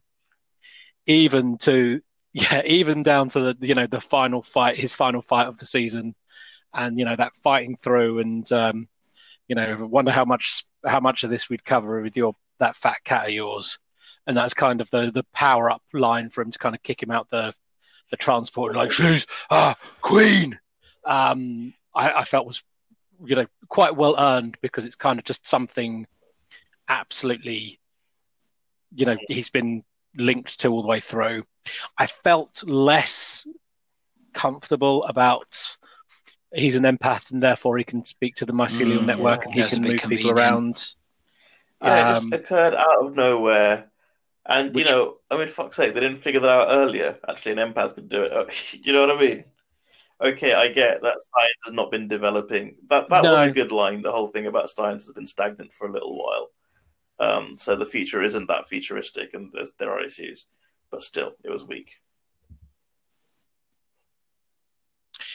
even 1.07 1.57
to 1.59 1.99
yeah, 2.31 2.61
even 2.65 3.03
down 3.03 3.27
to 3.29 3.53
the 3.53 3.67
you 3.67 3.75
know 3.75 3.87
the 3.87 3.99
final 3.99 4.41
fight, 4.41 4.77
his 4.77 4.95
final 4.95 5.21
fight 5.21 5.47
of 5.47 5.57
the 5.57 5.65
season, 5.65 6.15
and 6.73 6.97
you 6.97 7.03
know 7.03 7.17
that 7.17 7.33
fighting 7.43 7.75
through, 7.75 8.19
and 8.19 8.49
um, 8.53 8.87
you 9.49 9.55
know, 9.55 9.85
wonder 9.85 10.11
how 10.11 10.23
much 10.23 10.63
how 10.85 11.01
much 11.01 11.25
of 11.25 11.29
this 11.29 11.49
we'd 11.49 11.65
cover 11.65 12.01
with 12.01 12.15
your 12.15 12.35
that 12.59 12.77
fat 12.77 13.03
cat 13.03 13.27
of 13.27 13.33
yours 13.33 13.79
and 14.27 14.37
that's 14.37 14.53
kind 14.53 14.81
of 14.81 14.89
the 14.91 15.11
the 15.11 15.25
power 15.33 15.69
up 15.69 15.83
line 15.93 16.29
for 16.29 16.41
him 16.41 16.51
to 16.51 16.59
kind 16.59 16.75
of 16.75 16.83
kick 16.83 17.01
him 17.01 17.11
out 17.11 17.29
the 17.29 17.53
the 18.09 18.17
transport 18.17 18.75
like 18.75 18.91
she's 18.91 19.25
ah 19.49 19.75
queen. 20.01 20.59
Um, 21.05 21.73
I, 21.95 22.11
I 22.11 22.23
felt 22.25 22.45
was 22.45 22.63
you 23.25 23.35
know 23.35 23.47
quite 23.69 23.95
well 23.95 24.15
earned 24.17 24.57
because 24.61 24.85
it's 24.85 24.95
kind 24.95 25.19
of 25.19 25.25
just 25.25 25.47
something 25.47 26.05
absolutely 26.87 27.79
you 28.93 29.05
know 29.05 29.17
he's 29.27 29.49
been 29.49 29.83
linked 30.15 30.59
to 30.59 30.69
all 30.69 30.81
the 30.81 30.87
way 30.87 30.99
through. 30.99 31.43
I 31.97 32.07
felt 32.07 32.63
less 32.67 33.47
comfortable 34.33 35.03
about 35.05 35.77
he's 36.53 36.75
an 36.75 36.83
empath 36.83 37.31
and 37.31 37.41
therefore 37.41 37.77
he 37.77 37.83
can 37.83 38.03
speak 38.03 38.35
to 38.35 38.45
the 38.45 38.53
mycelial 38.53 38.99
mm, 38.99 39.05
network 39.05 39.41
yeah. 39.41 39.45
and 39.45 39.53
he 39.53 39.61
That's 39.61 39.73
can 39.73 39.83
move 39.83 39.99
convenient. 39.99 40.27
people 40.27 40.39
around. 40.39 40.93
Yeah, 41.81 42.17
um, 42.17 42.27
it 42.27 42.29
just 42.31 42.33
occurred 42.33 42.73
out 42.75 43.05
of 43.05 43.15
nowhere. 43.15 43.90
And, 44.45 44.73
which, 44.73 44.87
you 44.87 44.91
know, 44.91 45.17
I 45.29 45.37
mean, 45.37 45.47
fuck's 45.47 45.77
sake, 45.77 45.93
they 45.93 45.99
didn't 45.99 46.17
figure 46.17 46.39
that 46.39 46.49
out 46.49 46.67
earlier. 46.71 47.19
Actually, 47.27 47.53
an 47.53 47.73
empath 47.73 47.95
could 47.95 48.09
do 48.09 48.23
it. 48.23 48.73
you 48.85 48.93
know 48.93 49.01
what 49.01 49.17
I 49.17 49.19
mean? 49.19 49.43
Okay, 50.21 50.53
I 50.53 50.67
get 50.67 51.01
that 51.01 51.17
science 51.21 51.55
has 51.65 51.73
not 51.73 51.91
been 51.91 52.07
developing. 52.07 52.75
That 52.89 53.09
that 53.09 53.23
no. 53.23 53.33
was 53.33 53.47
a 53.47 53.51
good 53.51 53.71
line. 53.71 54.01
The 54.01 54.11
whole 54.11 54.27
thing 54.27 54.45
about 54.45 54.69
science 54.69 55.05
has 55.05 55.13
been 55.13 55.25
stagnant 55.25 55.73
for 55.73 55.87
a 55.87 55.91
little 55.91 56.17
while. 56.17 56.49
Um, 57.19 57.55
so 57.57 57.75
the 57.75 57.85
feature 57.85 58.21
isn't 58.21 58.47
that 58.47 58.67
futuristic, 58.67 59.33
and 59.33 59.53
there 59.79 59.91
are 59.91 60.03
issues, 60.03 60.45
but 60.91 61.01
still, 61.01 61.33
it 61.43 61.49
was 61.49 61.63
weak. 61.63 61.91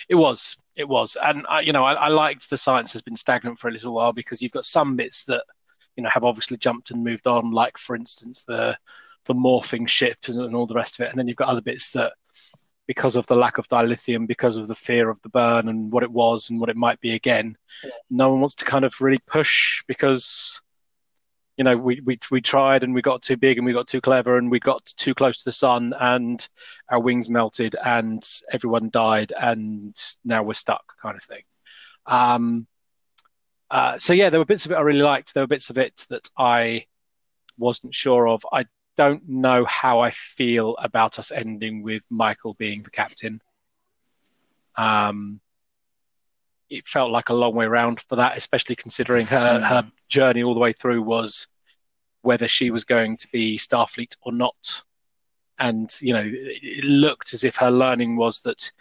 It 0.09 0.15
was, 0.15 0.57
it 0.77 0.89
was, 0.89 1.17
and 1.21 1.47
I, 1.49 1.61
you 1.61 1.73
know, 1.73 1.85
I, 1.85 1.95
I 1.95 2.09
liked 2.09 2.49
the 2.49 2.57
science 2.57 2.93
has 2.93 3.03
been 3.03 3.17
stagnant 3.17 3.59
for 3.59 3.69
a 3.69 3.73
little 3.73 3.93
while 3.93 4.13
because 4.13 4.41
you've 4.41 4.53
got 4.53 4.67
some 4.67 4.95
bits 4.95 5.25
that 5.25 5.45
you 5.97 6.03
know 6.03 6.11
have 6.13 6.25
obviously 6.25 6.57
jumped 6.57 6.91
and 6.91 7.05
moved 7.05 7.27
on, 7.27 7.51
like 7.51 7.79
for 7.79 7.97
instance 7.97 8.45
the 8.45 8.77
the 9.27 9.35
morphing 9.35 9.89
ship 9.89 10.19
and 10.29 10.55
all 10.55 10.67
the 10.67 10.75
rest 10.75 10.99
of 10.99 11.07
it, 11.07 11.11
and 11.11 11.19
then 11.19 11.27
you've 11.29 11.37
got 11.37 11.49
other 11.49 11.61
bits 11.61 11.93
that 11.93 12.13
because 12.87 13.17
of 13.17 13.27
the 13.27 13.37
lack 13.37 13.59
of 13.59 13.69
dilithium, 13.69 14.27
because 14.27 14.57
of 14.57 14.69
the 14.69 14.75
fear 14.75 15.11
of 15.11 15.21
the 15.23 15.29
burn 15.29 15.69
and 15.69 15.91
what 15.91 16.05
it 16.05 16.11
was 16.11 16.51
and 16.51 16.61
what 16.61 16.69
it 16.69 16.77
might 16.77 17.01
be 17.01 17.15
again, 17.15 17.57
yeah. 17.83 17.91
no 18.11 18.31
one 18.31 18.41
wants 18.41 18.55
to 18.55 18.65
kind 18.65 18.85
of 18.85 19.01
really 19.01 19.19
push 19.27 19.83
because 19.89 20.61
you 21.57 21.65
know 21.65 21.77
we, 21.77 22.01
we 22.05 22.19
we 22.31 22.41
tried 22.41 22.83
and 22.83 22.95
we 22.95 23.03
got 23.03 23.23
too 23.23 23.37
big 23.37 23.57
and 23.59 23.67
we 23.67 23.73
got 23.73 23.89
too 23.89 24.01
clever 24.01 24.37
and 24.37 24.51
we 24.51 24.61
got 24.61 24.85
too 24.97 25.15
close 25.15 25.39
to 25.39 25.45
the 25.45 25.53
sun 25.53 25.95
and 25.99 26.49
our 26.91 27.01
wings 27.01 27.31
melted 27.31 27.75
and 27.85 28.29
everyone 28.53 28.91
died 28.91 29.33
and 29.41 29.97
now 30.25 30.43
we're 30.43 30.55
stuck 30.55 30.85
kind 31.01 31.17
of 31.17 31.23
thing. 31.25 31.43
Um, 32.07 32.67
uh, 33.71 33.99
so 33.99 34.13
yeah, 34.13 34.31
there 34.31 34.41
were 34.41 34.47
bits 34.47 34.67
of 34.67 34.73
it 34.73 34.77
I 34.77 34.81
really 34.81 35.01
liked. 35.01 35.35
There 35.35 35.43
were 35.43 35.49
bits 35.49 35.71
of 35.71 35.79
it 35.79 36.07
that 36.11 36.29
I 36.39 36.87
wasn't 37.59 37.95
sure 37.95 38.29
of. 38.29 38.45
I 38.53 38.67
don't 38.97 39.29
know 39.29 39.65
how 39.65 40.01
I 40.01 40.11
feel 40.11 40.77
about 40.79 41.19
us 41.19 41.31
ending 41.31 41.83
with 41.83 42.03
Michael 42.11 42.55
being 42.55 42.83
the 42.83 42.91
captain. 42.91 43.41
Um, 44.77 45.41
it 46.69 46.89
felt 46.89 47.11
like 47.11 47.29
a 47.29 47.35
long 47.35 47.55
way 47.55 47.67
around 47.67 48.01
for 48.09 48.17
that, 48.17 48.37
especially 48.37 48.77
considering 48.77 49.27
her, 49.27 49.61
her 49.61 49.91
journey 50.09 50.43
all 50.43 50.55
the 50.55 50.61
way 50.61 50.73
through 50.73 51.03
was 51.03 51.47
whether 52.23 52.49
she 52.49 52.71
was 52.71 52.85
going 52.85 53.17
to 53.19 53.29
be 53.29 53.57
Starfleet 53.57 54.17
or 54.23 54.33
not. 54.33 54.83
And, 55.59 55.95
you 56.01 56.13
know, 56.13 56.25
it 56.25 56.85
looked 56.85 57.33
as 57.33 57.45
if 57.45 57.57
her 57.57 57.71
learning 57.71 58.17
was 58.17 58.41
that, 58.41 58.73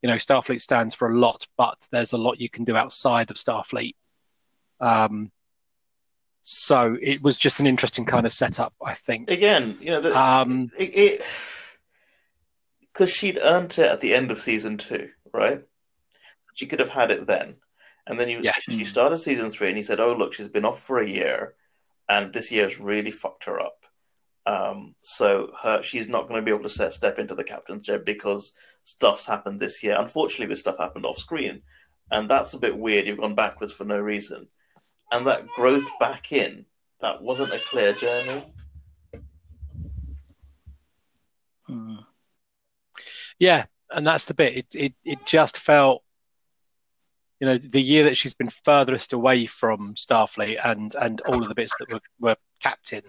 you 0.00 0.08
know, 0.08 0.16
Starfleet 0.16 0.62
stands 0.62 0.94
for 0.94 1.10
a 1.10 1.18
lot, 1.18 1.46
but 1.56 1.88
there's 1.90 2.12
a 2.12 2.18
lot 2.18 2.40
you 2.40 2.48
can 2.48 2.64
do 2.64 2.76
outside 2.76 3.30
of 3.30 3.36
Starfleet. 3.36 3.94
Um, 4.82 5.30
so 6.42 6.98
it 7.00 7.22
was 7.22 7.38
just 7.38 7.60
an 7.60 7.68
interesting 7.68 8.04
kind 8.04 8.26
of 8.26 8.32
setup, 8.32 8.74
I 8.84 8.94
think. 8.94 9.30
Again, 9.30 9.78
you 9.80 9.90
know, 9.90 10.00
the, 10.00 10.20
um, 10.20 10.70
it 10.76 11.22
because 12.92 13.10
she'd 13.10 13.38
earned 13.40 13.78
it 13.78 13.86
at 13.86 14.00
the 14.00 14.12
end 14.12 14.30
of 14.30 14.40
season 14.40 14.76
two, 14.76 15.10
right? 15.32 15.62
She 16.54 16.66
could 16.66 16.80
have 16.80 16.90
had 16.90 17.12
it 17.12 17.26
then, 17.26 17.56
and 18.06 18.18
then 18.18 18.28
you 18.28 18.40
yeah. 18.42 18.54
she 18.68 18.84
started 18.84 19.18
season 19.18 19.50
three, 19.50 19.68
and 19.68 19.76
he 19.76 19.84
said, 19.84 20.00
"Oh, 20.00 20.14
look, 20.14 20.34
she's 20.34 20.48
been 20.48 20.64
off 20.64 20.82
for 20.82 20.98
a 20.98 21.08
year, 21.08 21.54
and 22.08 22.32
this 22.32 22.50
year's 22.50 22.80
really 22.80 23.12
fucked 23.12 23.44
her 23.44 23.60
up. 23.60 23.86
Um, 24.44 24.96
so 25.00 25.52
her 25.62 25.82
she's 25.84 26.08
not 26.08 26.28
going 26.28 26.40
to 26.40 26.44
be 26.44 26.50
able 26.50 26.64
to 26.64 26.68
set, 26.68 26.92
step 26.92 27.20
into 27.20 27.36
the 27.36 27.44
captain's 27.44 27.86
chair 27.86 28.00
because 28.00 28.52
stuff's 28.82 29.26
happened 29.26 29.60
this 29.60 29.84
year. 29.84 29.96
Unfortunately, 29.96 30.46
this 30.46 30.58
stuff 30.58 30.78
happened 30.78 31.06
off 31.06 31.18
screen, 31.18 31.62
and 32.10 32.28
that's 32.28 32.52
a 32.52 32.58
bit 32.58 32.76
weird. 32.76 33.06
You've 33.06 33.20
gone 33.20 33.36
backwards 33.36 33.72
for 33.72 33.84
no 33.84 34.00
reason." 34.00 34.48
And 35.12 35.26
that 35.26 35.46
growth 35.48 35.88
back 36.00 36.32
in, 36.32 36.64
that 37.00 37.22
wasn't 37.22 37.52
a 37.52 37.58
clear 37.58 37.92
journey. 37.92 38.52
Hmm. 41.66 41.96
Yeah, 43.38 43.66
and 43.90 44.06
that's 44.06 44.24
the 44.24 44.34
bit. 44.34 44.56
It, 44.56 44.66
it 44.74 44.94
it 45.04 45.26
just 45.26 45.58
felt, 45.58 46.02
you 47.40 47.46
know, 47.46 47.58
the 47.58 47.80
year 47.80 48.04
that 48.04 48.16
she's 48.16 48.34
been 48.34 48.48
furthest 48.48 49.12
away 49.12 49.46
from 49.46 49.94
Starfleet 49.94 50.58
and 50.64 50.94
and 50.94 51.20
all 51.22 51.42
of 51.42 51.48
the 51.48 51.54
bits 51.54 51.74
that 51.78 51.92
were 51.92 52.00
were 52.18 52.36
captain, 52.60 53.02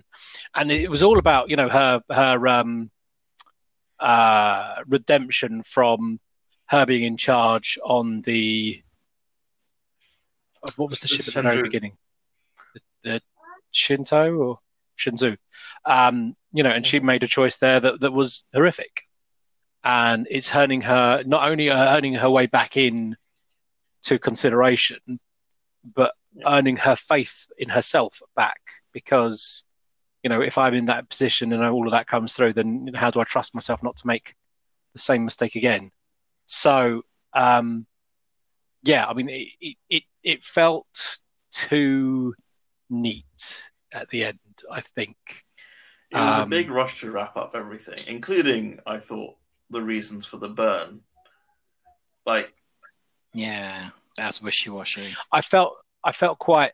and 0.53 0.71
it 0.71 0.89
was 0.89 1.03
all 1.03 1.17
about 1.17 1.49
you 1.49 1.55
know 1.55 1.69
her 1.69 2.01
her 2.11 2.47
um 2.47 2.91
uh 3.99 4.75
redemption 4.87 5.63
from 5.63 6.19
her 6.65 6.85
being 6.85 7.03
in 7.03 7.15
charge 7.15 7.79
on 7.83 8.21
the 8.21 8.82
what 10.75 10.89
was 10.89 10.99
the 10.99 11.07
ship 11.07 11.27
at 11.27 11.33
the 11.33 11.41
very 11.41 11.61
beginning? 11.61 11.97
The, 12.73 12.81
the 13.03 13.21
Shinto 13.71 14.33
or 14.35 14.59
Shenzhou. 14.97 15.37
Um, 15.85 16.35
you 16.53 16.63
know, 16.63 16.69
and 16.69 16.85
she 16.85 16.99
made 16.99 17.23
a 17.23 17.27
choice 17.27 17.57
there 17.57 17.79
that, 17.79 17.99
that 18.01 18.13
was 18.13 18.43
horrific. 18.53 19.03
And 19.83 20.27
it's 20.29 20.55
earning 20.55 20.81
her, 20.81 21.23
not 21.25 21.49
only 21.49 21.69
earning 21.69 22.13
her 22.15 22.29
way 22.29 22.47
back 22.47 22.77
in 22.77 23.17
to 24.03 24.17
consideration, 24.17 25.19
but 25.83 26.13
earning 26.45 26.77
her 26.77 26.95
faith 26.95 27.47
in 27.57 27.69
herself 27.69 28.21
back 28.35 28.61
because, 28.93 29.63
you 30.23 30.29
know, 30.29 30.41
if 30.41 30.57
I'm 30.57 30.73
in 30.73 30.85
that 30.85 31.09
position 31.09 31.51
and 31.51 31.63
all 31.63 31.85
of 31.87 31.91
that 31.91 32.07
comes 32.07 32.33
through, 32.33 32.53
then 32.53 32.91
how 32.93 33.11
do 33.11 33.19
I 33.19 33.25
trust 33.25 33.53
myself 33.53 33.83
not 33.83 33.97
to 33.97 34.07
make 34.07 34.35
the 34.93 34.99
same 34.99 35.25
mistake 35.25 35.55
again? 35.55 35.91
So, 36.45 37.01
um, 37.33 37.85
yeah, 38.83 39.05
I 39.07 39.13
mean, 39.13 39.29
it, 39.29 39.77
it, 39.89 40.03
it 40.23 40.43
felt 40.43 41.19
too 41.51 42.33
neat 42.89 43.61
at 43.93 44.09
the 44.09 44.25
end. 44.25 44.39
I 44.69 44.81
think 44.81 45.15
it 46.11 46.17
was 46.17 46.39
um, 46.39 46.43
a 46.43 46.45
big 46.45 46.69
rush 46.69 46.99
to 47.01 47.11
wrap 47.11 47.37
up 47.37 47.53
everything, 47.55 47.99
including 48.07 48.79
I 48.85 48.97
thought 48.97 49.35
the 49.69 49.81
reasons 49.81 50.25
for 50.25 50.37
the 50.37 50.49
burn. 50.49 51.01
Like, 52.25 52.53
yeah, 53.33 53.89
that's 54.17 54.41
wishy 54.41 54.69
washy. 54.69 55.15
I 55.31 55.41
felt 55.41 55.77
I 56.03 56.11
felt 56.11 56.39
quite 56.39 56.73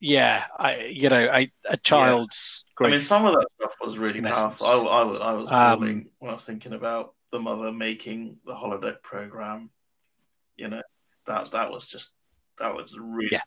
yeah, 0.00 0.44
I 0.58 0.86
you 0.86 1.08
know 1.08 1.30
a, 1.32 1.50
a 1.68 1.76
child's. 1.76 2.64
Yeah. 2.80 2.88
I 2.88 2.90
mean, 2.90 3.00
some 3.00 3.24
of 3.24 3.34
that 3.34 3.46
stuff 3.60 3.74
was 3.80 3.96
really 3.96 4.20
powerful. 4.20 4.66
I, 4.66 4.72
I, 4.72 5.02
was 5.04 5.20
I 5.20 5.32
was 5.32 5.50
um, 5.50 5.80
when 6.18 6.30
I 6.30 6.34
was 6.34 6.44
thinking 6.44 6.72
about 6.72 7.14
the 7.30 7.38
mother 7.38 7.72
making 7.72 8.38
the 8.44 8.54
holodeck 8.54 9.02
program. 9.02 9.70
You 10.56 10.68
know 10.68 10.82
that 11.28 11.52
that 11.52 11.70
was 11.70 11.86
just 11.86 12.10
that 12.58 12.74
was 12.74 12.96
really 12.98 13.28
yeah. 13.32 13.40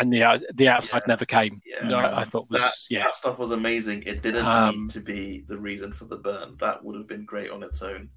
And 0.00 0.12
the 0.12 0.40
the 0.54 0.68
outside 0.68 1.02
yeah. 1.04 1.08
never 1.08 1.24
came. 1.24 1.60
Yeah, 1.66 1.96
I, 1.96 2.20
I 2.20 2.24
thought 2.24 2.48
was 2.48 2.60
that, 2.60 2.72
yeah 2.88 3.04
that 3.04 3.16
stuff 3.16 3.38
was 3.38 3.50
amazing. 3.50 4.04
It 4.04 4.22
didn't 4.22 4.46
um, 4.46 4.82
need 4.82 4.90
to 4.90 5.00
be 5.00 5.44
the 5.46 5.58
reason 5.58 5.92
for 5.92 6.04
the 6.04 6.16
burn. 6.16 6.56
That 6.60 6.84
would 6.84 6.96
have 6.96 7.08
been 7.08 7.24
great 7.24 7.50
on 7.50 7.62
its 7.62 7.82
own. 7.82 8.10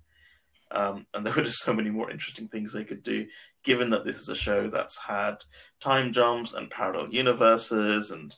Um, 0.69 1.05
and 1.13 1.25
there 1.25 1.33
were 1.33 1.43
just 1.43 1.63
so 1.63 1.73
many 1.73 1.89
more 1.89 2.11
interesting 2.11 2.47
things 2.47 2.71
they 2.71 2.83
could 2.83 3.03
do, 3.03 3.27
given 3.63 3.89
that 3.89 4.05
this 4.05 4.17
is 4.17 4.29
a 4.29 4.35
show 4.35 4.69
that's 4.69 4.97
had 4.97 5.37
time 5.81 6.13
jumps 6.13 6.53
and 6.53 6.69
parallel 6.69 7.11
universes 7.11 8.11
and 8.11 8.35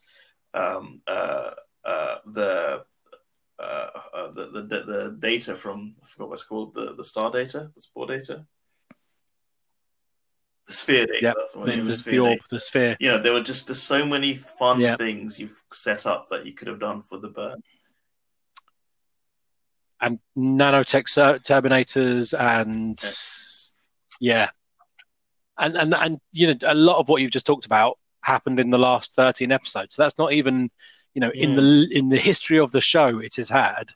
um, 0.54 1.02
uh, 1.08 1.52
uh, 1.84 2.18
the, 2.28 2.86
uh, 3.60 3.90
uh 4.14 4.32
the, 4.32 4.46
the 4.48 4.62
the 4.62 5.18
data 5.20 5.56
from 5.56 5.96
I 6.02 6.08
forgot 6.08 6.30
what 6.30 6.36
it's 6.36 6.44
called 6.44 6.74
the 6.74 6.96
the 6.96 7.04
star 7.04 7.30
data, 7.30 7.72
the 7.76 7.82
spore 7.82 8.08
data. 8.08 8.46
The 10.68 10.74
sphere 10.74 11.06
data. 11.06 11.20
Yep. 11.22 11.36
That's 11.38 11.56
what 11.56 11.66
the, 11.68 11.82
the, 11.82 11.98
sphere 11.98 12.38
the, 12.50 12.60
sphere. 12.60 12.98
You 13.00 13.10
know, 13.10 13.22
there 13.22 13.34
were 13.34 13.42
just 13.42 13.68
there's 13.68 13.82
so 13.82 14.06
many 14.06 14.36
fun 14.36 14.80
yep. 14.80 14.98
things 14.98 15.40
you've 15.40 15.62
set 15.74 16.06
up 16.06 16.30
that 16.30 16.46
you 16.46 16.54
could 16.54 16.68
have 16.68 16.80
done 16.80 17.02
for 17.02 17.18
the 17.18 17.30
burn. 17.30 17.62
And 20.00 20.20
nanotech 20.38 21.06
terminators 21.44 22.38
and 22.38 23.02
yeah. 24.20 24.36
yeah. 24.36 24.50
And, 25.58 25.78
and 25.78 25.94
and 25.94 26.20
you 26.32 26.48
know 26.48 26.56
a 26.64 26.74
lot 26.74 26.98
of 27.00 27.08
what 27.08 27.22
you've 27.22 27.32
just 27.32 27.46
talked 27.46 27.66
about 27.66 28.00
happened 28.22 28.60
in 28.60 28.70
the 28.72 28.80
last 28.80 29.14
13 29.14 29.52
episodes. 29.52 29.96
So 29.96 30.02
that's 30.02 30.18
not 30.18 30.34
even 30.34 30.72
you 31.14 31.20
know 31.20 31.30
in 31.30 31.56
the 31.56 31.88
in 31.92 32.10
the 32.10 32.18
history 32.18 32.60
of 32.60 32.72
the 32.72 32.82
show 32.82 33.20
it 33.20 33.36
has 33.36 33.50
had 33.50 33.92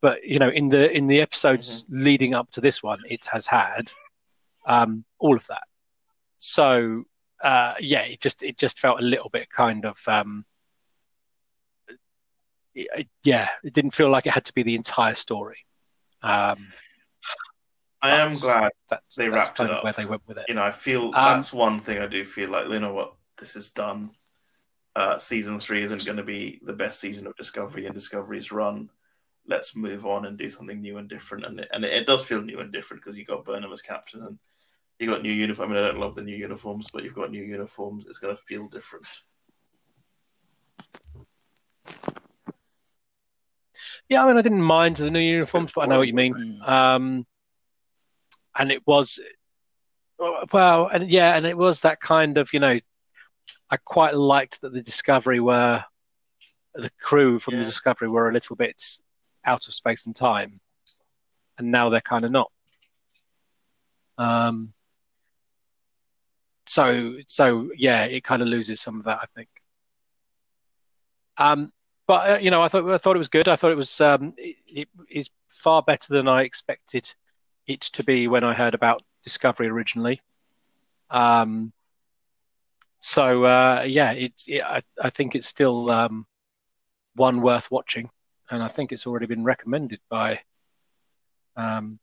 but 0.00 0.24
you 0.24 0.38
know 0.38 0.48
in 0.48 0.68
the 0.68 0.90
in 0.90 1.06
the 1.06 1.20
episodes 1.20 1.82
mm-hmm. 1.84 2.04
leading 2.04 2.34
up 2.34 2.50
to 2.52 2.60
this 2.60 2.82
one 2.82 3.00
it 3.08 3.26
has 3.30 3.46
had 3.46 3.92
um, 4.66 5.04
all 5.18 5.36
of 5.36 5.46
that 5.46 5.67
so 6.38 7.04
uh, 7.42 7.74
yeah, 7.80 8.00
it 8.00 8.20
just 8.20 8.42
it 8.42 8.56
just 8.56 8.78
felt 8.78 9.00
a 9.00 9.04
little 9.04 9.28
bit 9.28 9.50
kind 9.50 9.84
of 9.84 9.98
um, 10.06 10.44
yeah, 13.22 13.48
it 13.64 13.72
didn't 13.72 13.92
feel 13.92 14.10
like 14.10 14.26
it 14.26 14.32
had 14.32 14.44
to 14.46 14.54
be 14.54 14.62
the 14.62 14.74
entire 14.74 15.14
story. 15.14 15.58
Um, 16.22 16.68
I 18.00 18.10
am 18.10 18.32
glad 18.32 18.72
that's, 18.88 19.16
they 19.16 19.28
that's 19.28 19.50
wrapped 19.50 19.60
it 19.60 19.70
up. 19.70 19.84
where 19.84 19.92
they 19.92 20.04
went 20.04 20.22
with 20.26 20.38
it. 20.38 20.44
You 20.48 20.54
know, 20.54 20.62
I 20.62 20.70
feel 20.70 21.06
Um, 21.06 21.12
that's 21.12 21.52
one 21.52 21.80
thing 21.80 21.98
I 21.98 22.06
do 22.06 22.24
feel 22.24 22.50
like. 22.50 22.68
You 22.68 22.78
know 22.78 22.92
what? 22.92 23.14
This 23.38 23.56
is 23.56 23.70
done. 23.70 24.12
Uh, 24.94 25.18
season 25.18 25.60
three 25.60 25.82
isn't 25.82 26.04
going 26.04 26.16
to 26.16 26.24
be 26.24 26.60
the 26.62 26.72
best 26.72 27.00
season 27.00 27.26
of 27.26 27.36
Discovery 27.36 27.86
and 27.86 27.94
Discovery's 27.94 28.50
run. 28.52 28.90
Let's 29.46 29.74
move 29.74 30.06
on 30.06 30.26
and 30.26 30.36
do 30.36 30.50
something 30.50 30.80
new 30.80 30.98
and 30.98 31.08
different. 31.08 31.44
And 31.44 31.60
it, 31.60 31.68
and 31.72 31.84
it, 31.84 32.06
does 32.06 32.24
feel 32.24 32.42
new 32.42 32.60
and 32.60 32.72
different 32.72 33.02
because 33.02 33.16
you 33.16 33.24
got 33.24 33.44
Burnham 33.44 33.72
as 33.72 33.82
captain 33.82 34.22
and 34.22 34.38
you 34.98 35.06
got 35.08 35.22
new 35.22 35.32
uniform. 35.32 35.70
I 35.70 35.74
mean, 35.74 35.84
I 35.84 35.88
don't 35.88 36.00
love 36.00 36.14
the 36.14 36.22
new 36.22 36.36
uniforms, 36.36 36.88
but 36.92 37.04
you've 37.04 37.14
got 37.14 37.30
new 37.30 37.42
uniforms. 37.42 38.06
It's 38.06 38.18
going 38.18 38.34
to 38.34 38.42
feel 38.42 38.68
different. 38.68 39.06
Yeah, 44.08 44.24
I 44.24 44.26
mean, 44.26 44.36
I 44.38 44.42
didn't 44.42 44.62
mind 44.62 44.96
the 44.96 45.10
new 45.10 45.20
uniforms, 45.20 45.72
but 45.74 45.82
I 45.82 45.86
know 45.86 45.98
what 45.98 46.08
you 46.08 46.14
mean. 46.14 46.60
Um, 46.64 47.26
and 48.56 48.72
it 48.72 48.84
was, 48.86 49.20
well, 50.52 50.88
and 50.88 51.10
yeah, 51.10 51.36
and 51.36 51.46
it 51.46 51.56
was 51.56 51.80
that 51.80 52.00
kind 52.00 52.38
of, 52.38 52.52
you 52.52 52.58
know, 52.58 52.78
I 53.70 53.76
quite 53.76 54.14
liked 54.14 54.62
that 54.62 54.72
the 54.72 54.82
Discovery 54.82 55.40
were, 55.40 55.84
the 56.74 56.90
crew 57.00 57.38
from 57.38 57.54
Yeah. 57.54 57.60
the 57.60 57.66
Discovery 57.66 58.08
were 58.08 58.28
a 58.28 58.32
little 58.32 58.56
bit 58.56 58.82
out 59.44 59.68
of 59.68 59.74
space 59.74 60.06
and 60.06 60.16
time, 60.16 60.60
and 61.56 61.70
now 61.70 61.88
they're 61.88 62.00
kind 62.00 62.24
of 62.24 62.32
not. 62.32 62.50
Um, 64.16 64.72
so, 66.68 67.16
so 67.26 67.70
yeah, 67.76 68.04
it 68.04 68.24
kind 68.24 68.42
of 68.42 68.48
loses 68.48 68.80
some 68.80 68.98
of 68.98 69.06
that, 69.06 69.20
I 69.22 69.26
think. 69.34 69.48
Um, 71.38 71.72
but 72.06 72.30
uh, 72.30 72.38
you 72.38 72.50
know, 72.50 72.62
I 72.62 72.68
thought 72.68 72.90
I 72.90 72.98
thought 72.98 73.16
it 73.16 73.20
was 73.20 73.28
good. 73.28 73.48
I 73.48 73.56
thought 73.56 73.72
it 73.72 73.76
was 73.76 74.00
um, 74.00 74.34
it, 74.36 74.88
is 75.10 75.30
far 75.48 75.82
better 75.82 76.12
than 76.12 76.28
I 76.28 76.42
expected 76.42 77.14
it 77.66 77.80
to 77.80 78.04
be 78.04 78.28
when 78.28 78.44
I 78.44 78.54
heard 78.54 78.74
about 78.74 79.02
Discovery 79.22 79.68
originally. 79.68 80.20
Um, 81.10 81.72
so 83.00 83.44
uh, 83.44 83.84
yeah, 83.86 84.12
it's 84.12 84.46
it, 84.46 84.62
I, 84.62 84.82
I 85.00 85.10
think 85.10 85.34
it's 85.34 85.46
still 85.46 85.90
um, 85.90 86.26
one 87.14 87.40
worth 87.40 87.70
watching, 87.70 88.10
and 88.50 88.62
I 88.62 88.68
think 88.68 88.92
it's 88.92 89.06
already 89.06 89.26
been 89.26 89.44
recommended 89.44 90.00
by. 90.08 90.40
Um, 91.56 91.98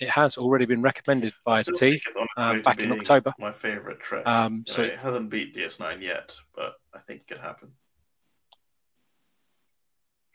it 0.00 0.08
has 0.08 0.36
already 0.36 0.66
been 0.66 0.82
recommended 0.82 1.32
by 1.44 1.62
Still 1.62 1.74
T 1.74 1.90
think 1.90 2.02
it's 2.06 2.16
on 2.16 2.22
its 2.24 2.32
uh, 2.36 2.70
back 2.70 2.80
in 2.80 2.92
October. 2.92 3.32
My 3.38 3.52
favorite 3.52 4.00
Trek. 4.00 4.26
Um, 4.26 4.64
so 4.66 4.82
know, 4.82 4.88
it 4.88 4.98
hasn't 4.98 5.30
beat 5.30 5.54
DS9 5.54 6.02
yet, 6.02 6.36
but 6.54 6.74
I 6.94 6.98
think 7.00 7.22
it 7.22 7.28
could 7.28 7.38
happen. 7.38 7.70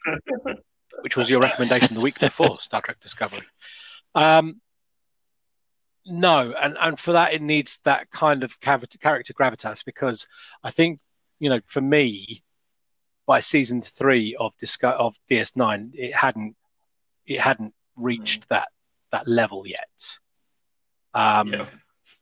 which 1.02 1.18
was 1.18 1.30
your 1.30 1.40
recommendation 1.40 1.94
the 1.94 2.02
week 2.02 2.20
before 2.20 2.58
Star 2.62 2.82
Trek 2.82 3.00
Discovery. 3.00 3.44
Um, 4.16 4.62
no, 6.06 6.54
and, 6.60 6.78
and 6.80 7.00
for 7.00 7.14
that 7.14 7.34
it 7.34 7.42
needs 7.42 7.80
that 7.84 8.10
kind 8.10 8.44
of 8.44 8.60
character 8.60 8.98
gravitas 9.00 9.86
because 9.86 10.28
I 10.64 10.72
think 10.72 11.00
you 11.40 11.50
know 11.50 11.60
for 11.68 11.82
me 11.82 12.44
by 13.28 13.42
season 13.42 13.82
three 13.82 14.36
of 14.40 14.54
Disco- 14.58 14.90
of 14.90 15.16
DS9 15.30 15.92
it 15.94 16.16
hadn't 16.16 16.56
it 17.28 17.40
hadn't 17.40 17.74
reached 17.96 18.50
that 18.50 18.70
that 19.12 19.28
level 19.28 19.66
yet 19.66 20.18
um, 21.14 21.54
yeah. 21.54 21.66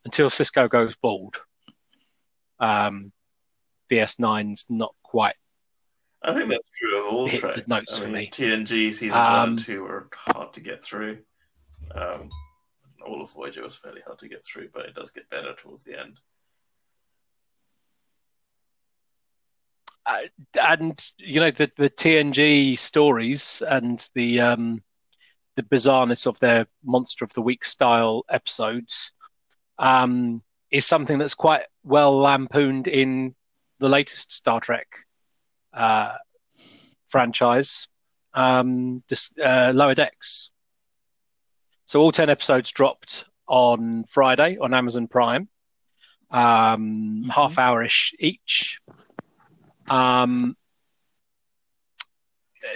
until 0.06 0.30
Sisko 0.30 0.70
goes 0.70 0.94
bald. 1.02 1.42
Um, 2.60 3.12
DS9's 3.92 4.66
not 4.70 4.96
quite 5.04 5.36
I 6.24 6.34
think 6.34 6.50
that's 6.50 6.68
true 6.78 7.00
of 7.08 7.14
all 7.14 7.28
hit 7.28 7.42
the 7.42 7.64
notes 7.68 7.98
I 7.98 8.02
for 8.02 8.06
mean, 8.06 8.14
me. 8.14 8.32
TNG 8.34 8.68
seasons 8.68 9.14
Um, 9.14 9.34
one 9.34 9.50
and 9.50 9.60
two 9.60 9.84
were 9.84 10.10
hard 10.14 10.54
to 10.54 10.60
get 10.60 10.84
through. 10.84 11.20
Um, 11.94 12.30
all 13.06 13.22
of 13.22 13.32
Voyager 13.32 13.62
was 13.62 13.76
fairly 13.76 14.02
hard 14.06 14.20
to 14.20 14.28
get 14.28 14.44
through, 14.44 14.70
but 14.74 14.86
it 14.86 14.96
does 14.96 15.12
get 15.12 15.30
better 15.30 15.54
towards 15.54 15.84
the 15.84 15.98
end. 15.98 16.20
uh, 20.08 20.22
and 20.62 21.12
you 21.18 21.40
know 21.40 21.52
the 21.52 21.70
the 21.78 21.90
TNG 21.90 22.78
stories 22.78 23.62
and 23.68 24.08
the 24.16 24.42
um, 24.42 24.82
the 25.58 25.64
bizarreness 25.64 26.28
of 26.28 26.40
their 26.40 26.68
monster 26.86 27.26
of 27.26 27.34
the 27.34 27.42
week 27.42 27.66
style 27.66 28.24
episodes 28.30 29.12
um, 29.80 30.42
is 30.72 30.86
something 30.86 31.18
that's 31.18 31.34
quite 31.34 31.64
well 31.84 32.16
lampooned 32.18 32.88
in 32.88 33.36
the 33.80 33.90
latest 33.90 34.32
Star 34.32 34.60
Trek 34.60 34.88
uh, 35.74 36.14
franchise, 37.08 37.88
um, 38.34 39.04
this, 39.10 39.32
uh, 39.44 39.72
Lower 39.76 39.96
Decks. 39.96 40.52
So 41.86 42.02
all 42.02 42.12
ten 42.12 42.30
episodes 42.30 42.72
dropped 42.72 43.26
on 43.48 44.04
Friday 44.08 44.58
on 44.60 44.76
Amazon 44.76 45.08
Prime, 45.08 45.50
um, 46.30 47.24
half 47.34 47.56
hourish 47.56 48.14
each. 48.20 48.80
Um, 49.88 50.56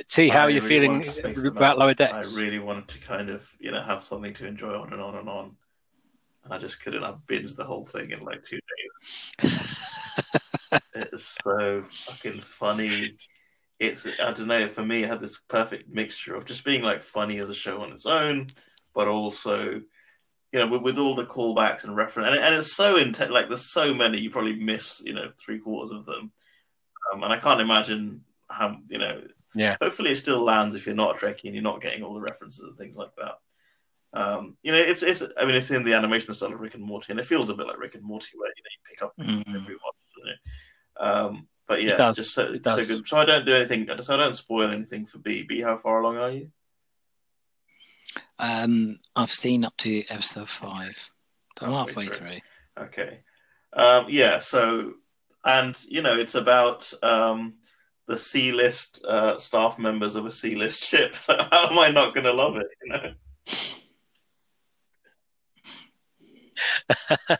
T, 0.07 0.29
how 0.29 0.41
I 0.41 0.45
are 0.45 0.49
you 0.49 0.61
really 0.61 0.69
feeling 0.69 0.91
wanted 0.91 1.05
to 1.05 1.11
space 1.11 1.37
them 1.37 1.57
about. 1.57 1.77
Lower 1.77 1.93
Decks? 1.93 2.35
I 2.35 2.41
really 2.41 2.59
wanted 2.59 2.87
to 2.89 2.99
kind 2.99 3.29
of, 3.29 3.47
you 3.59 3.71
know, 3.71 3.81
have 3.81 4.01
something 4.01 4.33
to 4.35 4.45
enjoy 4.45 4.73
on 4.73 4.93
and 4.93 5.01
on 5.01 5.15
and 5.15 5.29
on. 5.29 5.55
And 6.43 6.53
I 6.53 6.57
just 6.57 6.81
couldn't. 6.81 7.03
I 7.03 7.13
binged 7.27 7.55
the 7.55 7.63
whole 7.63 7.85
thing 7.85 8.11
in 8.11 8.23
like 8.23 8.45
two 8.45 8.59
days. 9.41 9.59
it's 10.95 11.37
so 11.43 11.83
fucking 12.07 12.41
funny. 12.41 13.17
It's 13.79 14.07
I 14.19 14.33
don't 14.33 14.47
know. 14.47 14.67
For 14.67 14.83
me, 14.83 15.03
it 15.03 15.09
had 15.09 15.21
this 15.21 15.39
perfect 15.47 15.89
mixture 15.89 16.35
of 16.35 16.45
just 16.45 16.65
being 16.65 16.81
like 16.81 17.03
funny 17.03 17.37
as 17.39 17.49
a 17.49 17.55
show 17.55 17.81
on 17.81 17.91
its 17.91 18.05
own, 18.05 18.47
but 18.93 19.07
also, 19.07 19.81
you 20.51 20.59
know, 20.59 20.67
with, 20.67 20.81
with 20.81 20.97
all 20.97 21.15
the 21.15 21.25
callbacks 21.25 21.83
and 21.83 21.95
reference, 21.95 22.35
and, 22.35 22.43
and 22.43 22.55
it's 22.55 22.75
so 22.75 22.97
intense. 22.97 23.31
Like 23.31 23.47
there's 23.47 23.71
so 23.71 23.93
many, 23.93 24.19
you 24.19 24.31
probably 24.31 24.55
miss, 24.55 25.01
you 25.03 25.13
know, 25.13 25.31
three 25.43 25.59
quarters 25.59 25.95
of 25.95 26.05
them. 26.05 26.31
Um, 27.13 27.23
and 27.23 27.33
I 27.33 27.37
can't 27.37 27.61
imagine 27.61 28.23
how, 28.49 28.77
you 28.87 28.97
know, 28.97 29.21
Yeah. 29.53 29.75
hopefully 29.81 30.11
it 30.11 30.15
still 30.15 30.39
lands 30.41 30.75
if 30.75 30.85
you're 30.85 30.95
not 30.95 31.15
a 31.21 31.25
Trekkie 31.25 31.45
and 31.45 31.53
you're 31.53 31.61
not 31.63 31.81
getting 31.81 32.03
all 32.03 32.13
the 32.13 32.21
references 32.21 32.63
and 32.67 32.77
things 32.77 32.95
like 32.95 33.11
that. 33.17 33.35
Um, 34.13 34.57
you 34.63 34.71
know, 34.71 34.77
it's 34.77 35.03
it's. 35.03 35.23
I 35.37 35.45
mean, 35.45 35.55
it's 35.55 35.71
in 35.71 35.83
the 35.83 35.93
animation 35.93 36.33
style 36.33 36.51
of 36.53 36.59
Rick 36.59 36.75
and 36.75 36.83
Morty, 36.83 37.07
and 37.11 37.19
it 37.19 37.25
feels 37.25 37.49
a 37.49 37.53
bit 37.53 37.67
like 37.67 37.79
Rick 37.79 37.95
and 37.95 38.03
Morty, 38.03 38.29
where 38.35 38.49
you 38.49 38.63
know 38.63 38.69
you 38.71 38.89
pick 38.89 39.01
up 39.01 39.13
Mm. 39.17 39.55
every 39.61 39.75
one. 39.75 39.93
You 40.17 40.25
know? 40.25 41.05
um, 41.27 41.47
but 41.67 41.81
yeah, 41.81 41.95
does. 41.95 42.17
just 42.17 42.33
so, 42.33 42.51
It 42.53 42.61
does. 42.61 42.87
so 42.87 42.95
good. 42.97 43.07
So 43.07 43.17
I 43.17 43.23
don't 43.25 43.45
do 43.45 43.53
anything. 43.55 43.87
So 44.01 44.13
I 44.13 44.17
don't 44.17 44.35
spoil 44.35 44.69
anything 44.71 45.05
for 45.05 45.19
B. 45.19 45.43
B, 45.43 45.61
how 45.61 45.77
far 45.77 46.01
along 46.01 46.17
are 46.17 46.31
you? 46.31 46.51
Um, 48.39 48.99
I've 49.15 49.31
seen 49.31 49.63
up 49.65 49.77
to 49.77 50.03
episode 50.09 50.49
five. 50.49 51.09
So 51.59 51.65
I'm 51.67 51.71
Halfway 51.71 52.05
halfway 52.05 52.17
through. 52.17 52.27
through. 52.77 52.83
Okay. 52.85 53.19
Um, 53.73 54.05
yeah. 54.09 54.39
So, 54.39 54.93
and 55.45 55.77
you 55.87 56.01
know, 56.01 56.17
it's 56.17 56.35
about 56.35 56.91
um, 57.03 57.53
the 58.11 58.17
C 58.17 58.51
list 58.51 59.01
uh, 59.07 59.37
staff 59.39 59.79
members 59.79 60.15
of 60.15 60.25
a 60.25 60.31
C 60.31 60.55
list 60.55 60.83
ship. 60.83 61.15
So 61.21 61.37
how 61.37 61.69
am 61.69 61.79
I 61.79 61.89
not 61.89 62.13
going 62.13 62.25
to 62.25 62.33
love 62.33 62.57
it? 62.57 62.67
You 62.83 62.91
know. 62.91 63.13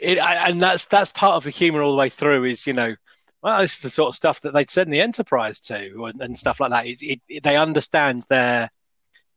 it, 0.00 0.18
I, 0.18 0.48
and 0.48 0.62
that's 0.62 0.84
that's 0.86 1.12
part 1.12 1.34
of 1.34 1.44
the 1.44 1.50
humor 1.50 1.82
all 1.82 1.90
the 1.90 1.98
way 1.98 2.08
through. 2.08 2.44
Is 2.44 2.66
you 2.66 2.72
know, 2.72 2.94
well, 3.42 3.60
this 3.60 3.74
is 3.74 3.80
the 3.80 3.90
sort 3.90 4.08
of 4.08 4.14
stuff 4.14 4.40
that 4.42 4.54
they'd 4.54 4.70
send 4.70 4.92
the 4.92 5.00
Enterprise 5.00 5.58
to, 5.60 6.04
and, 6.04 6.20
and 6.22 6.38
stuff 6.38 6.60
like 6.60 6.70
that. 6.70 6.86
It, 6.86 7.20
it, 7.28 7.42
they 7.42 7.56
understand 7.56 8.24
their 8.28 8.70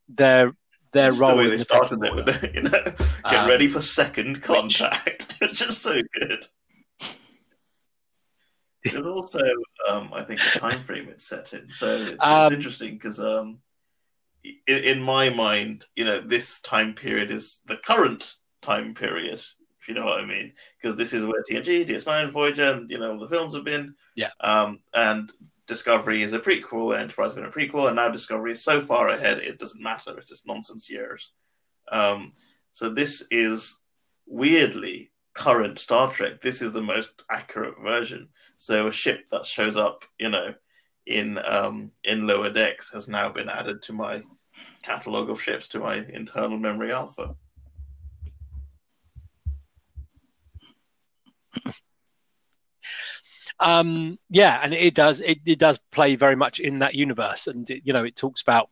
their 0.08 0.53
their 0.93 1.10
Just 1.10 1.20
the 1.20 1.26
role 1.26 1.38
way 1.38 1.49
they 1.49 1.58
the 1.58 1.64
started 1.64 1.99
it, 2.03 2.53
you 2.56 2.62
know, 2.62 2.70
get 2.72 2.97
Um, 3.26 3.49
ready 3.49 3.68
for 3.68 3.82
second 3.82 4.43
contact. 4.43 5.36
it's 5.41 5.60
just 5.60 5.82
so 5.82 5.99
good. 6.20 6.45
There's 8.92 9.06
also, 9.06 9.42
um, 9.88 10.12
I 10.14 10.24
think, 10.24 10.40
the 10.42 10.60
time 10.60 10.80
frame 10.80 11.08
it's 11.10 11.28
set 11.28 11.54
in. 11.54 11.70
So 11.70 12.06
it's, 12.06 12.24
Um, 12.24 12.46
it's 12.46 12.56
interesting 12.56 12.94
because, 12.94 13.20
um, 13.20 13.60
in, 14.44 14.78
in 14.78 15.02
my 15.02 15.30
mind, 15.30 15.86
you 15.96 16.06
know, 16.06 16.22
this 16.22 16.60
time 16.62 16.94
period 16.94 17.32
is 17.32 17.60
the 17.66 17.78
current 17.78 18.36
time 18.62 18.94
period. 18.94 19.42
If 19.82 19.90
you 19.90 19.94
know 19.94 20.06
what 20.06 20.20
I 20.20 20.26
mean, 20.26 20.54
because 20.82 20.96
this 20.98 21.14
is 21.14 21.26
where 21.26 21.44
TNG, 21.44 21.88
DS9, 21.88 22.32
Voyager, 22.32 22.72
and 22.72 22.90
you 22.90 22.98
know 22.98 23.20
the 23.20 23.28
films 23.28 23.54
have 23.54 23.64
been. 23.64 23.96
Yeah. 24.16 24.32
Um, 24.40 24.80
and 24.94 25.32
Discovery 25.68 26.22
is 26.22 26.34
a 26.34 26.40
prequel, 26.40 26.98
Enterprise 26.98 27.28
has 27.28 27.36
been 27.36 27.46
a 27.46 27.52
prequel, 27.52 27.88
and 27.88 27.96
now 27.96 28.10
Discovery 28.10 28.52
is 28.52 28.64
so 28.64 28.82
far 28.82 29.10
ahead 29.10 29.40
it 29.40 29.60
doesn't 29.60 29.82
matter. 29.82 30.18
It's 30.18 30.30
just 30.30 30.48
nonsense 30.48 30.90
years. 30.90 31.32
Um, 31.92 32.32
so 32.72 32.90
this 32.90 33.24
is 33.32 33.78
weirdly 34.28 35.12
current 35.36 35.78
Star 35.78 36.12
Trek. 36.12 36.42
This 36.42 36.62
is 36.64 36.74
the 36.74 36.82
most 36.82 37.24
accurate 37.30 37.76
version. 37.84 38.30
So 38.58 38.88
a 38.88 38.92
ship 38.92 39.30
that 39.30 39.46
shows 39.46 39.78
up, 39.78 40.06
you 40.18 40.30
know, 40.30 40.56
in 41.06 41.38
um, 41.38 41.92
in 42.04 42.26
lower 42.26 42.50
decks 42.50 42.90
has 42.92 43.08
now 43.08 43.30
been 43.30 43.50
added 43.50 43.84
to 43.84 43.94
my 43.94 44.24
catalog 44.82 45.30
of 45.30 45.42
ships 45.42 45.68
to 45.70 45.80
my 45.80 45.98
internal 45.98 46.58
memory 46.58 46.92
alpha. 46.92 47.36
um, 53.60 54.18
yeah, 54.30 54.60
and 54.64 54.74
it 54.74 54.96
does 54.96 55.22
it, 55.22 55.40
it 55.46 55.60
does 55.60 55.80
play 55.92 56.16
very 56.16 56.36
much 56.36 56.60
in 56.60 56.80
that 56.80 56.96
universe, 56.96 57.48
and 57.48 57.70
it, 57.70 57.82
you 57.84 57.94
know 57.94 58.04
it 58.04 58.16
talks 58.16 58.42
about 58.42 58.70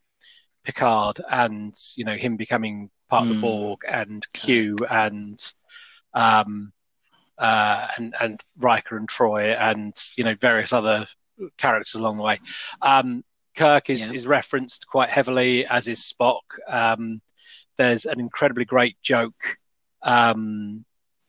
Picard 0.63 1.19
and 1.29 1.75
you 1.95 2.05
know 2.05 2.15
him 2.15 2.37
becoming 2.37 2.89
part 3.09 3.25
mm. 3.25 3.27
of 3.27 3.29
the 3.29 3.35
hmm. 3.35 3.41
Borg 3.41 3.79
and 3.87 4.25
Q 4.33 4.77
and 4.89 5.53
um, 6.13 6.71
uh, 7.37 7.87
and 7.97 8.15
and 8.19 8.43
Riker 8.57 8.97
and 8.97 9.07
Troi 9.07 9.55
and 9.59 9.93
you 10.17 10.23
know 10.23 10.35
various 10.39 10.73
other 10.73 11.07
characters 11.57 11.95
along 11.95 12.17
the 12.17 12.23
way. 12.23 12.39
Um, 12.81 13.23
Kirk 13.55 13.89
is, 13.89 14.07
yeah. 14.07 14.13
is 14.13 14.25
referenced 14.25 14.87
quite 14.87 15.09
heavily, 15.09 15.65
as 15.65 15.87
is 15.87 15.99
Spock. 15.99 16.41
Um, 16.67 17.21
there's 17.77 18.05
an 18.05 18.19
incredibly 18.19 18.65
great 18.65 18.97
joke 19.03 19.57
um, 20.01 20.85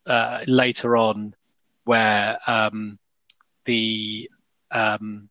uh, 0.07 0.41
later 0.47 0.97
on 0.97 1.35
where 1.85 2.39
um, 2.47 2.99
the 3.65 4.31
um, 4.71 5.29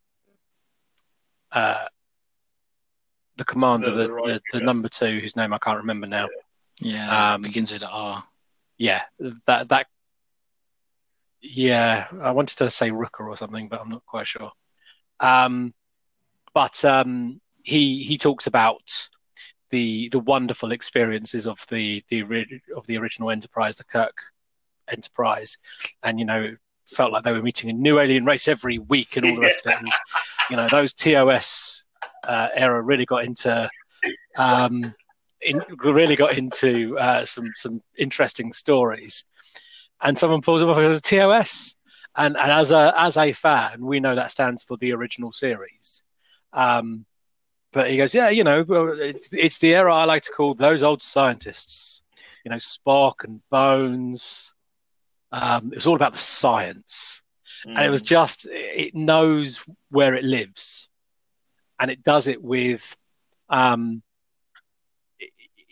uh, 1.52 1.86
the 3.38 3.46
commander, 3.46 3.92
the, 3.92 4.08
the, 4.08 4.08
the, 4.08 4.42
the, 4.60 4.60
number 4.62 4.90
two, 4.90 5.20
whose 5.20 5.36
name 5.36 5.54
I 5.54 5.58
can't 5.58 5.80
remember 5.80 6.08
now. 6.08 6.28
Yeah, 6.80 7.34
um, 7.34 7.42
begins 7.42 7.72
with 7.72 7.84
R. 7.84 8.24
Yeah, 8.78 9.02
that 9.46 9.70
that. 9.70 9.88
Yeah, 11.42 12.08
I 12.22 12.32
wanted 12.32 12.58
to 12.60 12.70
say 12.70 12.90
Rooker 12.90 13.28
or 13.28 13.36
something, 13.36 13.68
but 13.68 13.82
I'm 13.82 13.90
not 13.90 14.06
quite 14.06 14.28
sure. 14.28 14.52
Um, 15.20 15.74
but 16.54 16.84
um, 16.86 17.42
he 17.64 18.04
he 18.04 18.18
talks 18.18 18.48
about 18.48 19.10
the 19.70 20.10
the 20.10 20.20
wonderful 20.20 20.72
experiences 20.72 21.48
of 21.48 21.60
the 21.70 22.04
the 22.10 22.22
of 22.76 22.86
the 22.88 22.98
original 22.98 23.32
Enterprise, 23.32 23.78
the 23.78 23.84
Kirk 23.84 24.16
Enterprise, 24.90 25.58
and 26.04 26.20
you 26.20 26.26
know 26.26 26.56
felt 26.86 27.12
like 27.12 27.24
they 27.24 27.34
were 27.34 27.42
meeting 27.42 27.70
a 27.70 27.74
new 27.74 28.00
alien 28.00 28.26
race 28.26 28.48
every 28.48 28.78
week 28.78 29.18
and 29.18 29.26
all 29.26 29.36
the 29.36 29.42
rest 29.42 29.66
of 29.66 29.72
it. 29.72 29.80
And, 29.80 29.92
you 30.50 30.58
know 30.58 30.68
those 30.70 30.94
TOS 30.94 31.84
uh, 32.28 32.50
era 32.54 32.82
really 32.82 33.06
got 33.06 33.24
into 33.24 33.70
um, 34.38 34.94
in, 35.46 35.62
really 35.84 36.16
got 36.16 36.38
into 36.38 36.98
uh, 36.98 37.26
some 37.26 37.52
some 37.54 37.82
interesting 37.98 38.54
stories. 38.54 39.26
And 40.02 40.18
someone 40.18 40.42
pulls 40.42 40.62
up 40.62 40.76
as 40.78 40.98
a 40.98 41.02
TOS, 41.02 41.76
and 42.16 42.38
and 42.38 42.52
as 42.52 42.72
a 42.72 42.94
as 42.98 43.18
a 43.18 43.32
fan, 43.32 43.86
we 43.86 44.00
know 44.00 44.16
that 44.16 44.32
stands 44.32 44.64
for 44.64 44.78
the 44.78 44.94
original 44.94 45.32
series. 45.32 46.04
Um, 46.52 47.06
but 47.72 47.90
he 47.90 47.98
goes, 47.98 48.14
yeah, 48.14 48.30
you 48.30 48.44
know, 48.44 48.64
it's, 48.70 49.34
it's 49.34 49.58
the 49.58 49.76
era 49.76 49.94
I 49.94 50.06
like 50.06 50.24
to 50.24 50.32
call 50.32 50.54
those 50.54 50.84
old 50.84 51.02
scientists. 51.02 52.04
You 52.46 52.52
know, 52.52 52.58
Spock 52.58 53.24
and 53.24 53.42
Bones. 53.50 54.54
Um, 55.32 55.72
it 55.72 55.76
was 55.76 55.88
all 55.88 55.96
about 55.96 56.14
the 56.14 56.20
science, 56.20 57.24
mm. 57.66 57.76
and 57.76 57.84
it 57.84 57.90
was 57.90 58.04
mm. 58.04 58.08
just 58.08 58.48
it 58.52 58.94
knows 58.94 59.64
where 59.90 60.14
it 60.14 60.24
lives, 60.24 60.90
and 61.80 61.90
it 61.90 62.04
does 62.04 62.28
it 62.28 62.42
with. 62.44 62.96
Um, 63.50 64.04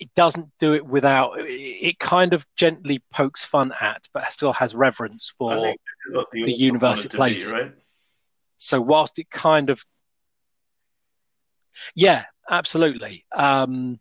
it, 0.01 0.13
doesn't 0.15 0.49
do 0.59 0.73
it 0.73 0.85
without. 0.85 1.35
It 1.37 1.99
kind 1.99 2.33
of 2.33 2.45
gently 2.55 3.03
pokes 3.11 3.45
fun 3.45 3.73
at, 3.79 4.07
but 4.13 4.31
still 4.31 4.53
has 4.53 4.75
reverence 4.75 5.33
for 5.37 5.75
the, 6.11 6.25
the 6.31 6.51
universe 6.51 7.05
it 7.05 7.13
plays 7.13 7.45
be, 7.45 7.51
right? 7.51 7.71
So 8.57 8.81
whilst 8.81 9.17
it 9.19 9.29
kind 9.29 9.69
of 9.69 9.83
yeah, 11.95 12.25
absolutely. 12.49 13.25
Um, 13.35 13.99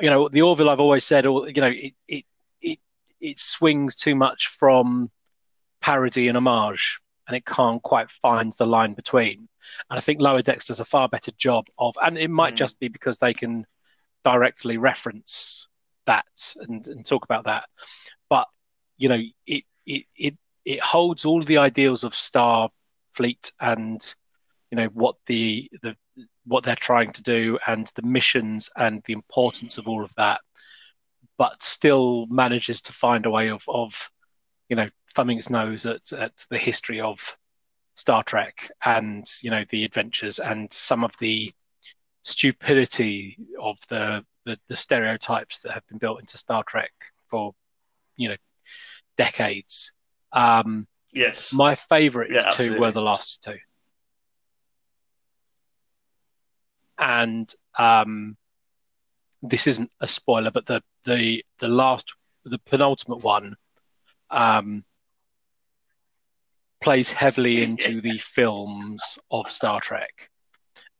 you 0.00 0.10
know, 0.10 0.28
the 0.28 0.42
Orville 0.42 0.70
I've 0.70 0.80
always 0.80 1.04
said, 1.04 1.26
or 1.26 1.48
you 1.48 1.60
know, 1.60 1.72
it 1.72 1.94
it 2.08 2.24
it 2.60 2.78
it 3.20 3.38
swings 3.38 3.96
too 3.96 4.14
much 4.14 4.48
from 4.48 5.10
parody 5.80 6.28
and 6.28 6.36
homage, 6.36 7.00
and 7.26 7.36
it 7.36 7.44
can't 7.44 7.82
quite 7.82 8.10
find 8.10 8.52
the 8.58 8.66
line 8.66 8.94
between. 8.94 9.48
And 9.90 9.98
I 9.98 10.00
think 10.00 10.20
Lower 10.20 10.42
Decks 10.42 10.66
does 10.66 10.80
a 10.80 10.84
far 10.84 11.08
better 11.08 11.32
job 11.32 11.66
of, 11.78 11.96
and 12.04 12.18
it 12.18 12.30
might 12.30 12.54
mm. 12.54 12.58
just 12.58 12.78
be 12.78 12.88
because 12.88 13.18
they 13.18 13.34
can 13.34 13.66
directly 14.26 14.76
reference 14.76 15.68
that 16.06 16.26
and, 16.56 16.88
and 16.88 17.06
talk 17.06 17.24
about 17.24 17.44
that. 17.44 17.66
But 18.28 18.48
you 18.98 19.08
know, 19.08 19.20
it 19.46 19.62
it 19.86 20.04
it 20.16 20.34
it 20.64 20.80
holds 20.80 21.24
all 21.24 21.44
the 21.44 21.58
ideals 21.58 22.02
of 22.02 22.12
Starfleet 22.12 23.52
and 23.60 24.02
you 24.72 24.76
know 24.76 24.86
what 24.86 25.14
the 25.26 25.70
the 25.80 25.94
what 26.44 26.64
they're 26.64 26.74
trying 26.74 27.12
to 27.12 27.22
do 27.22 27.56
and 27.68 27.88
the 27.94 28.02
missions 28.02 28.68
and 28.76 29.00
the 29.06 29.12
importance 29.12 29.78
of 29.78 29.86
all 29.86 30.04
of 30.04 30.12
that, 30.16 30.40
but 31.38 31.62
still 31.62 32.26
manages 32.26 32.82
to 32.82 32.92
find 32.92 33.26
a 33.26 33.30
way 33.30 33.50
of, 33.50 33.62
of 33.68 34.10
you 34.68 34.74
know, 34.74 34.88
thumbing 35.14 35.38
its 35.38 35.50
nose 35.50 35.86
at, 35.86 36.12
at 36.12 36.32
the 36.50 36.58
history 36.58 37.00
of 37.00 37.36
Star 37.94 38.24
Trek 38.24 38.70
and, 38.84 39.24
you 39.42 39.50
know, 39.50 39.64
the 39.70 39.84
adventures 39.84 40.38
and 40.38 40.72
some 40.72 41.04
of 41.04 41.12
the 41.18 41.52
stupidity 42.26 43.38
of 43.60 43.78
the, 43.88 44.24
the, 44.44 44.58
the 44.68 44.76
stereotypes 44.76 45.60
that 45.60 45.72
have 45.72 45.86
been 45.88 45.98
built 45.98 46.20
into 46.20 46.38
Star 46.38 46.62
Trek 46.64 46.92
for, 47.28 47.54
you 48.16 48.30
know, 48.30 48.36
decades. 49.16 49.92
Um, 50.32 50.86
yes. 51.12 51.52
My 51.52 51.74
favourite 51.74 52.30
yeah, 52.30 52.50
two 52.50 52.78
were 52.78 52.90
the 52.90 53.02
last 53.02 53.42
two. 53.44 53.58
and 56.98 57.52
um, 57.78 58.36
this 59.42 59.66
isn't 59.66 59.90
a 60.00 60.06
spoiler, 60.06 60.50
but 60.50 60.66
the 60.66 60.82
the 61.04 61.44
the 61.58 61.68
last 61.68 62.12
the 62.44 62.58
penultimate 62.58 63.22
one 63.22 63.56
um, 64.30 64.84
plays 66.80 67.10
heavily 67.10 67.62
into 67.64 68.00
the 68.00 68.18
films 68.18 69.18
of 69.30 69.50
Star 69.50 69.80
Trek, 69.80 70.30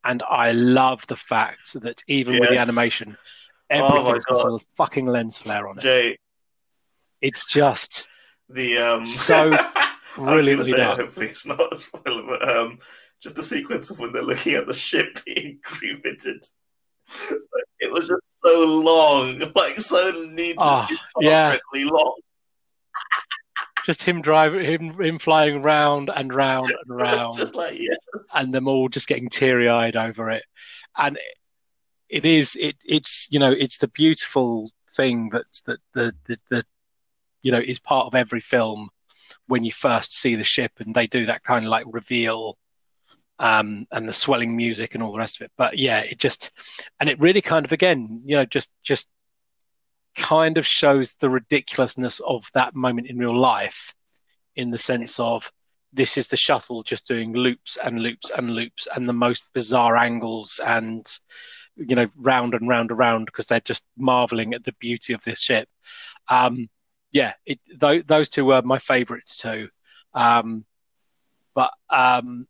and 0.06 0.22
I 0.22 0.52
love 0.52 1.06
the 1.06 1.16
fact 1.16 1.80
that 1.82 2.02
even 2.06 2.34
yes. 2.34 2.40
with 2.40 2.50
the 2.50 2.58
animation, 2.58 3.16
everything's 3.68 4.24
oh 4.30 4.34
got 4.34 4.62
a 4.62 4.66
fucking 4.76 5.06
lens 5.06 5.36
flare 5.36 5.68
on 5.68 5.78
it. 5.78 5.82
Jay, 5.82 6.18
it's 7.20 7.46
just 7.46 8.08
the 8.48 8.78
um... 8.78 9.04
so 9.04 9.56
brilliantly 10.14 10.72
done. 10.72 10.98
Hopefully, 10.98 11.26
it's 11.26 11.46
not 11.46 11.72
a 11.72 11.78
spoiler, 11.78 12.22
but 12.22 12.48
um, 12.48 12.78
just 13.20 13.36
the 13.36 13.42
sequence 13.42 13.90
of 13.90 13.98
when 13.98 14.12
they're 14.12 14.22
looking 14.22 14.54
at 14.54 14.66
the 14.66 14.74
ship 14.74 15.20
being 15.26 15.58
refitted. 15.82 16.44
It 17.78 17.92
was 17.92 18.08
just 18.08 18.22
so 18.44 18.82
long, 18.84 19.38
like 19.54 19.78
so 19.78 20.10
needlessly 20.10 20.56
oh, 20.58 20.88
yeah. 21.20 21.56
long. 21.74 22.14
Just 23.86 24.02
him 24.02 24.20
driving, 24.20 24.64
him, 24.64 25.00
him 25.00 25.18
flying 25.18 25.62
round 25.62 26.10
and 26.14 26.34
round 26.34 26.70
and 26.70 26.76
round, 27.00 27.54
like 27.54 27.78
yes. 27.78 27.96
and 28.34 28.52
them 28.52 28.68
all 28.68 28.88
just 28.88 29.06
getting 29.06 29.28
teary 29.28 29.68
eyed 29.68 29.96
over 29.96 30.30
it. 30.30 30.42
And 30.98 31.18
it 32.08 32.24
is, 32.24 32.56
it, 32.56 32.76
it's 32.84 33.28
you 33.30 33.38
know, 33.38 33.52
it's 33.52 33.78
the 33.78 33.88
beautiful 33.88 34.70
thing 34.94 35.30
that 35.30 35.44
that 35.66 35.78
the, 35.94 36.12
the 36.24 36.36
the 36.50 36.64
you 37.42 37.52
know 37.52 37.60
is 37.60 37.78
part 37.78 38.06
of 38.06 38.14
every 38.14 38.40
film 38.40 38.90
when 39.46 39.64
you 39.64 39.70
first 39.70 40.12
see 40.12 40.34
the 40.34 40.44
ship 40.44 40.72
and 40.78 40.94
they 40.94 41.06
do 41.06 41.26
that 41.26 41.44
kind 41.44 41.64
of 41.64 41.70
like 41.70 41.84
reveal 41.88 42.58
um, 43.38 43.86
and 43.92 44.08
the 44.08 44.12
swelling 44.12 44.56
music 44.56 44.94
and 44.94 45.02
all 45.02 45.12
the 45.12 45.18
rest 45.18 45.40
of 45.40 45.44
it. 45.44 45.52
But 45.56 45.78
yeah, 45.78 46.00
it 46.00 46.18
just 46.18 46.50
and 47.00 47.08
it 47.08 47.20
really 47.20 47.42
kind 47.42 47.64
of 47.64 47.72
again, 47.72 48.22
you 48.24 48.36
know, 48.36 48.44
just 48.44 48.70
just 48.82 49.08
kind 50.16 50.58
of 50.58 50.66
shows 50.66 51.14
the 51.16 51.30
ridiculousness 51.30 52.20
of 52.20 52.50
that 52.54 52.74
moment 52.74 53.08
in 53.08 53.18
real 53.18 53.38
life, 53.38 53.94
in 54.54 54.70
the 54.70 54.78
sense 54.78 55.20
of 55.20 55.52
this 55.92 56.16
is 56.16 56.28
the 56.28 56.36
shuttle 56.36 56.82
just 56.82 57.06
doing 57.06 57.32
loops 57.32 57.78
and 57.82 58.00
loops 58.00 58.30
and 58.30 58.50
loops 58.50 58.86
and 58.94 59.08
the 59.08 59.12
most 59.12 59.52
bizarre 59.54 59.96
angles 59.96 60.60
and 60.64 61.18
you 61.76 61.94
know 61.94 62.08
round 62.16 62.54
and 62.54 62.68
round 62.68 62.90
and 62.90 62.98
round 62.98 63.26
because 63.26 63.46
they're 63.46 63.60
just 63.60 63.84
marveling 63.96 64.54
at 64.54 64.64
the 64.64 64.74
beauty 64.78 65.12
of 65.12 65.22
this 65.24 65.40
ship. 65.40 65.68
Um, 66.28 66.68
yeah, 67.12 67.34
it, 67.44 67.60
th- 67.80 68.06
those 68.06 68.28
two 68.28 68.44
were 68.44 68.62
my 68.62 68.78
favourites 68.78 69.36
too. 69.36 69.68
Um, 70.12 70.64
but 71.54 71.72
um, 71.88 72.46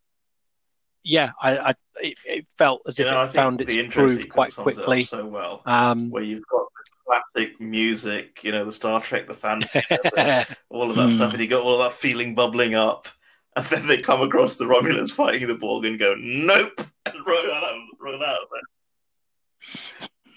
yeah, 1.05 1.33
I, 1.41 1.59
I 1.59 1.71
it, 2.03 2.19
it, 2.25 2.47
felt 2.59 2.83
as 2.87 2.99
if 2.99 3.07
it 3.07 3.33
found 3.33 3.61
its 3.61 3.95
groove 3.95 4.29
quite 4.29 4.55
quickly. 4.55 5.05
so 5.05 5.25
well, 5.27 5.63
um, 5.67 6.11
where 6.11 6.23
you've 6.23 6.47
got 6.47 6.67
classic 7.07 7.61
music, 7.61 8.41
you 8.43 8.53
know, 8.53 8.65
the 8.65 8.73
Star 8.73 9.01
Trek, 9.01 9.29
the 9.29 9.35
fan, 9.35 9.63
all 10.71 10.91
of 10.91 10.97
that 10.97 11.15
stuff, 11.15 11.33
and 11.33 11.41
you 11.41 11.49
got 11.49 11.63
all 11.63 11.81
of 11.81 11.91
that 11.91 11.99
feeling 11.99 12.35
bubbling 12.35 12.75
up, 12.75 13.09
and 13.57 13.65
then 13.67 13.87
they 13.87 13.99
come 13.99 14.23
across 14.23 14.57
the 14.57 14.65
Romulans 14.65 15.11
fighting 15.11 15.47
the 15.47 15.55
Borg 15.55 15.85
and 15.85 15.99
go, 15.99 16.15
"Nope," 16.19 16.81
and 17.07 17.27
run 17.27 17.51
out, 17.51 17.75
run 18.01 18.23
out 18.23 18.39
of 18.43 18.49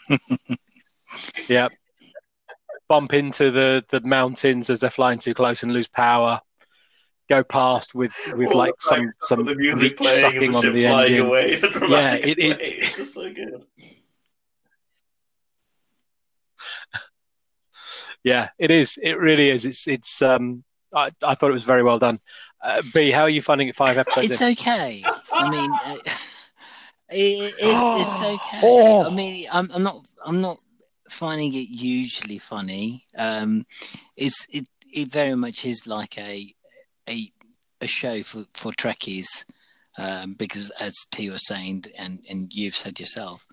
there. 0.10 0.58
yeah, 1.48 1.68
bump 2.88 3.14
into 3.14 3.52
the 3.52 3.84
the 3.90 4.02
mountains 4.02 4.70
as 4.70 4.80
they're 4.80 4.90
flying 4.90 5.20
too 5.20 5.34
close 5.34 5.64
and 5.64 5.74
lose 5.74 5.88
power 5.88 6.42
go 7.30 7.44
past 7.44 7.94
with 7.94 8.14
with 8.36 8.52
All 8.52 8.58
like 8.58 8.74
some 8.80 9.14
some 9.22 9.46
the 9.46 9.56
music 9.56 9.98
playing 9.98 10.22
sucking 10.22 10.56
and 10.56 10.64
the 10.64 10.68
on 10.68 10.74
the 10.74 10.86
engine. 10.86 11.26
Away, 11.28 11.60
yeah, 11.88 12.16
it, 12.16 12.40
it, 12.40 12.58
it's 12.60 13.14
so 13.14 13.32
good. 13.32 13.66
Yeah, 18.24 18.50
it 18.58 18.72
is. 18.72 19.00
It 19.02 19.18
really 19.18 19.50
is. 19.50 19.66
It's 19.66 19.88
it's. 19.88 20.22
Um, 20.22 20.64
I 20.94 21.12
I 21.24 21.36
thought 21.36 21.52
it 21.52 21.54
was 21.54 21.64
very 21.64 21.84
well 21.84 22.00
done. 22.00 22.20
Uh, 22.62 22.82
B, 22.94 23.12
how 23.12 23.24
are 23.24 23.30
you 23.30 23.42
finding 23.42 23.70
it 23.70 23.76
five 23.76 23.98
episodes? 23.98 24.32
It's 24.32 24.42
in? 24.42 24.52
okay. 24.52 25.04
I 25.32 25.50
mean, 25.50 25.72
uh, 25.86 25.98
it, 27.10 27.54
it, 27.54 27.56
it's 27.60 28.24
okay. 28.24 28.62
Oh. 28.64 29.10
I 29.10 29.16
mean, 29.16 29.48
I'm, 29.52 29.72
I'm, 29.74 29.84
not. 29.84 30.08
I'm 30.26 30.42
not 30.42 30.60
finding 31.10 31.54
it 31.54 31.68
hugely 31.68 32.38
funny. 32.38 33.06
Um, 33.18 33.66
it's 34.16 34.48
it. 34.50 34.68
It 34.92 35.12
very 35.12 35.36
much 35.36 35.66
is 35.66 35.86
like 35.88 36.18
a 36.18 36.54
a 37.08 37.32
a 37.80 37.88
show 37.88 38.24
for 38.24 38.46
for 38.54 38.72
Trekkies, 38.74 39.46
um, 39.98 40.34
because 40.34 40.70
as 40.80 40.94
T 41.12 41.30
was 41.30 41.46
saying, 41.46 41.86
and 41.98 42.26
and 42.30 42.54
you've 42.54 42.76
said 42.76 43.00
yourself, 43.00 43.48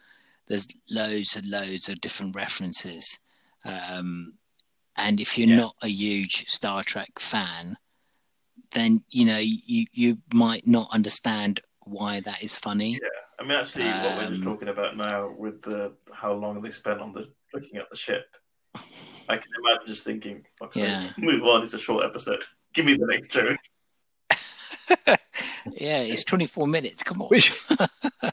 there's 0.49 0.67
loads 0.91 1.37
and 1.37 1.49
loads 1.49 1.89
of 1.89 2.01
different 2.01 2.35
references. 2.35 3.19
Um, 3.64 4.35
and 4.97 5.20
if 5.20 5.36
you're 5.36 5.49
yeah. 5.49 5.57
not 5.57 5.76
a 5.82 5.88
huge 5.88 6.47
Star 6.49 6.82
Trek 6.82 7.18
fan, 7.18 7.76
then 8.72 9.03
you 9.09 9.26
know 9.26 9.38
you 9.38 9.86
you 9.92 10.18
might 10.32 10.66
not 10.66 10.88
understand 10.92 11.61
why 11.80 12.20
that 12.20 12.42
is 12.42 12.57
funny. 12.57 12.92
Yeah, 12.92 13.09
I 13.38 13.42
mean, 13.42 13.53
actually, 13.53 13.88
um, 13.88 14.03
what 14.03 14.16
we're 14.16 14.28
just 14.28 14.47
um, 14.47 14.53
talking 14.53 14.68
about 14.68 14.97
now 14.97 15.32
with 15.36 15.62
the 15.62 15.94
how 16.12 16.32
long 16.32 16.61
they 16.62 16.70
spent 16.70 17.01
on 17.01 17.12
the 17.12 17.28
looking 17.55 17.76
at 17.78 17.88
the 17.90 17.97
ship, 17.97 18.26
I 19.28 19.36
can 19.36 19.51
imagine 19.61 19.86
just 19.86 20.05
thinking, 20.05 20.44
yeah. 20.74 21.09
move 21.18 21.42
on. 21.44 21.62
It's 21.62 21.74
a 21.74 21.78
short 21.78 22.05
episode. 22.05 22.42
Give 22.72 22.84
me 22.84 22.94
the 22.94 23.07
next 23.07 23.30
joke. 23.30 23.59
yeah, 25.72 26.01
it's 26.01 26.24
24 26.24 26.66
minutes. 26.66 27.03
Come 27.03 27.22
on. 27.22 27.30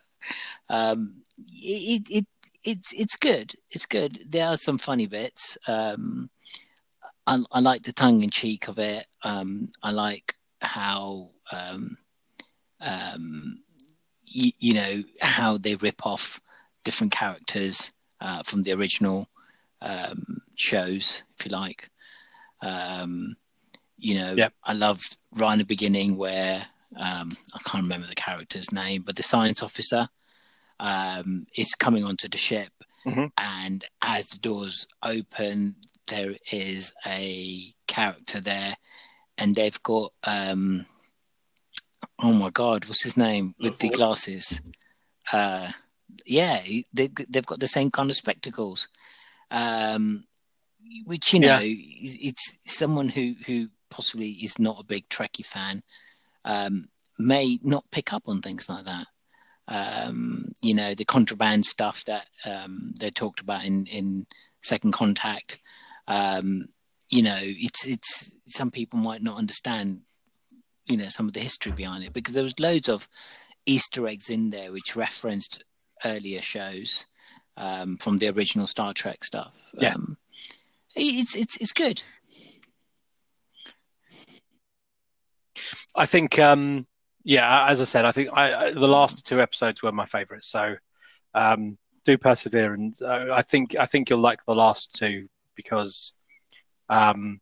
um, 0.70 1.24
it, 1.38 2.08
it, 2.10 2.26
it's 2.64 2.94
it's 2.94 3.16
good. 3.16 3.54
It's 3.72 3.86
good. 3.86 4.20
There 4.28 4.48
are 4.48 4.58
some 4.58 4.78
funny 4.78 5.08
bits. 5.08 5.58
Um, 5.68 6.30
I, 7.26 7.44
I 7.52 7.60
like 7.60 7.84
the 7.84 7.94
tongue 7.94 8.22
in 8.22 8.30
cheek 8.30 8.68
of 8.68 8.80
it. 8.80 9.06
Um, 9.24 9.70
I 9.82 9.92
like 9.92 10.36
how 10.62 11.30
um, 11.52 11.98
um, 12.82 13.60
y- 14.36 14.54
you 14.60 14.74
know 14.74 15.04
how 15.22 15.58
they 15.58 15.76
rip 15.76 16.06
off 16.06 16.42
different 16.84 17.14
characters 17.14 17.92
uh, 18.20 18.44
from 18.44 18.64
the 18.64 18.74
original 18.74 19.30
um, 19.82 20.42
shows, 20.56 21.24
if 21.38 21.46
you 21.46 21.52
like. 21.52 21.90
Um, 22.62 23.36
you 23.98 24.16
know, 24.16 24.34
yep. 24.34 24.54
I 24.64 24.74
love 24.74 25.02
right 25.34 25.54
in 25.54 25.60
the 25.60 25.66
beginning 25.66 26.18
where 26.18 26.66
um, 26.98 27.32
I 27.54 27.60
can't 27.66 27.84
remember 27.84 28.08
the 28.08 28.16
character's 28.16 28.72
name, 28.72 29.04
but 29.04 29.16
the 29.16 29.24
science 29.24 29.64
officer 29.64 30.10
um, 30.80 31.48
is 31.56 31.76
coming 31.76 32.04
onto 32.04 32.28
the 32.28 32.38
ship, 32.38 32.72
mm-hmm. 33.06 33.26
and 33.38 33.86
as 34.02 34.30
the 34.30 34.38
doors 34.38 34.88
open, 35.02 35.76
there 36.08 36.36
is 36.52 36.94
a 37.06 37.74
character 37.88 38.42
there, 38.42 38.76
and 39.38 39.56
they've 39.56 39.82
got 39.84 40.14
um, 40.24 40.86
oh 42.20 42.34
my 42.34 42.50
god, 42.50 42.86
what's 42.86 43.04
his 43.04 43.18
name 43.18 43.56
with 43.60 43.80
the 43.80 43.90
glasses? 43.90 44.62
Uh, 45.32 45.72
yeah, 46.26 46.62
they 46.94 47.08
they've 47.08 47.46
got 47.46 47.60
the 47.60 47.68
same 47.68 47.92
kind 47.92 48.10
of 48.10 48.16
spectacles, 48.16 48.88
um, 49.52 50.26
which 51.06 51.34
you 51.34 51.40
know 51.40 51.60
yeah. 51.60 51.76
it's 52.30 52.58
someone 52.66 53.10
who 53.10 53.36
who 53.46 53.70
possibly 53.90 54.32
is 54.32 54.58
not 54.58 54.80
a 54.80 54.86
big 54.86 55.08
Trekkie 55.10 55.46
fan 55.46 55.84
um, 56.46 56.90
may 57.18 57.60
not 57.64 57.90
pick 57.92 58.12
up 58.14 58.24
on 58.28 58.42
things 58.42 58.68
like 58.70 58.86
that. 58.86 59.08
Um, 59.68 60.54
you 60.62 60.74
know, 60.74 60.94
the 60.94 61.06
contraband 61.06 61.66
stuff 61.66 62.04
that 62.06 62.28
um, 62.46 62.94
they 63.00 63.10
talked 63.10 63.40
about 63.40 63.64
in, 63.64 63.86
in 63.86 64.26
Second 64.62 64.94
Contact. 64.94 65.60
Um, 66.08 66.68
you 67.10 67.22
know, 67.22 67.40
it's 67.40 67.88
it's 67.88 68.36
some 68.48 68.72
people 68.72 69.00
might 69.00 69.22
not 69.22 69.38
understand, 69.38 70.02
you 70.86 70.98
know, 70.98 71.10
some 71.10 71.28
of 71.28 71.34
the 71.34 71.40
history 71.40 71.72
behind 71.72 72.04
it 72.04 72.14
because 72.14 72.34
there 72.34 72.44
was 72.44 72.60
loads 72.60 72.90
of 72.90 73.08
Easter 73.66 74.08
eggs 74.08 74.30
in 74.30 74.50
there 74.50 74.72
which 74.72 74.96
referenced 74.96 75.64
earlier 76.04 76.42
shows 76.42 77.06
um, 77.58 77.98
from 77.98 78.18
the 78.18 78.30
original 78.30 78.68
Star 78.68 78.94
Trek 78.94 79.24
stuff. 79.24 79.72
Yeah. 79.74 79.94
Um, 79.94 80.18
it's 80.96 81.36
it's 81.36 81.58
it's 81.58 81.74
good. 81.74 82.04
I 85.96 86.06
think, 86.06 86.40
um, 86.40 86.88
yeah, 87.24 87.68
as 87.68 87.80
I 87.82 87.86
said, 87.86 88.06
I 88.06 88.12
think 88.12 88.30
I, 88.34 88.54
I, 88.54 88.72
the 88.72 88.80
last 88.82 89.26
two 89.26 89.42
episodes 89.42 89.84
were 89.84 89.92
my 89.92 90.06
favourites. 90.06 90.50
So 90.50 90.76
um, 91.34 91.78
do 92.06 92.18
persevere, 92.18 92.74
and 92.74 92.96
uh, 93.02 93.28
I 93.32 93.42
think 93.44 93.76
I 93.80 93.86
think 93.86 94.10
you'll 94.10 94.20
like 94.20 94.44
the 94.46 94.56
last 94.56 94.96
two 94.96 95.28
because 95.56 96.14
um, 96.90 97.40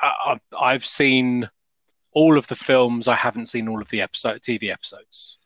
I, 0.00 0.38
I've 0.58 0.86
seen 0.86 1.48
all 2.12 2.38
of 2.38 2.46
the 2.46 2.56
films. 2.56 3.08
I 3.08 3.16
haven't 3.16 3.46
seen 3.46 3.68
all 3.68 3.80
of 3.80 3.88
the 3.90 4.02
episode 4.02 4.42
TV 4.42 4.70
episodes, 4.70 5.38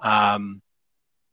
um, 0.00 0.62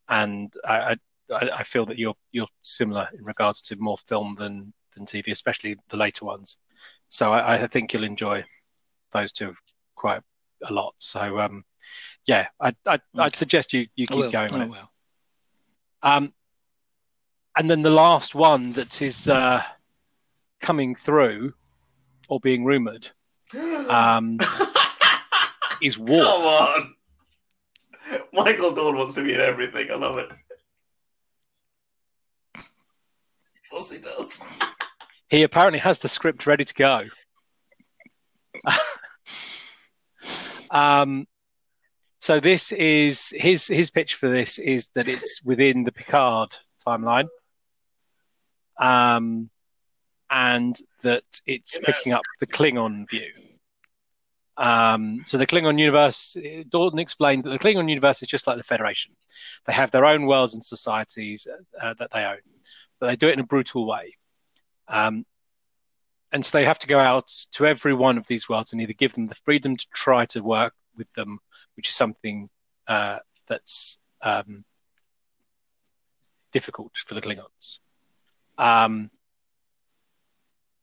and 0.09 0.53
I, 0.65 0.97
I, 1.31 1.49
I 1.49 1.63
feel 1.63 1.85
that 1.87 1.97
you're 1.97 2.15
you're 2.31 2.47
similar 2.61 3.09
in 3.17 3.23
regards 3.23 3.61
to 3.63 3.75
more 3.77 3.97
film 3.97 4.35
than 4.37 4.73
than 4.93 5.05
TV, 5.05 5.31
especially 5.31 5.77
the 5.89 5.97
later 5.97 6.25
ones. 6.25 6.57
So 7.09 7.31
I, 7.31 7.63
I 7.63 7.67
think 7.67 7.93
you'll 7.93 8.03
enjoy 8.03 8.43
those 9.11 9.31
two 9.31 9.53
quite 9.95 10.21
a 10.63 10.73
lot. 10.73 10.93
So 10.97 11.39
um, 11.39 11.63
yeah, 12.27 12.47
I, 12.59 12.73
I, 12.85 12.99
would 13.13 13.35
suggest 13.35 13.73
you, 13.73 13.87
you 13.95 14.07
keep 14.07 14.31
going 14.31 14.51
on 14.53 14.61
it. 14.61 14.69
Will. 14.69 14.91
Um, 16.03 16.33
and 17.57 17.69
then 17.69 17.81
the 17.81 17.89
last 17.89 18.35
one 18.35 18.73
that 18.73 19.01
is 19.01 19.27
uh, 19.29 19.61
coming 20.61 20.95
through 20.95 21.53
or 22.29 22.39
being 22.39 22.63
rumored 22.65 23.09
um, 23.89 24.39
is 25.81 25.97
Worf. 25.97 26.23
Come 26.23 26.41
on. 26.41 26.95
Michael 28.33 28.71
Dorn 28.71 28.97
wants 28.97 29.13
to 29.15 29.23
be 29.23 29.33
in 29.33 29.39
everything. 29.39 29.89
I 29.91 29.95
love 29.95 30.17
it. 30.17 30.31
Of 32.55 32.63
course 33.71 33.91
he 33.91 34.01
does. 34.01 34.41
He 35.29 35.43
apparently 35.43 35.79
has 35.79 35.99
the 35.99 36.09
script 36.09 36.45
ready 36.45 36.65
to 36.65 36.73
go. 36.73 37.03
Um, 40.71 41.27
so 42.19 42.39
this 42.39 42.71
is 42.71 43.29
his 43.35 43.67
his 43.67 43.91
pitch 43.91 44.15
for 44.15 44.29
this 44.29 44.57
is 44.57 44.89
that 44.95 45.07
it's 45.07 45.43
within 45.43 45.83
the 45.83 45.91
Picard 45.91 46.57
timeline, 46.85 47.27
um, 48.81 49.49
and 50.29 50.77
that 51.03 51.23
it's 51.45 51.77
picking 51.77 52.13
up 52.13 52.23
the 52.39 52.47
Klingon 52.47 53.09
view. 53.09 53.31
Um, 54.57 55.23
so 55.25 55.37
the 55.37 55.47
Klingon 55.47 55.79
universe, 55.79 56.35
Dalton 56.69 56.99
explained 56.99 57.43
that 57.45 57.51
the 57.51 57.59
Klingon 57.59 57.87
universe 57.89 58.21
is 58.21 58.27
just 58.27 58.47
like 58.47 58.57
the 58.57 58.63
Federation. 58.63 59.15
They 59.65 59.73
have 59.73 59.91
their 59.91 60.05
own 60.05 60.25
worlds 60.25 60.53
and 60.53 60.63
societies 60.63 61.47
uh, 61.81 61.93
that 61.99 62.11
they 62.11 62.25
own, 62.25 62.39
but 62.99 63.07
they 63.07 63.15
do 63.15 63.29
it 63.29 63.33
in 63.33 63.39
a 63.39 63.45
brutal 63.45 63.87
way. 63.87 64.13
Um, 64.87 65.25
and 66.31 66.45
so 66.45 66.57
they 66.57 66.65
have 66.65 66.79
to 66.79 66.87
go 66.87 66.99
out 66.99 67.31
to 67.53 67.65
every 67.65 67.93
one 67.93 68.17
of 68.17 68.27
these 68.27 68.49
worlds 68.49 68.71
and 68.71 68.81
either 68.81 68.93
give 68.93 69.13
them 69.13 69.27
the 69.27 69.35
freedom 69.35 69.77
to 69.77 69.87
try 69.93 70.25
to 70.27 70.41
work 70.41 70.73
with 70.97 71.11
them, 71.13 71.39
which 71.75 71.89
is 71.89 71.95
something 71.95 72.49
uh, 72.87 73.19
that's 73.47 73.99
um, 74.21 74.63
difficult 76.51 76.91
for 77.05 77.15
the 77.15 77.21
Klingons. 77.21 77.79
Um, 78.61 79.09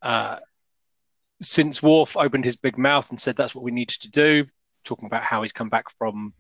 uh, 0.03 0.39
since 1.41 1.81
Worf 1.81 2.17
opened 2.17 2.45
his 2.45 2.57
big 2.57 2.77
mouth 2.77 3.09
and 3.11 3.21
said 3.21 3.37
that's 3.37 3.55
what 3.55 3.65
we 3.65 3.71
needed 3.71 4.01
to 4.01 4.11
do, 4.11 4.47
talking 4.85 5.07
about 5.07 5.23
how 5.23 5.43
he's 5.43 5.53
come 5.53 5.69
back 5.69 5.85
from 5.97 6.35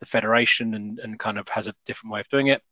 the 0.00 0.06
Federation 0.06 0.74
and, 0.74 0.98
and 0.98 1.20
kind 1.20 1.38
of 1.38 1.48
has 1.48 1.68
a 1.68 1.74
different 1.86 2.12
way 2.12 2.20
of 2.20 2.28
doing 2.28 2.48
it, 2.48 2.62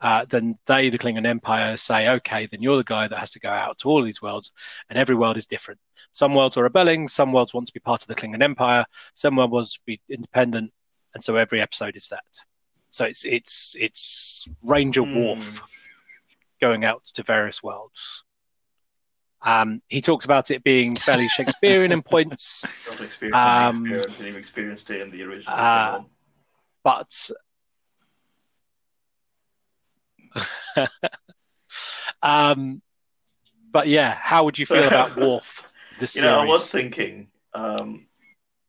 uh, 0.00 0.24
then 0.28 0.54
they, 0.66 0.88
the 0.90 0.98
Klingon 0.98 1.26
Empire, 1.26 1.76
say, 1.76 2.08
okay, 2.08 2.46
then 2.46 2.62
you're 2.62 2.76
the 2.76 2.84
guy 2.84 3.08
that 3.08 3.18
has 3.18 3.32
to 3.32 3.40
go 3.40 3.48
out 3.48 3.78
to 3.78 3.88
all 3.88 4.02
these 4.02 4.22
worlds, 4.22 4.52
and 4.88 4.96
every 4.98 5.16
world 5.16 5.36
is 5.36 5.46
different. 5.46 5.80
Some 6.12 6.34
worlds 6.34 6.56
are 6.56 6.62
rebelling, 6.62 7.08
some 7.08 7.32
worlds 7.32 7.52
want 7.52 7.66
to 7.66 7.74
be 7.74 7.80
part 7.80 8.02
of 8.02 8.08
the 8.08 8.14
Klingon 8.14 8.42
Empire, 8.42 8.86
some 9.14 9.34
worlds 9.34 9.52
want 9.52 9.68
to 9.68 9.80
be 9.86 10.00
independent, 10.08 10.72
and 11.14 11.24
so 11.24 11.34
every 11.34 11.60
episode 11.60 11.96
is 11.96 12.08
that. 12.08 12.24
So 12.90 13.04
it's 13.06 13.24
it's 13.24 13.74
it's 13.78 14.48
Ranger 14.62 15.02
mm. 15.02 15.16
Worf 15.16 15.62
going 16.66 16.84
out 16.84 17.04
to 17.14 17.22
various 17.22 17.62
worlds. 17.62 18.24
Um, 19.42 19.82
he 19.88 20.00
talks 20.00 20.24
about 20.24 20.50
it 20.50 20.64
being 20.64 20.96
fairly 20.96 21.28
Shakespearean 21.28 21.92
in 21.92 22.02
points. 22.02 22.64
Not 22.90 23.00
experienced, 23.00 23.46
um, 23.46 23.86
experienced 24.36 24.90
it 24.90 25.02
in 25.02 25.10
the 25.10 25.22
original. 25.22 25.54
Uh, 25.56 26.00
but 26.82 27.30
um, 32.22 32.82
but 33.70 33.86
yeah, 33.86 34.12
how 34.20 34.44
would 34.44 34.58
you 34.58 34.66
feel 34.66 34.84
about 34.84 35.16
Worf? 35.20 35.64
This 36.00 36.16
you 36.16 36.22
know, 36.22 36.40
I 36.40 36.44
was 36.44 36.70
thinking. 36.70 37.28
Um, 37.54 38.06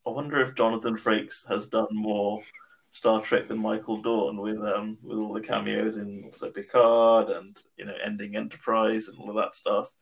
I 0.06 0.12
wonder 0.12 0.40
if 0.42 0.56
Jonathan 0.56 0.96
Frakes 0.96 1.48
has 1.48 1.66
done 1.68 1.88
more 1.92 2.44
Star 2.92 3.22
Trek 3.22 3.48
than 3.48 3.60
Michael 3.60 4.02
Dorn 4.02 4.38
with 4.38 4.60
um, 4.60 4.98
with 5.04 5.18
all 5.18 5.34
the 5.34 5.42
cameos 5.42 5.98
in 5.98 6.32
so 6.36 6.50
Picard 6.50 7.30
and 7.30 7.62
you 7.78 7.86
know 7.86 7.96
ending 8.04 8.36
Enterprise 8.36 9.08
and 9.08 9.18
all 9.20 9.30
of 9.30 9.36
that 9.36 9.56
stuff. 9.56 9.94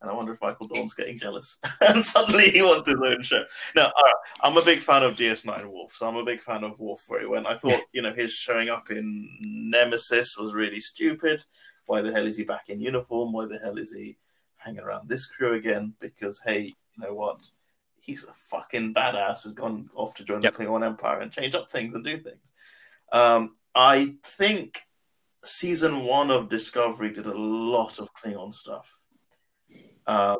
And 0.00 0.10
I 0.10 0.14
wonder 0.14 0.34
if 0.34 0.40
Michael 0.42 0.68
Dorn's 0.68 0.92
getting 0.92 1.18
jealous. 1.18 1.56
and 1.80 2.04
suddenly 2.04 2.50
he 2.50 2.60
wants 2.60 2.88
his 2.88 3.00
own 3.02 3.22
show. 3.22 3.42
No, 3.74 3.84
all 3.84 4.04
right. 4.04 4.14
I'm 4.42 4.56
a 4.58 4.64
big 4.64 4.80
fan 4.80 5.02
of 5.02 5.16
DS9 5.16 5.64
Worf, 5.64 5.94
so 5.94 6.06
I'm 6.06 6.16
a 6.16 6.24
big 6.24 6.42
fan 6.42 6.62
of 6.62 6.78
Worf 6.78 7.04
where 7.08 7.20
he 7.20 7.26
went. 7.26 7.46
I 7.46 7.56
thought, 7.56 7.80
you 7.92 8.02
know, 8.02 8.12
his 8.12 8.32
showing 8.32 8.68
up 8.68 8.90
in 8.90 9.28
Nemesis 9.40 10.36
was 10.36 10.52
really 10.52 10.80
stupid. 10.80 11.42
Why 11.86 12.02
the 12.02 12.12
hell 12.12 12.26
is 12.26 12.36
he 12.36 12.44
back 12.44 12.68
in 12.68 12.80
uniform? 12.80 13.32
Why 13.32 13.46
the 13.46 13.58
hell 13.58 13.78
is 13.78 13.94
he 13.94 14.18
hanging 14.56 14.80
around 14.80 15.08
this 15.08 15.24
crew 15.24 15.54
again? 15.54 15.94
Because, 16.00 16.38
hey, 16.44 16.60
you 16.64 16.74
know 16.98 17.14
what? 17.14 17.48
He's 18.04 18.24
a 18.24 18.32
fucking 18.34 18.92
badass 18.94 19.42
who's 19.42 19.54
gone 19.54 19.88
off 19.94 20.14
to 20.14 20.24
join 20.24 20.42
yep. 20.42 20.54
the 20.54 20.64
Klingon 20.64 20.84
Empire 20.84 21.20
and 21.20 21.32
change 21.32 21.54
up 21.54 21.70
things 21.70 21.94
and 21.94 22.04
do 22.04 22.18
things. 22.20 22.40
Um, 23.12 23.50
I 23.74 24.14
think 24.24 24.80
season 25.42 26.04
one 26.04 26.30
of 26.30 26.48
Discovery 26.48 27.12
did 27.12 27.26
a 27.26 27.34
lot 27.34 27.98
of 27.98 28.08
Klingon 28.14 28.52
stuff. 28.52 28.94
Uh, 30.06 30.36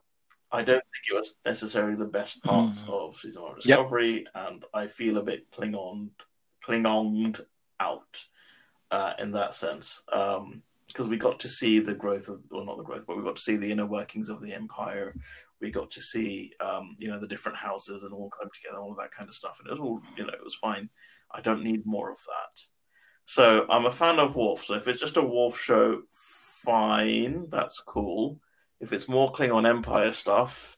I 0.52 0.62
don't 0.62 0.76
think 0.76 1.10
it 1.10 1.14
was 1.14 1.34
necessarily 1.44 1.96
the 1.96 2.04
best 2.04 2.42
parts 2.42 2.82
mm. 2.82 2.90
of 2.90 3.16
season 3.16 3.42
one 3.42 3.52
of 3.52 3.60
Discovery, 3.62 4.26
yep. 4.34 4.48
and 4.48 4.64
I 4.74 4.86
feel 4.86 5.16
a 5.16 5.22
bit 5.22 5.50
Klingon, 5.50 6.10
Klingoned 6.66 7.40
out 7.80 8.24
uh, 8.90 9.14
in 9.18 9.32
that 9.32 9.54
sense. 9.54 10.02
Um, 10.12 10.62
because 10.86 11.08
we 11.08 11.16
got 11.16 11.40
to 11.40 11.48
see 11.48 11.80
the 11.80 11.94
growth 11.94 12.28
of, 12.28 12.40
well, 12.50 12.64
not 12.64 12.76
the 12.76 12.84
growth, 12.84 13.04
but 13.06 13.16
we 13.16 13.24
got 13.24 13.34
to 13.34 13.42
see 13.42 13.56
the 13.56 13.72
inner 13.72 13.86
workings 13.86 14.28
of 14.28 14.40
the 14.40 14.52
empire. 14.52 15.16
We 15.64 15.70
got 15.70 15.90
to 15.92 16.00
see, 16.02 16.52
um, 16.60 16.94
you 16.98 17.08
know, 17.08 17.18
the 17.18 17.26
different 17.26 17.56
houses 17.56 18.02
and 18.02 18.12
all 18.12 18.28
come 18.38 18.50
together, 18.52 18.82
all 18.82 18.92
of 18.92 18.98
that 18.98 19.12
kind 19.12 19.30
of 19.30 19.34
stuff, 19.34 19.58
and 19.58 19.66
it 19.66 19.72
was 19.72 19.80
all, 19.80 20.02
you 20.14 20.24
know, 20.24 20.32
it 20.34 20.44
was 20.44 20.54
fine. 20.54 20.90
I 21.32 21.40
don't 21.40 21.64
need 21.64 21.86
more 21.86 22.12
of 22.12 22.18
that. 22.18 22.62
So 23.24 23.66
I'm 23.70 23.86
a 23.86 23.92
fan 23.92 24.18
of 24.18 24.36
Worf. 24.36 24.64
So 24.64 24.74
if 24.74 24.86
it's 24.86 25.00
just 25.00 25.16
a 25.16 25.22
Worf 25.22 25.58
show, 25.58 26.02
fine, 26.10 27.48
that's 27.48 27.80
cool. 27.80 28.40
If 28.78 28.92
it's 28.92 29.08
more 29.08 29.32
Klingon 29.32 29.66
Empire 29.66 30.12
stuff, 30.12 30.76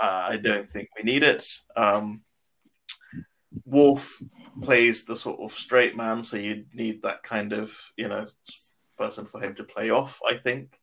uh, 0.00 0.26
I 0.28 0.36
don't 0.36 0.70
think 0.70 0.90
we 0.96 1.02
need 1.02 1.24
it. 1.24 1.44
Um, 1.76 2.22
plays 4.62 5.04
the 5.04 5.16
sort 5.16 5.40
of 5.40 5.52
straight 5.52 5.96
man, 5.96 6.22
so 6.22 6.36
you 6.36 6.66
need 6.72 7.02
that 7.02 7.24
kind 7.24 7.52
of 7.52 7.76
you 7.96 8.06
know 8.06 8.26
person 8.96 9.26
for 9.26 9.40
him 9.40 9.56
to 9.56 9.64
play 9.64 9.90
off. 9.90 10.20
I 10.24 10.36
think. 10.36 10.79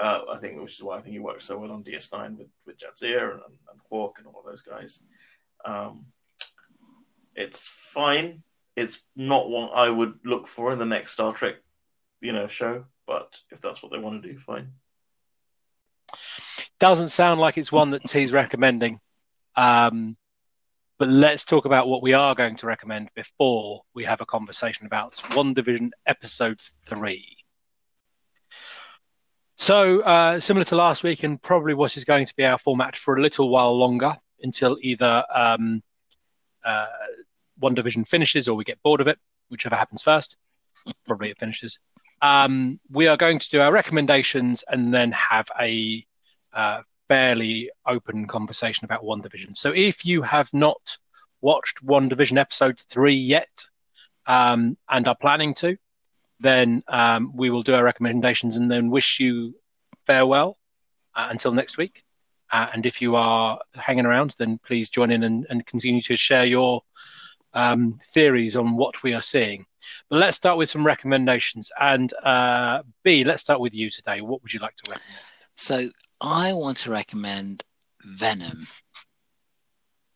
Uh, 0.00 0.20
I 0.30 0.38
think, 0.38 0.60
which 0.60 0.74
is 0.74 0.82
why 0.82 0.96
I 0.96 1.00
think 1.00 1.14
he 1.14 1.18
works 1.18 1.44
so 1.44 1.58
well 1.58 1.72
on 1.72 1.82
DS9 1.82 2.38
with 2.38 2.48
with 2.66 2.78
Jadzia 2.78 3.32
and, 3.32 3.42
and 3.42 3.82
Quark 3.88 4.16
and 4.18 4.26
all 4.26 4.44
those 4.46 4.62
guys. 4.62 5.00
Um, 5.64 6.06
it's 7.34 7.68
fine. 7.68 8.42
It's 8.76 8.98
not 9.16 9.50
what 9.50 9.72
I 9.74 9.90
would 9.90 10.20
look 10.24 10.46
for 10.46 10.72
in 10.72 10.78
the 10.78 10.86
next 10.86 11.12
Star 11.12 11.32
Trek, 11.32 11.56
you 12.20 12.32
know, 12.32 12.46
show. 12.48 12.84
But 13.06 13.36
if 13.50 13.60
that's 13.60 13.82
what 13.82 13.90
they 13.90 13.98
want 13.98 14.22
to 14.22 14.32
do, 14.32 14.38
fine. 14.38 14.72
Doesn't 16.78 17.08
sound 17.08 17.40
like 17.40 17.58
it's 17.58 17.72
one 17.72 17.90
that 17.90 18.04
T's 18.04 18.32
recommending. 18.32 19.00
Um, 19.56 20.16
but 20.98 21.08
let's 21.08 21.44
talk 21.44 21.64
about 21.64 21.88
what 21.88 22.02
we 22.02 22.12
are 22.12 22.34
going 22.34 22.56
to 22.56 22.66
recommend 22.66 23.10
before 23.14 23.82
we 23.94 24.04
have 24.04 24.20
a 24.20 24.26
conversation 24.26 24.86
about 24.86 25.14
WandaVision 25.14 25.90
Episode 26.06 26.60
3. 26.86 27.37
So, 29.60 30.02
uh, 30.02 30.38
similar 30.38 30.64
to 30.66 30.76
last 30.76 31.02
week, 31.02 31.24
and 31.24 31.42
probably 31.42 31.74
what 31.74 31.96
is 31.96 32.04
going 32.04 32.26
to 32.26 32.36
be 32.36 32.46
our 32.46 32.58
format 32.58 32.96
for 32.96 33.16
a 33.16 33.20
little 33.20 33.48
while 33.48 33.76
longer 33.76 34.16
until 34.40 34.78
either 34.80 35.24
um, 35.34 35.82
uh, 36.64 36.86
WandaVision 37.60 38.06
finishes 38.06 38.48
or 38.48 38.54
we 38.54 38.62
get 38.62 38.80
bored 38.84 39.00
of 39.00 39.08
it, 39.08 39.18
whichever 39.48 39.74
happens 39.74 40.00
first. 40.00 40.36
probably 41.08 41.30
it 41.30 41.40
finishes. 41.40 41.80
Um, 42.22 42.78
we 42.88 43.08
are 43.08 43.16
going 43.16 43.40
to 43.40 43.50
do 43.50 43.60
our 43.60 43.72
recommendations 43.72 44.62
and 44.68 44.94
then 44.94 45.10
have 45.10 45.48
a 45.60 46.06
uh, 46.52 46.82
fairly 47.08 47.68
open 47.84 48.28
conversation 48.28 48.84
about 48.84 49.02
WandaVision. 49.02 49.56
So, 49.58 49.72
if 49.74 50.06
you 50.06 50.22
have 50.22 50.54
not 50.54 50.98
watched 51.40 51.84
WandaVision 51.84 52.38
episode 52.38 52.78
three 52.78 53.14
yet 53.14 53.64
um, 54.24 54.78
and 54.88 55.08
are 55.08 55.16
planning 55.16 55.52
to, 55.54 55.76
then 56.40 56.82
um, 56.88 57.32
we 57.34 57.50
will 57.50 57.62
do 57.62 57.74
our 57.74 57.84
recommendations 57.84 58.56
and 58.56 58.70
then 58.70 58.90
wish 58.90 59.20
you 59.20 59.54
farewell 60.06 60.56
uh, 61.14 61.28
until 61.30 61.52
next 61.52 61.76
week. 61.76 62.04
Uh, 62.50 62.68
and 62.72 62.86
if 62.86 63.02
you 63.02 63.16
are 63.16 63.58
hanging 63.74 64.06
around, 64.06 64.34
then 64.38 64.58
please 64.64 64.88
join 64.88 65.10
in 65.10 65.22
and, 65.22 65.46
and 65.50 65.66
continue 65.66 66.00
to 66.02 66.16
share 66.16 66.46
your 66.46 66.82
um, 67.54 67.98
theories 68.02 68.56
on 68.56 68.76
what 68.76 69.02
we 69.02 69.14
are 69.14 69.22
seeing. 69.22 69.66
But 70.08 70.20
let's 70.20 70.36
start 70.36 70.58
with 70.58 70.70
some 70.70 70.86
recommendations. 70.86 71.70
And 71.78 72.12
uh, 72.22 72.82
B, 73.02 73.24
let's 73.24 73.42
start 73.42 73.60
with 73.60 73.74
you 73.74 73.90
today. 73.90 74.20
What 74.20 74.42
would 74.42 74.52
you 74.52 74.60
like 74.60 74.76
to 74.76 74.90
recommend? 74.90 75.14
So 75.56 75.90
I 76.20 76.52
want 76.52 76.78
to 76.78 76.90
recommend 76.90 77.64
Venom. 78.04 78.60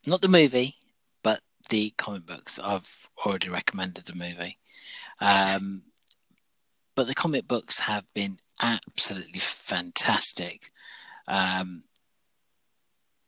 Not 0.06 0.20
the 0.20 0.28
movie, 0.28 0.76
but 1.22 1.40
the 1.68 1.92
comic 1.96 2.26
books. 2.26 2.58
I've 2.62 2.88
already 3.24 3.48
recommended 3.48 4.06
the 4.06 4.14
movie. 4.14 4.58
Um, 5.20 5.82
but 6.94 7.06
the 7.06 7.14
comic 7.14 7.48
books 7.48 7.80
have 7.80 8.04
been 8.14 8.38
absolutely 8.60 9.40
fantastic. 9.40 10.70
Um, 11.26 11.84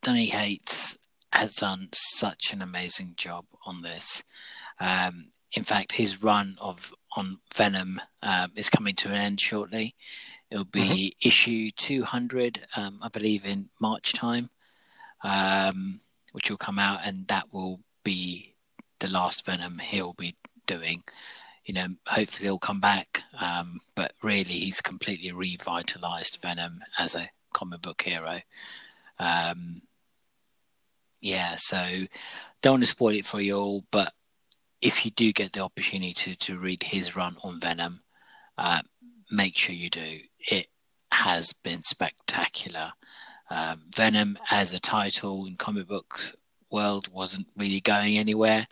Donny 0.02 0.28
Cates 0.28 0.98
has 1.32 1.54
done 1.54 1.88
such 1.92 2.52
an 2.52 2.62
amazing 2.62 3.14
job 3.16 3.46
on 3.66 3.82
this. 3.82 4.22
Um, 4.78 5.28
in 5.52 5.64
fact, 5.64 5.92
his 5.92 6.22
run 6.22 6.56
of 6.60 6.92
on 7.16 7.38
Venom 7.54 8.00
um, 8.22 8.52
is 8.56 8.68
coming 8.68 8.94
to 8.96 9.08
an 9.08 9.14
end 9.14 9.40
shortly. 9.40 9.94
It'll 10.50 10.64
be 10.64 11.14
mm-hmm. 11.20 11.28
issue 11.28 11.70
200, 11.70 12.66
um, 12.76 13.00
I 13.02 13.08
believe, 13.08 13.46
in 13.46 13.70
March 13.80 14.12
time, 14.12 14.50
um, 15.22 16.00
which 16.32 16.50
will 16.50 16.56
come 16.56 16.78
out, 16.78 17.00
and 17.04 17.26
that 17.28 17.52
will 17.52 17.80
be 18.02 18.54
the 19.00 19.08
last 19.08 19.44
Venom 19.46 19.78
he'll 19.78 20.12
be 20.12 20.36
doing 20.66 21.02
you 21.64 21.74
know, 21.74 21.88
hopefully 22.06 22.44
he'll 22.44 22.58
come 22.58 22.80
back. 22.80 23.22
Um, 23.38 23.80
but 23.94 24.12
really, 24.22 24.54
he's 24.54 24.80
completely 24.80 25.32
revitalized 25.32 26.38
Venom 26.42 26.80
as 26.98 27.14
a 27.14 27.30
comic 27.52 27.82
book 27.82 28.02
hero. 28.02 28.40
Um, 29.18 29.82
yeah, 31.20 31.54
so 31.56 32.06
don't 32.60 32.74
want 32.74 32.82
to 32.82 32.88
spoil 32.88 33.14
it 33.14 33.26
for 33.26 33.40
you 33.40 33.56
all, 33.56 33.84
but 33.90 34.12
if 34.82 35.04
you 35.04 35.10
do 35.10 35.32
get 35.32 35.52
the 35.52 35.60
opportunity 35.60 36.12
to, 36.12 36.36
to 36.36 36.58
read 36.58 36.82
his 36.82 37.16
run 37.16 37.36
on 37.42 37.60
Venom, 37.60 38.02
uh, 38.58 38.82
make 39.30 39.56
sure 39.56 39.74
you 39.74 39.88
do. 39.88 40.20
It 40.50 40.66
has 41.10 41.54
been 41.54 41.82
spectacular. 41.82 42.92
Um, 43.50 43.84
Venom 43.94 44.38
as 44.50 44.74
a 44.74 44.80
title 44.80 45.46
in 45.46 45.56
comic 45.56 45.88
book 45.88 46.34
world 46.70 47.08
wasn't 47.08 47.46
really 47.56 47.80
going 47.80 48.18
anywhere. 48.18 48.66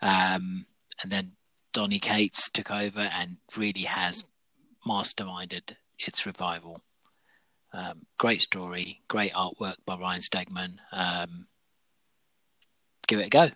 Um, 0.00 0.66
and 1.02 1.10
then 1.10 1.32
Donny 1.72 1.98
Cates 1.98 2.48
took 2.48 2.70
over 2.70 3.00
and 3.00 3.36
really 3.56 3.82
has 3.82 4.24
masterminded 4.86 5.76
its 5.98 6.26
revival. 6.26 6.82
Um, 7.72 8.06
great 8.18 8.40
story, 8.40 9.02
great 9.08 9.32
artwork 9.34 9.76
by 9.86 9.96
Ryan 9.96 10.20
Stegman. 10.20 10.76
Um, 10.92 11.46
give 13.06 13.20
it 13.20 13.26
a 13.26 13.30
go. 13.30 13.50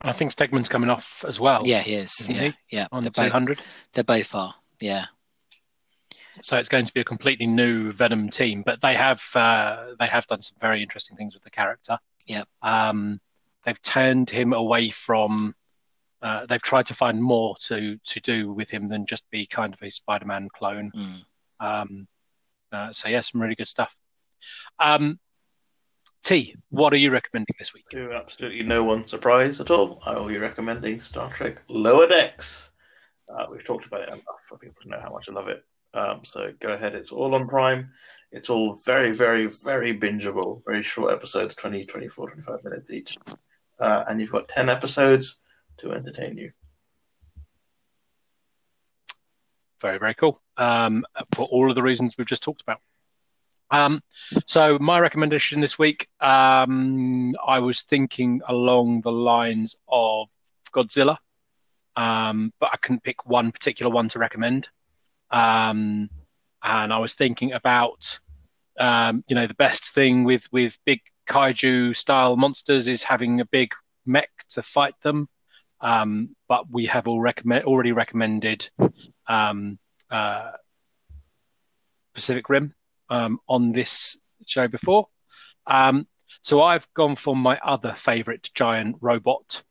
I 0.00 0.12
think 0.12 0.32
Stegman's 0.32 0.68
coming 0.68 0.90
off 0.90 1.24
as 1.26 1.40
well. 1.40 1.66
Yeah, 1.66 1.80
he 1.80 1.94
is. 1.94 2.14
Yeah, 2.28 2.40
he? 2.40 2.54
yeah. 2.70 2.86
On 2.92 3.02
the 3.02 3.10
200. 3.10 3.60
They're 3.92 4.04
both 4.04 4.34
are. 4.34 4.54
Yeah. 4.80 5.06
So 6.42 6.56
it's 6.56 6.68
going 6.68 6.86
to 6.86 6.94
be 6.94 7.00
a 7.00 7.04
completely 7.04 7.46
new 7.46 7.92
Venom 7.92 8.30
team, 8.30 8.62
but 8.64 8.80
they 8.80 8.94
have 8.94 9.22
uh, 9.34 9.94
they 9.98 10.06
have 10.06 10.26
done 10.28 10.42
some 10.42 10.56
very 10.60 10.82
interesting 10.82 11.16
things 11.16 11.34
with 11.34 11.42
the 11.42 11.50
character. 11.50 11.98
Yeah. 12.26 12.44
Um, 12.62 13.20
they've 13.64 13.80
turned 13.82 14.30
him 14.30 14.52
away 14.52 14.90
from 14.90 15.56
uh, 16.22 16.46
they've 16.46 16.62
tried 16.62 16.86
to 16.86 16.94
find 16.94 17.22
more 17.22 17.56
to 17.60 17.96
to 18.04 18.20
do 18.20 18.52
with 18.52 18.70
him 18.70 18.86
than 18.88 19.06
just 19.06 19.28
be 19.30 19.46
kind 19.46 19.72
of 19.72 19.82
a 19.82 19.90
Spider-Man 19.90 20.48
clone. 20.54 20.90
Mm. 20.94 21.22
Um, 21.60 22.08
uh, 22.72 22.92
so 22.92 23.08
yeah, 23.08 23.20
some 23.20 23.40
really 23.40 23.54
good 23.54 23.68
stuff. 23.68 23.94
Um, 24.78 25.18
T, 26.22 26.54
what 26.70 26.92
are 26.92 26.96
you 26.96 27.10
recommending 27.10 27.54
this 27.58 27.72
week? 27.72 27.88
To 27.90 28.12
absolutely 28.12 28.62
no 28.64 28.82
one 28.84 29.06
surprise 29.06 29.60
at 29.60 29.70
all, 29.70 30.02
I 30.04 30.18
will 30.18 30.26
be 30.26 30.38
recommending 30.38 31.00
Star 31.00 31.30
Trek 31.30 31.62
Lower 31.68 32.06
Decks. 32.06 32.70
Uh, 33.28 33.46
we've 33.50 33.64
talked 33.64 33.86
about 33.86 34.02
it 34.02 34.08
enough 34.08 34.24
for 34.46 34.58
people 34.58 34.82
to 34.82 34.88
know 34.88 35.00
how 35.00 35.10
much 35.10 35.28
I 35.28 35.32
love 35.32 35.48
it. 35.48 35.64
Um, 35.94 36.20
so 36.24 36.52
go 36.60 36.72
ahead, 36.72 36.94
it's 36.94 37.12
all 37.12 37.34
on 37.34 37.46
Prime. 37.48 37.90
It's 38.32 38.50
all 38.50 38.74
very, 38.84 39.12
very, 39.12 39.46
very 39.46 39.98
bingeable, 39.98 40.62
very 40.66 40.82
short 40.82 41.12
episodes 41.12 41.54
20, 41.54 41.86
24, 41.86 42.30
25 42.30 42.64
minutes 42.64 42.90
each. 42.90 43.16
Uh, 43.80 44.04
and 44.08 44.20
you've 44.20 44.32
got 44.32 44.48
10 44.48 44.68
episodes 44.68 45.36
to 45.78 45.92
entertain 45.92 46.36
you. 46.36 46.52
Very, 49.80 49.98
very 49.98 50.14
cool. 50.14 50.40
Um, 50.56 51.04
for 51.34 51.46
all 51.46 51.70
of 51.70 51.76
the 51.76 51.82
reasons 51.82 52.16
we've 52.18 52.26
just 52.26 52.42
talked 52.42 52.62
about. 52.62 52.80
Um, 53.70 54.02
so 54.46 54.78
my 54.78 54.98
recommendation 54.98 55.60
this 55.60 55.78
week, 55.78 56.08
um, 56.20 57.36
I 57.46 57.60
was 57.60 57.82
thinking 57.82 58.40
along 58.48 59.02
the 59.02 59.12
lines 59.12 59.76
of 59.86 60.28
Godzilla, 60.74 61.18
um, 61.94 62.52
but 62.58 62.70
I 62.72 62.76
couldn't 62.78 63.04
pick 63.04 63.26
one 63.26 63.52
particular 63.52 63.92
one 63.92 64.08
to 64.10 64.18
recommend. 64.18 64.68
Um, 65.30 66.08
and 66.62 66.92
I 66.92 66.98
was 66.98 67.14
thinking 67.14 67.52
about 67.52 68.18
um, 68.78 69.24
you 69.28 69.34
know, 69.34 69.46
the 69.46 69.54
best 69.54 69.90
thing 69.90 70.24
with 70.24 70.50
with 70.52 70.78
big 70.84 71.00
kaiju 71.28 71.94
style 71.96 72.36
monsters 72.36 72.88
is 72.88 73.02
having 73.02 73.40
a 73.40 73.44
big 73.44 73.70
mech 74.06 74.30
to 74.50 74.62
fight 74.62 74.94
them. 75.02 75.28
Um, 75.80 76.34
but 76.48 76.70
we 76.70 76.86
have 76.86 77.06
all 77.06 77.20
recommend, 77.20 77.64
already 77.64 77.92
recommended 77.92 78.68
um, 79.26 79.78
uh, 80.10 80.52
Pacific 82.14 82.48
Rim 82.48 82.74
um, 83.10 83.38
on 83.48 83.72
this 83.72 84.18
show 84.46 84.68
before. 84.68 85.08
Um, 85.66 86.06
so 86.42 86.62
I've 86.62 86.92
gone 86.94 87.16
for 87.16 87.36
my 87.36 87.58
other 87.62 87.94
favorite 87.94 88.50
giant 88.54 88.96
robot, 89.00 89.62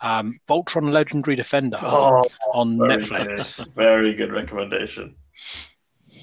um, 0.00 0.40
Voltron 0.48 0.92
Legendary 0.92 1.36
Defender 1.36 1.78
oh, 1.82 2.24
on 2.52 2.76
Netflix. 2.78 3.58
Good. 3.58 3.74
Very 3.74 4.14
good 4.14 4.32
recommendation. 4.32 5.16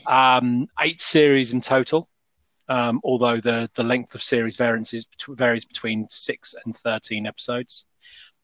Um, 0.07 0.67
eight 0.79 1.01
series 1.01 1.53
in 1.53 1.61
total, 1.61 2.09
um, 2.67 3.01
although 3.03 3.37
the, 3.37 3.69
the 3.75 3.83
length 3.83 4.15
of 4.15 4.23
series 4.23 4.57
variances 4.57 5.05
varies 5.27 5.65
between 5.65 6.07
six 6.09 6.55
and 6.65 6.75
13 6.75 7.25
episodes. 7.25 7.85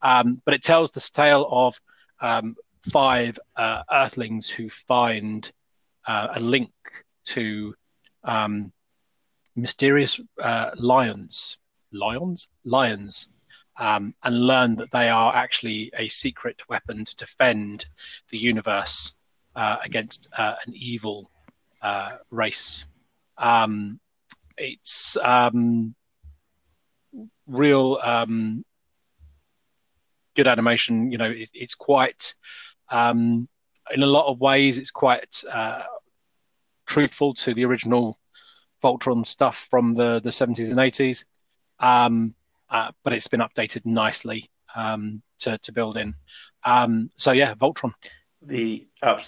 Um, 0.05 0.39
but 0.45 0.53
it 0.53 0.61
tells 0.61 0.91
the 0.91 0.99
tale 0.99 1.47
of 1.49 1.81
um, 2.21 2.55
five 2.91 3.39
uh, 3.55 3.81
Earthlings 3.91 4.47
who 4.47 4.69
find 4.69 5.51
uh, 6.07 6.27
a 6.35 6.39
link 6.39 6.71
to 7.33 7.73
um, 8.23 8.71
mysterious 9.55 10.21
uh, 10.39 10.69
lions, 10.75 11.57
lions, 11.91 12.47
lions, 12.63 13.29
um, 13.79 14.13
and 14.23 14.45
learn 14.45 14.75
that 14.75 14.91
they 14.91 15.09
are 15.09 15.35
actually 15.35 15.91
a 15.97 16.07
secret 16.07 16.57
weapon 16.69 17.03
to 17.03 17.15
defend 17.15 17.87
the 18.29 18.37
universe 18.37 19.15
uh, 19.55 19.77
against 19.83 20.27
uh, 20.37 20.53
an 20.67 20.73
evil 20.75 21.31
uh, 21.81 22.17
race. 22.29 22.85
Um, 23.39 23.99
it's 24.55 25.17
um, 25.17 25.95
real 27.47 27.97
um, 28.03 28.63
good 30.35 30.47
animation. 30.47 31.11
You 31.11 31.17
know, 31.17 31.29
it, 31.29 31.49
it's 31.53 31.75
quite 31.75 32.35
um, 32.89 33.47
in 33.93 34.03
a 34.03 34.07
lot 34.07 34.27
of 34.27 34.39
ways, 34.39 34.77
it's 34.77 34.91
quite 34.91 35.43
uh, 35.51 35.83
truthful 36.85 37.33
to 37.35 37.53
the 37.53 37.65
original 37.65 38.19
Voltron 38.83 39.25
stuff 39.25 39.67
from 39.69 39.95
the 39.95 40.19
the 40.23 40.31
seventies 40.31 40.71
and 40.71 40.79
eighties, 40.79 41.25
um, 41.79 42.35
uh, 42.69 42.91
but 43.03 43.13
it's 43.13 43.27
been 43.27 43.39
updated 43.39 43.85
nicely 43.85 44.49
um, 44.75 45.21
to 45.39 45.57
to 45.59 45.71
build 45.71 45.97
in. 45.97 46.15
Um, 46.63 47.09
so 47.17 47.31
yeah, 47.31 47.53
Voltron. 47.55 47.93
The 48.41 48.87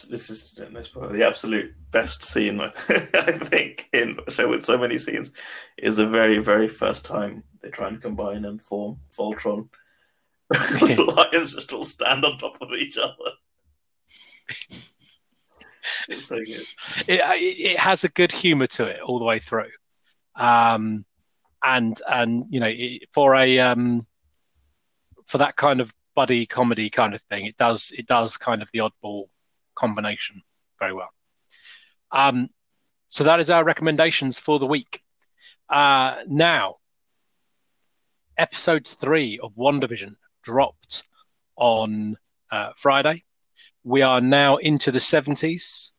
this 0.09 0.29
is 0.29 0.51
the 0.53 1.25
absolute 1.25 1.73
best 1.89 2.23
scene 2.23 2.59
I 2.89 3.31
think 3.31 3.89
in 3.93 4.19
show 4.29 4.47
with 4.49 4.63
so 4.63 4.77
many 4.77 4.97
scenes 4.99 5.31
is 5.77 5.95
the 5.95 6.07
very 6.07 6.37
very 6.37 6.67
first 6.67 7.03
time 7.03 7.43
they 7.61 7.69
try 7.69 7.87
and 7.87 8.01
combine 8.01 8.45
and 8.45 8.61
form 8.61 8.99
Voltron. 9.17 9.69
the 10.49 11.29
lions 11.33 11.53
just 11.53 11.73
all 11.73 11.85
stand 11.85 12.23
on 12.23 12.37
top 12.37 12.57
of 12.61 12.71
each 12.71 12.97
other. 12.97 13.13
it's 16.09 16.25
so 16.25 16.37
good. 16.37 16.65
It, 17.07 17.21
it 17.31 17.79
has 17.79 18.03
a 18.03 18.09
good 18.09 18.31
humor 18.31 18.67
to 18.67 18.85
it 18.85 19.01
all 19.01 19.19
the 19.19 19.25
way 19.25 19.39
through, 19.39 19.71
um, 20.35 21.05
and 21.63 22.01
and 22.09 22.45
you 22.49 22.61
know 22.61 22.71
for 23.11 23.35
a 23.35 23.59
um, 23.59 24.07
for 25.25 25.39
that 25.39 25.57
kind 25.57 25.81
of 25.81 25.91
buddy 26.15 26.45
comedy 26.45 26.89
kind 26.89 27.13
of 27.13 27.21
thing, 27.23 27.45
it 27.45 27.57
does 27.57 27.91
it 27.97 28.07
does 28.07 28.37
kind 28.37 28.61
of 28.61 28.69
the 28.71 28.79
oddball 28.79 29.25
combination 29.75 30.41
very 30.79 30.93
well. 30.93 31.09
Um, 32.11 32.49
so 33.09 33.25
that 33.25 33.41
is 33.41 33.49
our 33.49 33.65
recommendations 33.65 34.39
for 34.39 34.59
the 34.59 34.65
week. 34.65 35.01
Uh, 35.69 36.17
now, 36.27 36.77
episode 38.37 38.87
three 38.87 39.39
of 39.39 39.53
WandaVision 39.55 40.15
dropped 40.47 41.03
on 41.57 42.17
uh, 42.51 42.71
Friday 42.77 43.25
we 43.87 44.01
are 44.01 44.19
now 44.19 44.57
into 44.57 44.91
the 44.91 44.99
70s. 44.99 45.91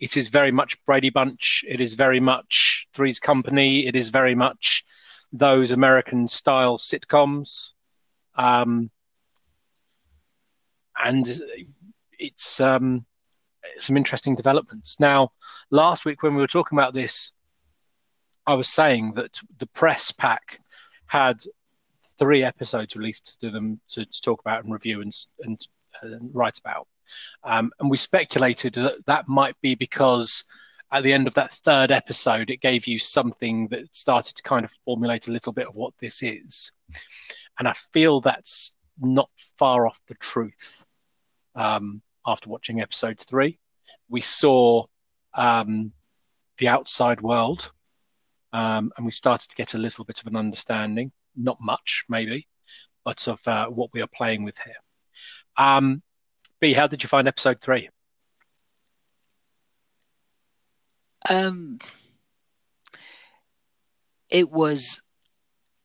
It 0.00 0.16
is 0.16 0.28
very 0.28 0.50
much 0.50 0.82
Brady 0.86 1.10
Bunch. 1.10 1.62
It 1.68 1.78
is 1.78 1.92
very 1.92 2.18
much 2.18 2.86
Three's 2.94 3.20
Company. 3.20 3.86
It 3.86 3.94
is 3.94 4.08
very 4.08 4.34
much 4.34 4.82
those 5.30 5.70
American 5.70 6.26
style 6.30 6.78
sitcoms. 6.78 7.74
Um, 8.34 8.90
and 10.96 11.26
it's 12.18 12.60
um, 12.60 13.04
some 13.76 13.98
interesting 13.98 14.34
developments. 14.34 14.98
Now, 14.98 15.32
last 15.70 16.06
week 16.06 16.22
when 16.22 16.34
we 16.34 16.40
were 16.40 16.46
talking 16.46 16.78
about 16.78 16.94
this, 16.94 17.32
I 18.46 18.54
was 18.54 18.68
saying 18.68 19.14
that 19.16 19.38
the 19.58 19.66
press 19.66 20.12
pack 20.12 20.60
had 21.08 21.42
three 22.18 22.42
episodes 22.42 22.96
released 22.96 23.40
to 23.40 23.50
them 23.50 23.80
to, 23.88 24.04
to 24.04 24.20
talk 24.22 24.40
about 24.40 24.64
and 24.64 24.72
review 24.72 25.00
and, 25.00 25.14
and, 25.40 25.66
and 26.02 26.30
write 26.34 26.58
about. 26.58 26.86
Um, 27.42 27.70
and 27.78 27.90
we 27.90 27.96
speculated 27.96 28.74
that 28.74 29.06
that 29.06 29.28
might 29.28 29.56
be 29.60 29.74
because 29.74 30.44
at 30.90 31.02
the 31.02 31.12
end 31.12 31.26
of 31.26 31.34
that 31.34 31.52
third 31.52 31.90
episode, 31.90 32.50
it 32.50 32.60
gave 32.60 32.86
you 32.86 32.98
something 32.98 33.68
that 33.68 33.94
started 33.94 34.36
to 34.36 34.42
kind 34.42 34.64
of 34.64 34.70
formulate 34.84 35.26
a 35.26 35.32
little 35.32 35.52
bit 35.52 35.66
of 35.66 35.74
what 35.74 35.94
this 36.00 36.22
is. 36.22 36.72
And 37.58 37.66
I 37.66 37.74
feel 37.92 38.20
that's 38.20 38.72
not 39.00 39.30
far 39.58 39.86
off 39.86 40.00
the 40.08 40.14
truth. 40.14 40.84
Um, 41.54 42.02
after 42.26 42.48
watching 42.48 42.80
episode 42.80 43.18
three, 43.18 43.58
we 44.08 44.20
saw 44.20 44.84
um, 45.34 45.92
the 46.58 46.68
outside 46.68 47.20
world, 47.20 47.72
um, 48.52 48.92
and 48.96 49.04
we 49.04 49.12
started 49.12 49.50
to 49.50 49.56
get 49.56 49.74
a 49.74 49.78
little 49.78 50.04
bit 50.04 50.20
of 50.20 50.26
an 50.26 50.36
understanding, 50.36 51.12
not 51.36 51.58
much 51.60 52.04
maybe, 52.08 52.46
but 53.04 53.26
of 53.28 53.46
uh, 53.46 53.66
what 53.68 53.90
we 53.92 54.02
are 54.02 54.08
playing 54.08 54.44
with 54.44 54.58
here. 54.58 54.74
Um, 55.56 56.02
B, 56.60 56.72
how 56.72 56.86
did 56.86 57.02
you 57.02 57.08
find 57.08 57.28
episode 57.28 57.60
three? 57.60 57.88
Um, 61.28 61.78
it 64.28 64.50
was 64.50 65.00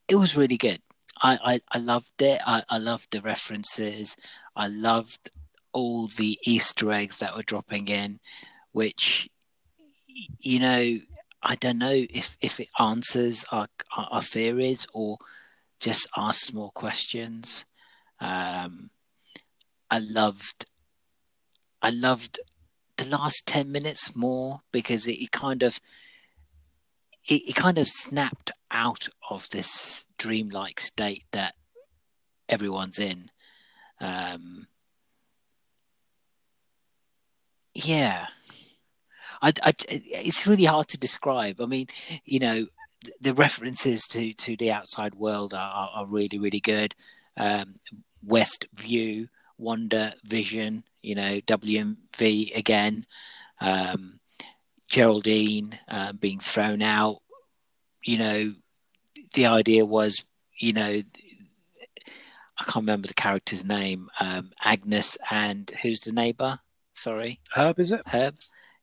it 0.07 0.15
was 0.15 0.35
really 0.35 0.57
good. 0.57 0.81
I, 1.21 1.37
I, 1.43 1.61
I 1.71 1.77
loved 1.79 2.21
it. 2.21 2.41
I, 2.45 2.63
I 2.69 2.77
loved 2.77 3.11
the 3.11 3.21
references. 3.21 4.15
I 4.55 4.67
loved 4.67 5.29
all 5.71 6.07
the 6.07 6.39
Easter 6.43 6.91
eggs 6.91 7.17
that 7.17 7.35
were 7.35 7.43
dropping 7.43 7.89
in, 7.89 8.19
which 8.71 9.29
you 10.39 10.59
know 10.59 10.99
I 11.41 11.55
don't 11.55 11.77
know 11.77 12.05
if 12.09 12.37
if 12.41 12.59
it 12.59 12.69
answers 12.79 13.45
our 13.51 13.67
our 13.95 14.21
theories 14.21 14.87
or 14.93 15.17
just 15.79 16.07
asks 16.17 16.53
more 16.53 16.71
questions. 16.71 17.65
Um, 18.19 18.89
I 19.89 19.99
loved 19.99 20.65
I 21.81 21.89
loved 21.89 22.39
the 22.97 23.05
last 23.05 23.45
ten 23.45 23.71
minutes 23.71 24.15
more 24.15 24.61
because 24.71 25.07
it, 25.07 25.21
it 25.21 25.31
kind 25.31 25.63
of 25.63 25.79
it, 27.27 27.41
it 27.47 27.55
kind 27.55 27.77
of 27.77 27.87
snapped 27.87 28.51
out 28.71 29.07
of 29.29 29.49
this 29.49 30.05
dreamlike 30.17 30.79
state 30.79 31.25
that 31.31 31.55
everyone's 32.49 32.99
in. 32.99 33.29
Um, 34.01 34.67
yeah, 37.73 38.27
I, 39.41 39.53
I, 39.63 39.73
it's 39.87 40.47
really 40.47 40.65
hard 40.65 40.87
to 40.89 40.97
describe. 40.97 41.61
I 41.61 41.65
mean, 41.65 41.87
you 42.25 42.39
know, 42.39 42.67
the 43.21 43.33
references 43.33 44.03
to, 44.07 44.33
to 44.33 44.57
the 44.57 44.71
outside 44.71 45.15
world 45.15 45.53
are, 45.53 45.89
are 45.93 46.05
really, 46.05 46.37
really 46.37 46.59
good. 46.59 46.95
Um, 47.37 47.75
West 48.23 48.65
View 48.73 49.29
Wonder 49.57 50.13
Vision, 50.23 50.83
you 51.01 51.15
know, 51.15 51.39
WMV 51.41 52.55
again, 52.55 53.03
um, 53.61 54.19
Geraldine 54.87 55.79
uh, 55.87 56.13
being 56.13 56.39
thrown 56.39 56.81
out. 56.81 57.21
You 58.03 58.17
know, 58.17 58.55
the 59.33 59.45
idea 59.45 59.85
was, 59.85 60.25
you 60.57 60.73
know, 60.73 61.03
I 62.57 62.63
can't 62.63 62.83
remember 62.83 63.07
the 63.07 63.13
character's 63.13 63.63
name. 63.63 64.09
Um, 64.19 64.51
Agnes 64.61 65.17
and 65.29 65.71
who's 65.81 66.01
the 66.01 66.11
neighbor? 66.11 66.59
Sorry, 66.93 67.39
Herb 67.53 67.79
is 67.79 67.91
it? 67.91 68.01
Herb. 68.07 68.35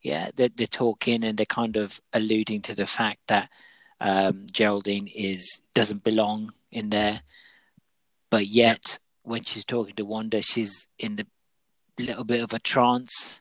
Yeah, 0.03 0.31
they're, 0.37 0.51
they're 0.55 0.67
talking 0.67 1.25
and 1.25 1.37
they're 1.37 1.47
kind 1.47 1.77
of 1.77 2.01
alluding 2.13 2.63
to 2.63 2.75
the 2.75 2.87
fact 2.87 3.21
that 3.27 3.51
um, 4.01 4.47
Geraldine 4.51 5.07
is 5.09 5.63
doesn't 5.75 6.05
belong 6.05 6.53
in 6.71 6.91
there, 6.91 7.23
but 8.31 8.47
yet 8.47 8.99
when 9.23 9.43
she's 9.43 9.65
talking 9.65 9.95
to 9.97 10.05
Wanda, 10.05 10.43
she's 10.43 10.89
in 10.99 11.17
the 11.17 11.27
little 11.99 12.25
bit 12.25 12.43
of 12.43 12.53
a 12.53 12.59
trance. 12.59 13.41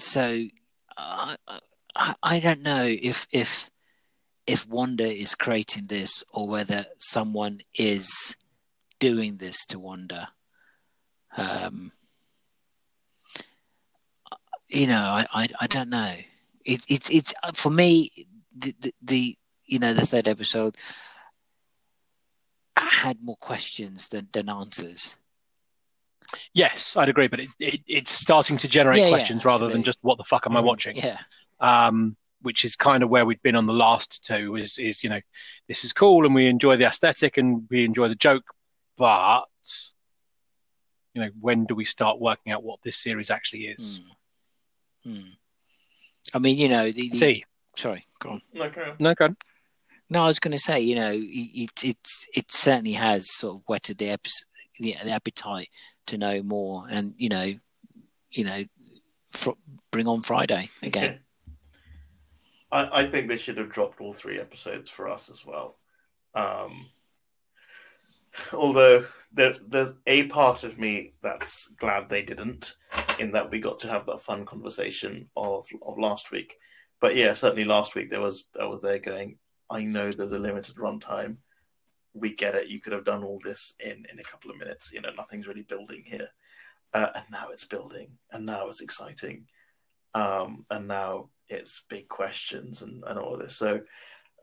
So 0.00 0.44
uh, 0.96 1.36
I, 1.96 2.14
I 2.22 2.40
don't 2.40 2.62
know 2.62 2.84
if 2.84 3.26
if 3.32 3.70
if 4.46 4.66
Wanda 4.66 5.06
is 5.06 5.34
creating 5.34 5.86
this 5.86 6.24
or 6.32 6.48
whether 6.48 6.86
someone 6.98 7.60
is 7.74 8.36
doing 8.98 9.36
this 9.36 9.66
to 9.66 9.78
Wanda. 9.78 10.30
Um, 11.36 11.92
you 14.68 14.86
know, 14.86 15.02
I, 15.02 15.26
I, 15.32 15.48
I 15.60 15.66
don't 15.66 15.90
know. 15.90 16.14
it, 16.64 16.82
it, 16.88 17.10
it's 17.10 17.34
for 17.54 17.70
me 17.70 18.26
the, 18.58 18.74
the, 18.80 18.94
the 19.02 19.38
you 19.66 19.78
know 19.78 19.92
the 19.92 20.06
third 20.06 20.28
episode 20.28 20.76
had 22.76 23.22
more 23.22 23.36
questions 23.36 24.08
than, 24.08 24.28
than 24.32 24.48
answers. 24.48 25.16
Yes, 26.52 26.96
I'd 26.96 27.08
agree, 27.08 27.28
but 27.28 27.40
it, 27.40 27.48
it, 27.58 27.80
it's 27.86 28.10
starting 28.10 28.58
to 28.58 28.68
generate 28.68 29.00
yeah, 29.00 29.08
questions 29.08 29.44
yeah, 29.44 29.50
rather 29.50 29.68
than 29.68 29.82
just 29.82 29.98
what 30.02 30.18
the 30.18 30.24
fuck 30.24 30.46
am 30.46 30.56
I 30.56 30.60
mm, 30.60 30.64
watching? 30.64 30.96
Yeah. 30.96 31.18
Um, 31.60 32.16
which 32.42 32.64
is 32.64 32.76
kind 32.76 33.02
of 33.02 33.08
where 33.08 33.24
we'd 33.24 33.42
been 33.42 33.56
on 33.56 33.66
the 33.66 33.72
last 33.72 34.24
two. 34.24 34.56
Is 34.56 34.78
is 34.78 35.02
you 35.02 35.10
know, 35.10 35.20
this 35.68 35.84
is 35.84 35.92
cool 35.92 36.26
and 36.26 36.34
we 36.34 36.48
enjoy 36.48 36.76
the 36.76 36.86
aesthetic 36.86 37.38
and 37.38 37.66
we 37.70 37.84
enjoy 37.84 38.08
the 38.08 38.14
joke, 38.14 38.44
but 38.96 39.44
you 41.14 41.22
know, 41.22 41.30
when 41.40 41.64
do 41.64 41.74
we 41.74 41.84
start 41.84 42.20
working 42.20 42.52
out 42.52 42.62
what 42.62 42.80
this 42.82 42.96
series 42.96 43.30
actually 43.30 43.66
is? 43.66 44.00
Hmm. 45.02 45.10
Hmm. 45.10 45.28
I 46.34 46.38
mean, 46.38 46.58
you 46.58 46.68
know, 46.68 46.90
the, 46.90 47.08
the... 47.08 47.16
see. 47.16 47.44
Sorry, 47.78 48.04
go 48.18 48.30
on. 48.30 48.42
No, 48.52 48.68
go 48.70 48.82
on. 48.82 48.96
No, 48.98 49.14
go 49.14 49.24
on. 49.26 49.36
No, 50.10 50.24
I 50.24 50.26
was 50.26 50.40
going 50.40 50.50
to 50.50 50.58
say, 50.58 50.80
you 50.80 50.96
know, 50.96 51.12
it 51.14 51.70
it 51.84 51.96
it 52.34 52.50
certainly 52.50 52.94
has 52.94 53.32
sort 53.32 53.54
of 53.54 53.62
whetted 53.66 53.98
the, 53.98 54.18
the, 54.80 54.96
the 55.04 55.12
appetite 55.12 55.68
to 56.08 56.18
know 56.18 56.42
more, 56.42 56.86
and 56.90 57.14
you 57.18 57.28
know, 57.28 57.54
you 58.32 58.44
know, 58.44 58.64
fr- 59.30 59.50
bring 59.92 60.08
on 60.08 60.22
Friday 60.22 60.70
again. 60.82 61.20
I, 62.72 63.02
I 63.02 63.06
think 63.06 63.28
they 63.28 63.36
should 63.36 63.58
have 63.58 63.70
dropped 63.70 64.00
all 64.00 64.12
three 64.12 64.40
episodes 64.40 64.90
for 64.90 65.08
us 65.08 65.30
as 65.30 65.46
well. 65.46 65.78
Um, 66.34 66.86
although 68.52 69.06
there, 69.32 69.54
there's 69.68 69.92
a 70.08 70.24
part 70.24 70.64
of 70.64 70.80
me 70.80 71.12
that's 71.22 71.68
glad 71.78 72.08
they 72.08 72.22
didn't, 72.22 72.74
in 73.20 73.30
that 73.32 73.52
we 73.52 73.60
got 73.60 73.78
to 73.80 73.88
have 73.88 74.04
that 74.06 74.20
fun 74.20 74.44
conversation 74.44 75.28
of 75.36 75.68
of 75.80 75.96
last 75.96 76.32
week. 76.32 76.56
But 77.00 77.16
yeah, 77.16 77.32
certainly 77.32 77.64
last 77.64 77.94
week 77.94 78.10
there 78.10 78.20
was 78.20 78.44
I 78.60 78.66
was 78.66 78.80
there 78.80 78.98
going, 78.98 79.38
I 79.70 79.84
know 79.84 80.12
there's 80.12 80.32
a 80.32 80.38
limited 80.38 80.76
runtime. 80.76 81.36
We 82.14 82.34
get 82.34 82.54
it. 82.54 82.68
You 82.68 82.80
could 82.80 82.92
have 82.92 83.04
done 83.04 83.22
all 83.22 83.40
this 83.44 83.74
in 83.80 84.06
in 84.10 84.18
a 84.18 84.24
couple 84.24 84.50
of 84.50 84.58
minutes. 84.58 84.92
You 84.92 85.00
know, 85.00 85.10
nothing's 85.16 85.46
really 85.46 85.62
building 85.62 86.02
here, 86.04 86.28
uh, 86.94 87.08
and 87.14 87.24
now 87.30 87.48
it's 87.52 87.64
building, 87.64 88.18
and 88.32 88.44
now 88.44 88.68
it's 88.68 88.80
exciting, 88.80 89.46
um, 90.14 90.64
and 90.70 90.88
now 90.88 91.30
it's 91.48 91.84
big 91.88 92.08
questions 92.08 92.82
and 92.82 93.04
and 93.06 93.18
all 93.18 93.34
of 93.34 93.40
this. 93.40 93.56
So 93.56 93.80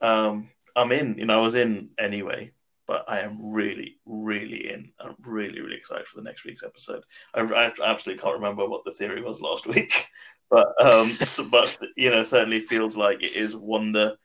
um, 0.01 0.49
I'm 0.75 0.91
in. 0.91 1.17
You 1.17 1.25
know, 1.25 1.39
I 1.39 1.41
was 1.41 1.55
in 1.55 1.89
anyway, 1.97 2.53
but 2.88 3.03
I 3.07 3.19
am 3.21 3.38
really, 3.41 3.97
really 4.05 4.69
in. 4.69 4.91
I'm 4.99 5.15
really, 5.21 5.59
really 5.61 5.77
excited 5.77 6.07
for 6.07 6.17
the 6.17 6.23
next 6.23 6.45
week's 6.45 6.63
episode. 6.63 7.03
I, 7.33 7.41
I 7.41 7.71
absolutely 7.83 8.21
can't 8.21 8.36
remember 8.36 8.67
what 8.67 8.86
the 8.86 8.93
theory 8.93 9.21
was 9.21 9.41
last 9.41 9.65
week, 9.75 10.07
but 10.49 10.69
um, 10.83 11.17
but 11.49 11.77
you 11.95 12.11
know, 12.11 12.23
certainly 12.23 12.59
feels 12.59 12.95
like 12.95 13.23
it 13.23 13.36
is 13.36 13.55
Wanda 13.55 14.17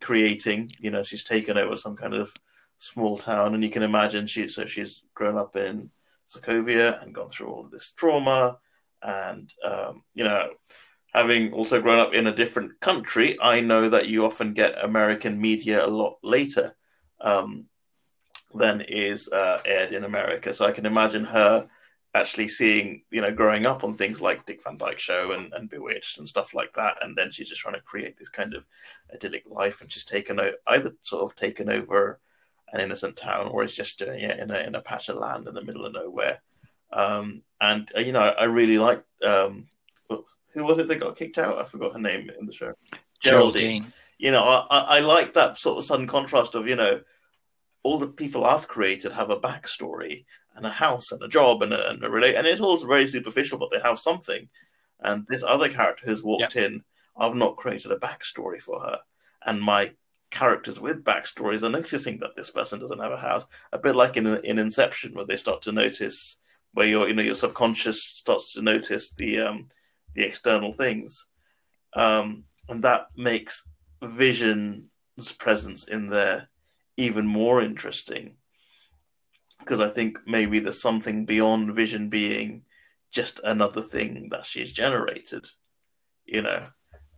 creating. 0.00 0.70
You 0.80 0.90
know, 0.90 1.02
she's 1.02 1.24
taken 1.24 1.56
over 1.56 1.76
some 1.76 1.96
kind 1.96 2.14
of 2.14 2.32
small 2.78 3.18
town, 3.18 3.54
and 3.54 3.62
you 3.62 3.70
can 3.70 3.82
imagine 3.82 4.26
she 4.26 4.48
so 4.48 4.66
she's 4.66 5.02
grown 5.14 5.38
up 5.38 5.56
in 5.56 5.90
Sokovia 6.28 7.02
and 7.02 7.14
gone 7.14 7.28
through 7.28 7.48
all 7.48 7.64
of 7.64 7.70
this 7.70 7.92
trauma, 7.92 8.58
and 9.02 9.52
um, 9.64 10.02
you 10.14 10.24
know, 10.24 10.50
having 11.12 11.52
also 11.52 11.80
grown 11.80 11.98
up 11.98 12.14
in 12.14 12.26
a 12.26 12.34
different 12.34 12.80
country, 12.80 13.38
I 13.40 13.60
know 13.60 13.88
that 13.88 14.08
you 14.08 14.24
often 14.24 14.54
get 14.54 14.84
American 14.84 15.40
media 15.40 15.84
a 15.84 15.88
lot 15.88 16.18
later 16.22 16.74
um, 17.20 17.66
than 18.54 18.80
is 18.82 19.28
uh, 19.28 19.60
aired 19.64 19.92
in 19.92 20.04
America. 20.04 20.54
So 20.54 20.64
I 20.64 20.72
can 20.72 20.86
imagine 20.86 21.24
her 21.24 21.68
actually 22.14 22.48
seeing, 22.48 23.02
you 23.10 23.20
know, 23.20 23.32
growing 23.32 23.66
up 23.66 23.84
on 23.84 23.96
things 23.96 24.20
like 24.20 24.46
Dick 24.46 24.62
Van 24.64 24.76
Dyke 24.76 24.98
Show 24.98 25.32
and, 25.32 25.52
and 25.52 25.68
Bewitched 25.68 26.18
and 26.18 26.28
stuff 26.28 26.54
like 26.54 26.72
that, 26.74 26.96
and 27.02 27.16
then 27.16 27.30
she's 27.30 27.48
just 27.48 27.60
trying 27.60 27.74
to 27.74 27.80
create 27.80 28.18
this 28.18 28.28
kind 28.28 28.54
of 28.54 28.64
idyllic 29.14 29.44
life, 29.46 29.80
and 29.80 29.92
she's 29.92 30.04
taken 30.04 30.40
out, 30.40 30.54
either 30.66 30.92
sort 31.02 31.22
of 31.22 31.36
taken 31.36 31.68
over 31.68 32.20
an 32.72 32.80
innocent 32.80 33.16
town, 33.16 33.48
or 33.48 33.62
is 33.62 33.74
just 33.74 33.98
doing 33.98 34.20
it 34.20 34.38
in 34.38 34.50
a 34.50 34.58
in 34.60 34.74
a 34.74 34.80
patch 34.80 35.08
of 35.08 35.16
land 35.16 35.46
in 35.46 35.54
the 35.54 35.64
middle 35.64 35.84
of 35.84 35.92
nowhere. 35.92 36.40
Um, 36.92 37.42
and 37.60 37.90
uh, 37.96 38.00
you 38.00 38.12
know, 38.12 38.20
I 38.20 38.44
really 38.44 38.78
like 38.78 39.04
um, 39.22 39.68
who 40.08 40.64
was 40.64 40.78
it 40.78 40.88
that 40.88 41.00
got 41.00 41.16
kicked 41.16 41.38
out? 41.38 41.58
I 41.58 41.64
forgot 41.64 41.92
her 41.92 42.00
name 42.00 42.30
in 42.38 42.46
the 42.46 42.52
show. 42.52 42.72
Geraldine. 43.20 43.62
Geraldine. 43.62 43.92
You 44.18 44.32
know, 44.32 44.42
I, 44.42 44.78
I 44.96 44.98
like 45.00 45.34
that 45.34 45.58
sort 45.58 45.78
of 45.78 45.84
sudden 45.84 46.08
contrast 46.08 46.54
of 46.54 46.66
you 46.66 46.74
know 46.74 47.00
all 47.82 47.98
the 47.98 48.08
people 48.08 48.44
I've 48.44 48.68
created 48.68 49.12
have 49.12 49.30
a 49.30 49.40
backstory, 49.40 50.24
and 50.58 50.66
a 50.66 50.70
house 50.70 51.12
and 51.12 51.22
a 51.22 51.28
job 51.28 51.62
and 51.62 51.72
a, 51.72 51.90
and 51.90 52.02
a 52.02 52.10
relate, 52.10 52.34
and 52.34 52.46
it's 52.46 52.60
all 52.60 52.76
very 52.76 53.06
superficial, 53.06 53.58
but 53.58 53.70
they 53.70 53.80
have 53.80 53.98
something. 53.98 54.48
And 55.00 55.24
this 55.28 55.44
other 55.44 55.68
character 55.68 56.04
who's 56.04 56.22
walked 56.22 56.56
yep. 56.56 56.72
in, 56.72 56.82
I've 57.16 57.36
not 57.36 57.56
created 57.56 57.92
a 57.92 57.96
backstory 57.96 58.60
for 58.60 58.80
her, 58.80 58.98
and 59.46 59.60
my 59.60 59.92
characters 60.30 60.78
with 60.78 61.04
backstories 61.04 61.62
are 61.62 61.70
noticing 61.70 62.18
that 62.18 62.36
this 62.36 62.50
person 62.50 62.80
doesn't 62.80 62.98
have 62.98 63.12
a 63.12 63.16
house. 63.16 63.46
A 63.72 63.78
bit 63.78 63.96
like 63.96 64.16
in 64.16 64.26
in 64.26 64.58
Inception, 64.58 65.14
where 65.14 65.24
they 65.24 65.36
start 65.36 65.62
to 65.62 65.72
notice 65.72 66.36
where 66.72 66.86
your 66.86 67.08
you 67.08 67.14
know 67.14 67.22
your 67.22 67.34
subconscious 67.34 68.02
starts 68.02 68.52
to 68.54 68.62
notice 68.62 69.10
the 69.12 69.40
um, 69.40 69.68
the 70.14 70.24
external 70.24 70.72
things, 70.72 71.26
um, 71.94 72.44
and 72.68 72.82
that 72.82 73.06
makes 73.16 73.64
Vision's 74.02 75.32
presence 75.38 75.86
in 75.88 76.10
there 76.10 76.48
even 76.98 77.26
more 77.26 77.62
interesting 77.62 78.36
because 79.60 79.80
I 79.80 79.88
think 79.88 80.18
maybe 80.26 80.60
there's 80.60 80.82
something 80.82 81.24
beyond 81.24 81.74
Vision 81.74 82.08
being 82.08 82.64
just 83.10 83.40
another 83.44 83.82
thing 83.82 84.28
that 84.30 84.46
she's 84.46 84.72
generated. 84.72 85.46
You 86.26 86.42
know, 86.42 86.66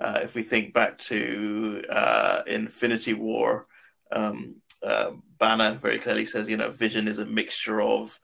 uh, 0.00 0.20
if 0.22 0.34
we 0.34 0.42
think 0.42 0.72
back 0.72 0.98
to 0.98 1.82
uh, 1.88 2.42
Infinity 2.46 3.14
War, 3.14 3.66
um, 4.12 4.56
uh, 4.82 5.12
Banner 5.38 5.74
very 5.74 5.98
clearly 5.98 6.24
says, 6.24 6.48
you 6.48 6.56
know, 6.56 6.70
Vision 6.70 7.08
is 7.08 7.18
a 7.18 7.26
mixture 7.26 7.80
of 7.80 8.18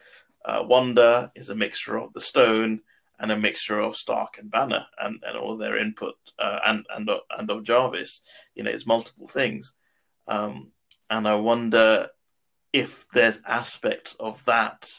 uh, 0.44 0.64
Wanda, 0.66 1.32
is 1.34 1.48
a 1.48 1.54
mixture 1.54 1.98
of 1.98 2.12
the 2.12 2.20
Stone, 2.20 2.80
and 3.18 3.32
a 3.32 3.36
mixture 3.36 3.80
of 3.80 3.96
Stark 3.96 4.38
and 4.38 4.50
Banner, 4.50 4.86
and, 4.98 5.22
and 5.26 5.36
all 5.36 5.56
their 5.56 5.78
input, 5.78 6.14
uh, 6.38 6.60
and 6.66 6.86
and 6.94 7.08
and 7.38 7.50
of 7.50 7.64
Jarvis. 7.64 8.20
You 8.54 8.64
know, 8.64 8.70
it's 8.70 8.86
multiple 8.86 9.28
things, 9.28 9.74
um, 10.28 10.72
and 11.10 11.26
I 11.26 11.34
wonder 11.36 12.08
if 12.72 13.06
there's 13.12 13.38
aspects 13.46 14.16
of 14.20 14.44
that 14.44 14.90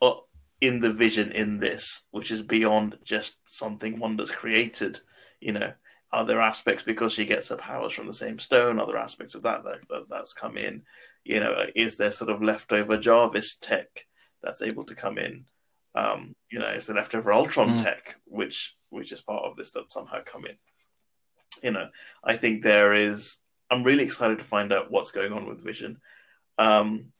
uh, 0.00 0.14
in 0.60 0.80
the 0.80 0.92
vision 0.92 1.32
in 1.32 1.58
this, 1.58 2.02
which 2.10 2.30
is 2.30 2.42
beyond 2.42 2.98
just 3.04 3.36
something 3.46 3.98
Wanda's 3.98 4.30
created. 4.30 5.00
You 5.40 5.52
know, 5.52 5.72
are 6.12 6.24
there 6.24 6.40
aspects 6.40 6.84
because 6.84 7.12
she 7.12 7.24
gets 7.24 7.48
her 7.48 7.56
powers 7.56 7.92
from 7.92 8.06
the 8.06 8.14
same 8.14 8.38
stone? 8.38 8.78
Other 8.78 8.96
aspects 8.96 9.34
of 9.34 9.42
that, 9.42 9.64
that, 9.64 9.88
that 9.88 10.08
that's 10.08 10.34
come 10.34 10.56
in. 10.56 10.84
You 11.24 11.40
know, 11.40 11.66
is 11.74 11.96
there 11.96 12.12
sort 12.12 12.30
of 12.30 12.42
leftover 12.42 12.96
Jarvis 12.96 13.56
tech 13.56 14.06
that's 14.42 14.62
able 14.62 14.84
to 14.84 14.94
come 14.94 15.18
in? 15.18 15.46
Um, 15.94 16.34
you 16.50 16.58
know, 16.58 16.68
is 16.68 16.86
there 16.86 16.96
leftover 16.96 17.32
Ultron 17.32 17.78
mm. 17.78 17.82
tech, 17.82 18.16
which 18.24 18.76
which 18.90 19.12
is 19.12 19.20
part 19.20 19.44
of 19.44 19.56
this 19.56 19.70
that 19.72 19.90
somehow 19.90 20.22
come 20.24 20.46
in? 20.46 20.56
You 21.62 21.72
know, 21.72 21.88
I 22.24 22.36
think 22.36 22.62
there 22.62 22.94
is 22.94 23.38
I'm 23.72 23.82
really 23.82 24.04
excited 24.04 24.36
to 24.36 24.44
find 24.44 24.70
out 24.70 24.90
what's 24.90 25.12
going 25.12 25.32
on 25.32 25.46
with 25.46 25.64
Vision, 25.64 25.98
um, 26.58 27.10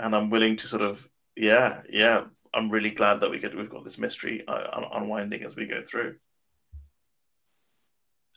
and 0.00 0.16
I'm 0.16 0.30
willing 0.30 0.56
to 0.56 0.66
sort 0.66 0.82
of 0.82 1.08
yeah 1.36 1.82
yeah 1.88 2.24
I'm 2.52 2.70
really 2.70 2.90
glad 2.90 3.20
that 3.20 3.30
we 3.30 3.38
get 3.38 3.56
we've 3.56 3.70
got 3.70 3.84
this 3.84 3.96
mystery 3.96 4.42
uh, 4.48 4.80
unwinding 4.92 5.44
as 5.44 5.54
we 5.54 5.66
go 5.66 5.80
through. 5.80 6.16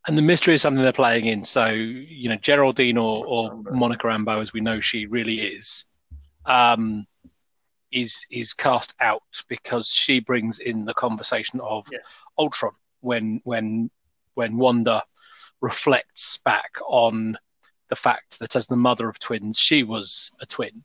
And 0.06 0.16
the 0.16 0.22
mystery 0.22 0.54
is 0.54 0.62
something 0.62 0.84
they're 0.84 0.94
playing 0.94 1.26
in. 1.26 1.44
So 1.44 1.70
you 1.70 2.30
know 2.30 2.36
Geraldine 2.36 2.98
or, 2.98 3.26
or 3.26 3.64
Monica 3.64 4.06
Rambeau, 4.06 4.44
as 4.44 4.54
we 4.54 4.62
know 4.62 4.80
she 4.80 5.08
really 5.08 5.40
is, 5.42 5.86
um, 6.46 7.08
is 7.92 8.26
is 8.30 8.54
cast 8.54 8.94
out 9.00 9.24
because 9.48 9.90
she 9.90 10.20
brings 10.20 10.60
in 10.60 10.86
the 10.86 10.94
conversation 10.94 11.60
of 11.62 11.88
yes. 11.92 12.22
Ultron 12.38 12.74
when 13.02 13.42
when 13.44 13.90
when 14.36 14.56
Wanda 14.58 15.04
reflects 15.62 16.38
back 16.38 16.72
on 16.88 17.38
the 17.90 17.96
fact 17.96 18.40
that 18.40 18.56
as 18.56 18.68
the 18.68 18.76
mother 18.76 19.10
of 19.10 19.20
twins, 19.20 19.58
she 19.58 19.84
was 19.84 20.32
a 20.42 20.46
twin, 20.46 20.84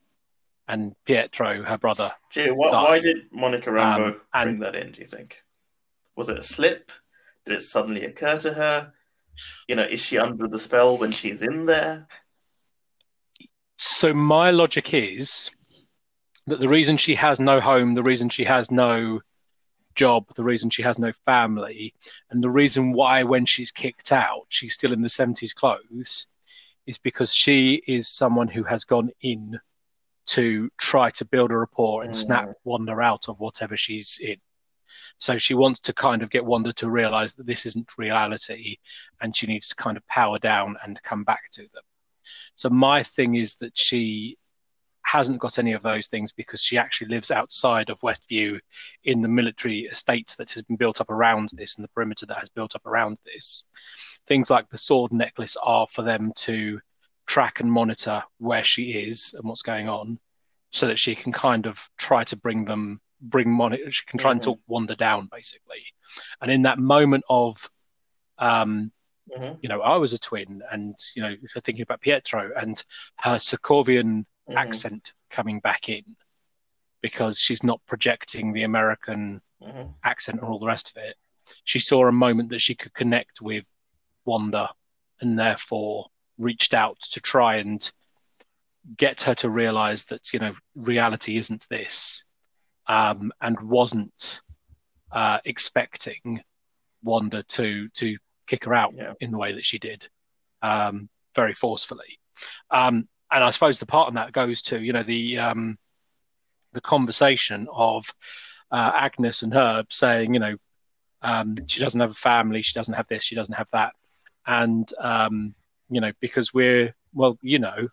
and 0.66 0.94
Pietro, 1.04 1.62
her 1.62 1.78
brother. 1.78 2.12
Gee, 2.30 2.50
why, 2.50 2.70
why 2.70 2.98
did 2.98 3.18
Monica 3.30 3.70
Rambeau 3.70 4.06
um, 4.06 4.20
and, 4.32 4.44
bring 4.44 4.58
that 4.60 4.74
in? 4.74 4.92
Do 4.92 5.00
you 5.00 5.06
think 5.06 5.36
was 6.16 6.28
it 6.28 6.38
a 6.38 6.42
slip? 6.42 6.90
Did 7.44 7.56
it 7.56 7.62
suddenly 7.62 8.04
occur 8.04 8.38
to 8.38 8.54
her? 8.54 8.92
You 9.68 9.76
know, 9.76 9.84
is 9.84 10.00
she 10.00 10.18
under 10.18 10.46
the 10.46 10.58
spell 10.58 10.96
when 10.96 11.10
she's 11.10 11.42
in 11.42 11.66
there? 11.66 12.06
So 13.76 14.14
my 14.14 14.50
logic 14.50 14.94
is 14.94 15.50
that 16.46 16.60
the 16.60 16.68
reason 16.68 16.96
she 16.96 17.14
has 17.16 17.40
no 17.40 17.60
home, 17.60 17.94
the 17.94 18.02
reason 18.02 18.28
she 18.28 18.44
has 18.44 18.70
no 18.70 19.20
job, 19.94 20.26
the 20.34 20.44
reason 20.44 20.70
she 20.70 20.82
has 20.82 20.98
no 20.98 21.12
family, 21.24 21.94
and 22.30 22.42
the 22.42 22.50
reason 22.50 22.92
why 22.92 23.22
when 23.22 23.46
she's 23.46 23.70
kicked 23.70 24.12
out, 24.12 24.46
she's 24.48 24.74
still 24.74 24.92
in 24.92 25.02
the 25.02 25.08
70s 25.08 25.54
clothes 25.54 26.26
is 26.86 26.98
because 26.98 27.32
she 27.32 27.82
is 27.86 28.08
someone 28.08 28.48
who 28.48 28.62
has 28.64 28.84
gone 28.84 29.10
in 29.20 29.58
to 30.26 30.70
try 30.78 31.10
to 31.10 31.24
build 31.24 31.50
a 31.50 31.56
rapport 31.56 32.02
and 32.02 32.12
mm. 32.12 32.16
snap 32.16 32.50
Wanda 32.64 32.92
out 33.00 33.28
of 33.28 33.40
whatever 33.40 33.76
she's 33.76 34.18
in. 34.20 34.36
So 35.18 35.38
she 35.38 35.54
wants 35.54 35.80
to 35.80 35.92
kind 35.92 36.22
of 36.22 36.30
get 36.30 36.44
Wanda 36.44 36.72
to 36.74 36.90
realize 36.90 37.34
that 37.34 37.46
this 37.46 37.66
isn't 37.66 37.96
reality 37.96 38.78
and 39.20 39.34
she 39.34 39.46
needs 39.46 39.68
to 39.68 39.76
kind 39.76 39.96
of 39.96 40.06
power 40.08 40.38
down 40.38 40.76
and 40.82 41.02
come 41.02 41.24
back 41.24 41.50
to 41.52 41.62
them. 41.62 41.82
So 42.56 42.68
my 42.70 43.02
thing 43.02 43.34
is 43.34 43.56
that 43.56 43.76
she 43.76 44.38
hasn't 45.14 45.38
got 45.38 45.60
any 45.60 45.72
of 45.72 45.82
those 45.82 46.08
things 46.08 46.32
because 46.32 46.60
she 46.60 46.76
actually 46.76 47.06
lives 47.06 47.30
outside 47.30 47.88
of 47.88 48.00
Westview 48.00 48.58
in 49.04 49.22
the 49.22 49.28
military 49.28 49.82
estate 49.82 50.34
that 50.38 50.50
has 50.50 50.62
been 50.62 50.74
built 50.76 51.00
up 51.00 51.08
around 51.08 51.50
this 51.52 51.76
and 51.76 51.84
the 51.84 51.88
perimeter 51.88 52.26
that 52.26 52.38
has 52.38 52.48
built 52.48 52.74
up 52.74 52.84
around 52.84 53.18
this. 53.24 53.62
Things 54.26 54.50
like 54.50 54.68
the 54.68 54.76
sword 54.76 55.12
necklace 55.12 55.56
are 55.62 55.86
for 55.88 56.02
them 56.02 56.32
to 56.38 56.80
track 57.28 57.60
and 57.60 57.70
monitor 57.70 58.24
where 58.38 58.64
she 58.64 58.90
is 58.90 59.36
and 59.38 59.48
what's 59.48 59.62
going 59.62 59.88
on 59.88 60.18
so 60.72 60.88
that 60.88 60.98
she 60.98 61.14
can 61.14 61.30
kind 61.30 61.66
of 61.66 61.88
try 61.96 62.24
to 62.24 62.36
bring 62.36 62.64
them 62.64 63.00
bring 63.20 63.48
monitor 63.48 63.90
she 63.90 64.04
can 64.06 64.18
try 64.18 64.32
mm-hmm. 64.32 64.38
and 64.38 64.42
talk 64.42 64.58
Wanda 64.66 64.94
down 64.96 65.28
basically 65.32 65.82
and 66.42 66.50
in 66.50 66.62
that 66.62 66.78
moment 66.78 67.24
of 67.30 67.70
um 68.38 68.92
mm-hmm. 69.34 69.54
you 69.62 69.68
know 69.70 69.80
i 69.80 69.96
was 69.96 70.12
a 70.12 70.18
twin 70.18 70.60
and 70.70 70.94
you 71.16 71.22
know 71.22 71.34
thinking 71.62 71.82
about 71.82 72.02
pietro 72.02 72.50
and 72.54 72.84
her 73.20 73.36
sokovian 73.36 74.26
mm-hmm. 74.48 74.58
accent 74.58 75.12
coming 75.30 75.60
back 75.60 75.88
in 75.88 76.16
because 77.02 77.38
she's 77.38 77.62
not 77.62 77.80
projecting 77.86 78.52
the 78.52 78.62
American 78.62 79.40
mm-hmm. 79.62 79.90
accent 80.04 80.40
and 80.40 80.48
all 80.48 80.58
the 80.58 80.66
rest 80.66 80.90
of 80.90 81.02
it. 81.02 81.16
She 81.64 81.78
saw 81.78 82.06
a 82.06 82.12
moment 82.12 82.48
that 82.50 82.62
she 82.62 82.74
could 82.74 82.94
connect 82.94 83.40
with 83.40 83.66
Wanda 84.24 84.70
and 85.20 85.38
therefore 85.38 86.06
reached 86.38 86.72
out 86.72 86.98
to 87.12 87.20
try 87.20 87.56
and 87.56 87.90
get 88.96 89.22
her 89.22 89.34
to 89.34 89.50
realize 89.50 90.04
that, 90.04 90.32
you 90.32 90.38
know, 90.38 90.54
reality 90.74 91.36
isn't 91.36 91.66
this 91.68 92.24
um, 92.86 93.32
and 93.40 93.60
wasn't 93.60 94.40
uh, 95.12 95.38
expecting 95.44 96.42
Wanda 97.02 97.42
to 97.44 97.88
to 97.90 98.16
kick 98.46 98.64
her 98.64 98.74
out 98.74 98.94
yeah. 98.96 99.14
in 99.20 99.30
the 99.30 99.38
way 99.38 99.52
that 99.54 99.64
she 99.64 99.78
did 99.78 100.08
um, 100.62 101.08
very 101.34 101.54
forcefully. 101.54 102.18
Um, 102.70 103.08
and 103.34 103.42
I 103.42 103.50
suppose 103.50 103.80
the 103.80 103.86
part 103.86 104.08
of 104.08 104.14
that 104.14 104.32
goes 104.32 104.62
to 104.62 104.80
you 104.80 104.92
know 104.92 105.02
the 105.02 105.38
um, 105.38 105.76
the 106.72 106.80
conversation 106.80 107.66
of 107.70 108.06
uh, 108.70 108.92
Agnes 108.94 109.42
and 109.42 109.52
Herb 109.52 109.92
saying 109.92 110.32
you 110.32 110.40
know 110.40 110.56
um, 111.20 111.56
she 111.66 111.80
doesn't 111.80 112.00
have 112.00 112.12
a 112.12 112.14
family, 112.14 112.62
she 112.62 112.74
doesn't 112.74 112.94
have 112.94 113.08
this, 113.08 113.24
she 113.24 113.34
doesn't 113.34 113.54
have 113.54 113.68
that, 113.72 113.92
and 114.46 114.88
um, 115.00 115.54
you 115.90 116.00
know 116.00 116.12
because 116.20 116.54
we're 116.54 116.94
well 117.12 117.36
you 117.42 117.58
know 117.58 117.88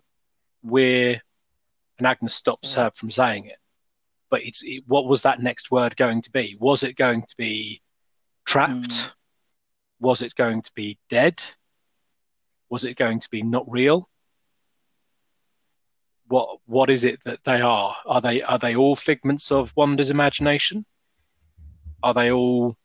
we're 0.63 1.19
and 1.97 2.07
Agnes 2.07 2.35
stops 2.35 2.75
Herb 2.75 2.95
from 2.95 3.09
saying 3.09 3.45
it, 3.45 3.57
but 4.29 4.43
it's 4.43 4.61
it, 4.63 4.83
what 4.87 5.05
was 5.07 5.23
that 5.23 5.41
next 5.41 5.71
word 5.71 5.97
going 5.97 6.21
to 6.21 6.31
be? 6.31 6.55
Was 6.59 6.83
it 6.83 6.95
going 6.95 7.23
to 7.23 7.35
be 7.35 7.81
trapped? 8.45 8.89
Mm. 8.89 9.11
Was 9.99 10.21
it 10.21 10.35
going 10.35 10.61
to 10.61 10.71
be 10.75 10.99
dead? 11.09 11.41
Was 12.69 12.85
it 12.85 12.95
going 12.95 13.19
to 13.19 13.29
be 13.29 13.43
not 13.43 13.69
real? 13.69 14.07
What 16.31 16.59
what 16.65 16.89
is 16.89 17.03
it 17.03 17.23
that 17.25 17.43
they 17.43 17.61
are? 17.61 17.95
Are 18.05 18.21
they 18.21 18.41
are 18.41 18.57
they 18.57 18.75
all 18.75 18.95
figments 18.95 19.51
of 19.51 19.73
Wanda's 19.75 20.09
imagination? 20.09 20.85
Are 22.01 22.13
they 22.13 22.31
all 22.31 22.77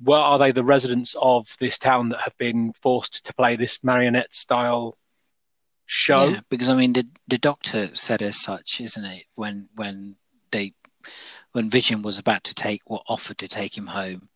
well, 0.00 0.22
are 0.22 0.38
they 0.38 0.52
the 0.52 0.62
residents 0.62 1.16
of 1.20 1.56
this 1.58 1.76
town 1.78 2.10
that 2.10 2.20
have 2.20 2.36
been 2.38 2.72
forced 2.80 3.24
to 3.26 3.34
play 3.34 3.56
this 3.56 3.82
marionette 3.82 4.34
style 4.34 4.96
show? 5.86 6.28
Yeah, 6.28 6.40
because 6.48 6.68
I 6.68 6.76
mean, 6.76 6.92
the 6.92 7.06
the 7.26 7.38
doctor 7.38 7.90
said 7.94 8.22
as 8.22 8.40
such, 8.40 8.80
isn't 8.80 9.04
it? 9.04 9.24
When 9.34 9.68
when 9.74 10.16
they 10.50 10.74
when 11.52 11.70
Vision 11.70 12.02
was 12.02 12.18
about 12.18 12.44
to 12.44 12.54
take 12.54 12.82
or 12.86 13.02
offered 13.08 13.38
to 13.38 13.48
take 13.48 13.76
him 13.76 13.88
home, 13.88 14.28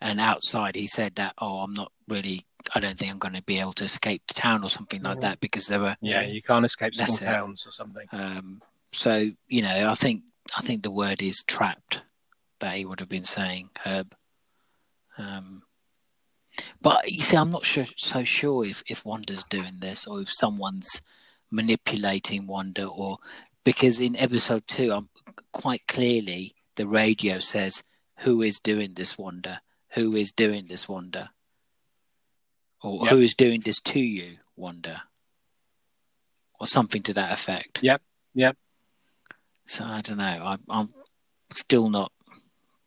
and 0.00 0.20
outside 0.20 0.76
he 0.76 0.86
said 0.86 1.16
that, 1.16 1.34
oh, 1.38 1.58
I'm 1.58 1.74
not 1.74 1.92
really 2.08 2.46
I 2.74 2.80
don't 2.80 2.98
think 2.98 3.10
I'm 3.10 3.18
going 3.18 3.34
to 3.34 3.42
be 3.42 3.58
able 3.58 3.72
to 3.74 3.84
escape 3.84 4.22
the 4.26 4.34
town 4.34 4.64
or 4.64 4.70
something 4.70 5.02
like 5.02 5.20
that 5.20 5.40
because 5.40 5.66
there 5.66 5.80
were 5.80 5.96
yeah 6.00 6.22
you 6.22 6.42
can't 6.42 6.66
escape 6.66 6.94
small 6.94 7.16
towns 7.16 7.66
or 7.66 7.72
something. 7.72 8.06
Um, 8.12 8.62
so 8.92 9.30
you 9.48 9.62
know 9.62 9.90
I 9.90 9.94
think 9.94 10.22
I 10.56 10.62
think 10.62 10.82
the 10.82 10.90
word 10.90 11.22
is 11.22 11.42
trapped 11.46 12.02
that 12.60 12.76
he 12.76 12.84
would 12.84 13.00
have 13.00 13.08
been 13.08 13.24
saying 13.24 13.70
Herb. 13.84 14.14
Um, 15.18 15.62
but 16.80 17.10
you 17.10 17.20
see, 17.20 17.36
I'm 17.36 17.50
not 17.50 17.64
sure, 17.64 17.86
so 17.96 18.24
sure 18.24 18.64
if 18.64 18.82
if 18.88 19.04
Wanda's 19.04 19.44
doing 19.44 19.78
this 19.80 20.06
or 20.06 20.20
if 20.20 20.32
someone's 20.32 21.02
manipulating 21.50 22.46
Wanda 22.46 22.86
or 22.86 23.18
because 23.64 24.00
in 24.00 24.16
episode 24.16 24.66
two, 24.66 24.92
I'm 24.92 25.08
quite 25.52 25.86
clearly 25.86 26.54
the 26.76 26.86
radio 26.86 27.40
says 27.40 27.82
who 28.20 28.42
is 28.42 28.58
doing 28.58 28.94
this 28.94 29.18
Wanda, 29.18 29.60
who 29.90 30.16
is 30.16 30.32
doing 30.32 30.66
this 30.68 30.88
Wanda 30.88 31.30
or 32.86 33.04
yep. 33.04 33.12
who 33.12 33.18
is 33.18 33.34
doing 33.34 33.60
this 33.60 33.80
to 33.80 34.00
you, 34.00 34.36
Wanda, 34.54 35.02
or 36.60 36.66
something 36.66 37.02
to 37.02 37.14
that 37.14 37.32
effect. 37.32 37.80
Yep, 37.82 38.00
yep. 38.34 38.56
So 39.66 39.84
I 39.84 40.00
don't 40.00 40.18
know. 40.18 40.24
I, 40.24 40.56
I'm 40.68 40.94
still 41.52 41.90
not 41.90 42.12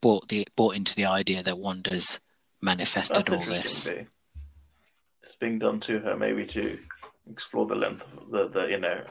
bought 0.02 0.30
the 0.30 0.48
bought 0.56 0.76
into 0.76 0.96
the 0.96 1.06
idea 1.06 1.44
that 1.44 1.60
Wanda's 1.60 2.22
manifested 2.62 3.26
That's 3.26 3.32
all 3.32 3.44
this. 3.44 3.88
It's 5.22 5.36
being 5.36 5.60
done 5.60 5.82
to 5.82 6.00
her, 6.00 6.16
maybe 6.16 6.46
to 6.48 6.80
explore 7.30 7.66
the 7.66 7.76
length 7.76 8.08
of 8.18 8.32
the, 8.32 8.48
the 8.48 8.68
you 8.72 8.80
know, 8.80 9.04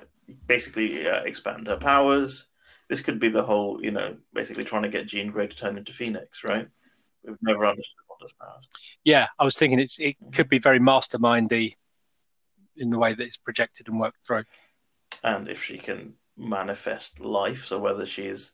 basically 0.46 1.06
uh, 1.06 1.22
expand 1.22 1.66
her 1.66 1.76
powers. 1.76 2.46
This 2.88 3.02
could 3.02 3.20
be 3.20 3.28
the 3.28 3.42
whole, 3.42 3.84
you 3.84 3.90
know, 3.90 4.16
basically 4.32 4.64
trying 4.64 4.84
to 4.84 4.88
get 4.88 5.06
Jean 5.06 5.30
Grey 5.30 5.48
to 5.48 5.54
turn 5.54 5.76
into 5.76 5.92
Phoenix, 5.92 6.42
right? 6.42 6.66
We've 7.22 7.36
never 7.42 7.66
understood 7.66 8.07
yeah, 9.04 9.28
I 9.38 9.44
was 9.44 9.56
thinking 9.56 9.78
it's 9.78 9.98
it 9.98 10.16
could 10.32 10.48
be 10.48 10.58
very 10.58 10.78
mastermindy 10.78 11.74
in 12.76 12.90
the 12.90 12.98
way 12.98 13.12
that 13.12 13.24
it's 13.24 13.36
projected 13.36 13.88
and 13.88 13.98
worked 13.98 14.26
through. 14.26 14.44
And 15.24 15.48
if 15.48 15.64
she 15.64 15.78
can 15.78 16.14
manifest 16.36 17.20
life, 17.20 17.66
so 17.66 17.78
whether 17.78 18.06
she's, 18.06 18.52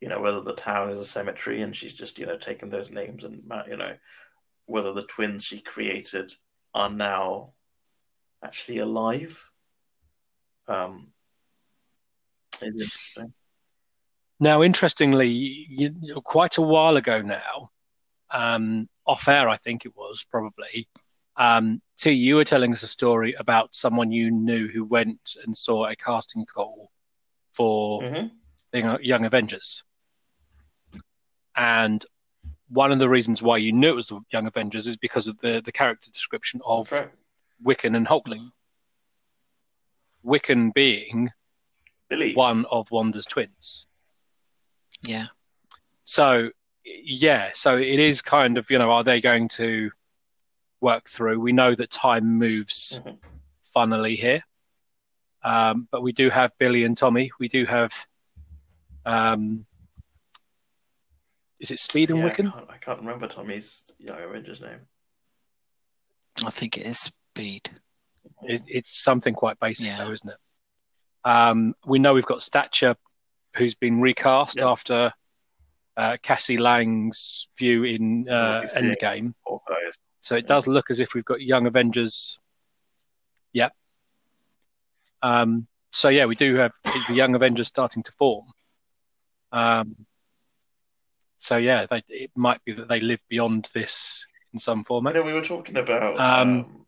you 0.00 0.08
know, 0.08 0.20
whether 0.20 0.40
the 0.40 0.54
town 0.54 0.90
is 0.90 0.98
a 0.98 1.04
cemetery 1.04 1.62
and 1.62 1.74
she's 1.74 1.94
just, 1.94 2.18
you 2.18 2.26
know, 2.26 2.36
taken 2.36 2.68
those 2.68 2.90
names 2.90 3.24
and, 3.24 3.42
you 3.68 3.76
know, 3.76 3.96
whether 4.66 4.92
the 4.92 5.06
twins 5.06 5.44
she 5.44 5.60
created 5.60 6.32
are 6.74 6.90
now 6.90 7.52
actually 8.44 8.78
alive. 8.78 9.50
Um, 10.68 11.12
interesting. 12.62 13.32
Now, 14.38 14.62
interestingly, 14.62 15.28
you, 15.28 16.20
quite 16.24 16.58
a 16.58 16.62
while 16.62 16.96
ago 16.96 17.22
now, 17.22 17.70
um, 18.30 18.88
off 19.06 19.28
air, 19.28 19.48
I 19.48 19.56
think 19.56 19.84
it 19.84 19.96
was 19.96 20.24
probably. 20.30 20.88
Um, 21.36 21.80
T, 21.96 22.10
you 22.10 22.36
were 22.36 22.44
telling 22.44 22.72
us 22.72 22.82
a 22.82 22.88
story 22.88 23.34
about 23.38 23.74
someone 23.74 24.12
you 24.12 24.30
knew 24.30 24.68
who 24.68 24.84
went 24.84 25.36
and 25.44 25.56
saw 25.56 25.86
a 25.86 25.96
casting 25.96 26.44
call 26.44 26.90
for 27.52 28.02
mm-hmm. 28.02 28.26
the 28.72 28.98
Young 29.02 29.24
Avengers. 29.24 29.82
And 31.56 32.04
one 32.68 32.92
of 32.92 32.98
the 32.98 33.08
reasons 33.08 33.42
why 33.42 33.58
you 33.58 33.72
knew 33.72 33.90
it 33.90 33.96
was 33.96 34.06
the 34.06 34.20
Young 34.30 34.46
Avengers 34.46 34.86
is 34.86 34.96
because 34.96 35.28
of 35.28 35.38
the, 35.40 35.62
the 35.64 35.72
character 35.72 36.10
description 36.10 36.60
of 36.64 36.90
right. 36.92 37.10
Wiccan 37.64 37.96
and 37.96 38.06
Hulkling. 38.06 38.50
Wiccan 40.24 40.72
being 40.72 41.30
Billy. 42.08 42.34
one 42.34 42.64
of 42.70 42.90
Wanda's 42.90 43.26
twins. 43.26 43.86
Yeah. 45.02 45.26
So 46.04 46.50
yeah, 46.84 47.50
so 47.54 47.76
it 47.76 47.98
is 47.98 48.22
kind 48.22 48.58
of 48.58 48.70
you 48.70 48.78
know, 48.78 48.90
are 48.90 49.04
they 49.04 49.20
going 49.20 49.48
to 49.48 49.90
work 50.80 51.08
through? 51.08 51.40
We 51.40 51.52
know 51.52 51.74
that 51.74 51.90
time 51.90 52.38
moves 52.38 53.00
mm-hmm. 53.02 53.16
funnily 53.64 54.16
here, 54.16 54.42
um, 55.42 55.88
but 55.90 56.02
we 56.02 56.12
do 56.12 56.30
have 56.30 56.52
Billy 56.58 56.84
and 56.84 56.96
Tommy. 56.96 57.30
We 57.38 57.48
do 57.48 57.66
have. 57.66 58.06
Um, 59.04 59.66
is 61.58 61.70
it 61.70 61.78
Speed 61.78 62.10
and 62.10 62.18
yeah, 62.18 62.28
Wiccan? 62.28 62.48
I 62.48 62.50
can't, 62.50 62.70
I 62.70 62.76
can't, 62.78 62.98
remember 63.00 63.28
Tommy's 63.28 63.82
Young 63.98 64.18
Avenger's 64.18 64.60
name. 64.60 64.80
I 66.44 66.50
think 66.50 66.76
it 66.76 66.86
is 66.86 66.98
Speed. 66.98 67.70
It, 68.42 68.62
it's 68.66 69.00
something 69.00 69.32
quite 69.32 69.60
basic, 69.60 69.86
yeah. 69.86 69.98
though, 69.98 70.10
isn't 70.10 70.28
it? 70.28 70.36
Um, 71.24 71.74
we 71.86 72.00
know 72.00 72.14
we've 72.14 72.26
got 72.26 72.42
Stature, 72.42 72.96
who's 73.56 73.76
been 73.76 74.00
recast 74.00 74.56
yep. 74.56 74.66
after 74.66 75.12
uh, 75.96 76.16
Cassie 76.22 76.58
Lang's 76.58 77.48
view 77.58 77.84
in 77.84 78.28
uh, 78.28 78.62
Endgame. 78.74 79.34
So 80.20 80.36
it 80.36 80.46
does 80.46 80.66
look 80.66 80.90
as 80.90 81.00
if 81.00 81.14
we've 81.14 81.24
got 81.24 81.40
Young 81.40 81.66
Avengers. 81.66 82.38
Yeah. 83.52 83.70
Um, 85.22 85.66
so 85.90 86.08
yeah, 86.08 86.26
we 86.26 86.34
do 86.34 86.56
have 86.56 86.72
the 87.08 87.14
Young 87.14 87.34
Avengers 87.34 87.68
starting 87.68 88.02
to 88.04 88.12
form. 88.12 88.46
Um, 89.52 90.06
so 91.38 91.56
yeah, 91.56 91.86
they, 91.90 92.02
it 92.08 92.30
might 92.34 92.64
be 92.64 92.72
that 92.72 92.88
they 92.88 93.00
live 93.00 93.20
beyond 93.28 93.68
this 93.74 94.26
in 94.52 94.58
some 94.58 94.84
format. 94.84 95.14
You 95.14 95.20
know, 95.20 95.26
we 95.26 95.32
were 95.32 95.44
talking 95.44 95.76
about 95.76 96.18
um, 96.18 96.48
um, 96.48 96.86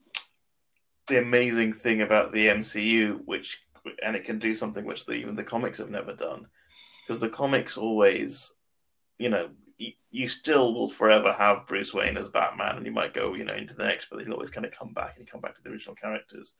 the 1.08 1.18
amazing 1.18 1.72
thing 1.72 2.00
about 2.00 2.32
the 2.32 2.46
MCU, 2.46 3.20
which 3.24 3.58
and 4.02 4.16
it 4.16 4.24
can 4.24 4.38
do 4.38 4.54
something 4.54 4.84
which 4.84 5.04
the, 5.04 5.12
even 5.14 5.34
the 5.34 5.44
comics 5.44 5.78
have 5.78 5.90
never 5.90 6.14
done, 6.14 6.46
because 7.02 7.20
the 7.20 7.28
comics 7.28 7.76
always 7.76 8.53
you 9.18 9.28
know, 9.28 9.50
you, 9.78 9.92
you 10.10 10.28
still 10.28 10.74
will 10.74 10.90
forever 10.90 11.32
have 11.32 11.66
Bruce 11.66 11.92
Wayne 11.92 12.16
as 12.16 12.28
Batman, 12.28 12.76
and 12.76 12.86
you 12.86 12.92
might 12.92 13.14
go, 13.14 13.34
you 13.34 13.44
know, 13.44 13.54
into 13.54 13.74
the 13.74 13.84
next, 13.84 14.08
but 14.10 14.22
he'll 14.22 14.32
always 14.32 14.50
kind 14.50 14.66
of 14.66 14.72
come 14.72 14.92
back 14.92 15.16
and 15.18 15.30
come 15.30 15.40
back 15.40 15.54
to 15.54 15.62
the 15.62 15.70
original 15.70 15.94
characters. 15.94 16.54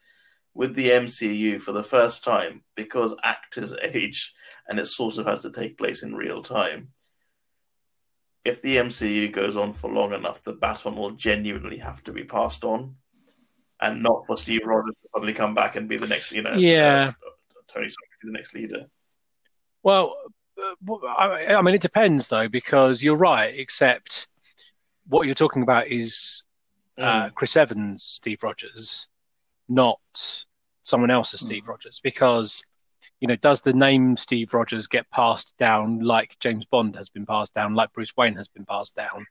With 0.55 0.77
the 0.77 0.91
MCU, 0.91 1.61
for 1.61 1.73
the 1.73 1.83
first 1.83 2.23
time, 2.23 2.63
because 2.77 3.15
actors 3.23 3.75
age 3.83 4.33
and 4.69 4.79
it 4.79 4.87
sort 4.87 5.19
of 5.19 5.27
has 5.27 5.41
to 5.41 5.51
take 5.51 5.79
place 5.79 6.03
in 6.03 6.15
real 6.15 6.43
time, 6.43 6.91
if 8.45 8.61
the 8.61 8.77
MCU 8.77 9.33
goes 9.33 9.57
on 9.57 9.73
for 9.73 9.91
long 9.91 10.13
enough, 10.13 10.45
the 10.45 10.53
Batman 10.53 10.97
will 10.97 11.13
genuinely 11.13 11.79
have 11.79 12.05
to 12.05 12.13
be 12.13 12.25
passed 12.25 12.63
on, 12.63 12.97
and 13.81 14.03
not 14.03 14.27
for 14.27 14.37
Steve 14.37 14.61
Rogers 14.65 14.95
to 15.03 15.09
suddenly 15.15 15.33
come 15.33 15.55
back 15.55 15.77
and 15.77 15.89
be 15.89 15.97
the 15.97 16.07
next, 16.07 16.31
you 16.31 16.43
know, 16.43 16.55
yeah, 16.55 17.09
uh, 17.09 17.73
Tony 17.73 17.89
Stark 17.89 18.09
be 18.23 18.29
the 18.29 18.33
next 18.33 18.55
leader. 18.55 18.87
Well, 19.83 20.15
I, 20.59 21.57
I 21.57 21.63
mean, 21.63 21.75
it 21.75 21.83
depends 21.83 22.29
though, 22.29 22.49
because 22.49 23.03
you're 23.03 23.17
right. 23.17 23.55
Except 23.57 24.29
what 25.09 25.27
you're 25.27 25.35
talking 25.35 25.63
about 25.63 25.89
is 25.89 26.43
uh, 26.99 27.27
mm. 27.27 27.35
Chris 27.35 27.57
Evans, 27.57 28.05
Steve 28.05 28.43
Rogers, 28.43 29.09
not 29.69 30.01
someone 30.83 31.11
else's 31.11 31.41
mm. 31.41 31.47
Steve 31.47 31.69
Rogers, 31.69 32.01
because 32.03 32.65
you 33.21 33.29
know, 33.29 33.37
does 33.37 33.63
the 33.63 33.73
name 33.73 34.17
Steve 34.17 34.53
Rogers 34.53 34.87
get 34.87 35.11
passed 35.11 35.55
down 35.59 36.01
like 36.01 36.37
James 36.41 36.65
Bond 36.67 36.97
has 36.97 37.09
been 37.09 37.25
passed 37.25 37.55
down, 37.55 37.75
like 37.75 37.93
Bruce 37.93 38.15
Wayne 38.17 38.35
has 38.35 38.49
been 38.49 38.67
passed 38.67 38.95
down? 38.95 39.27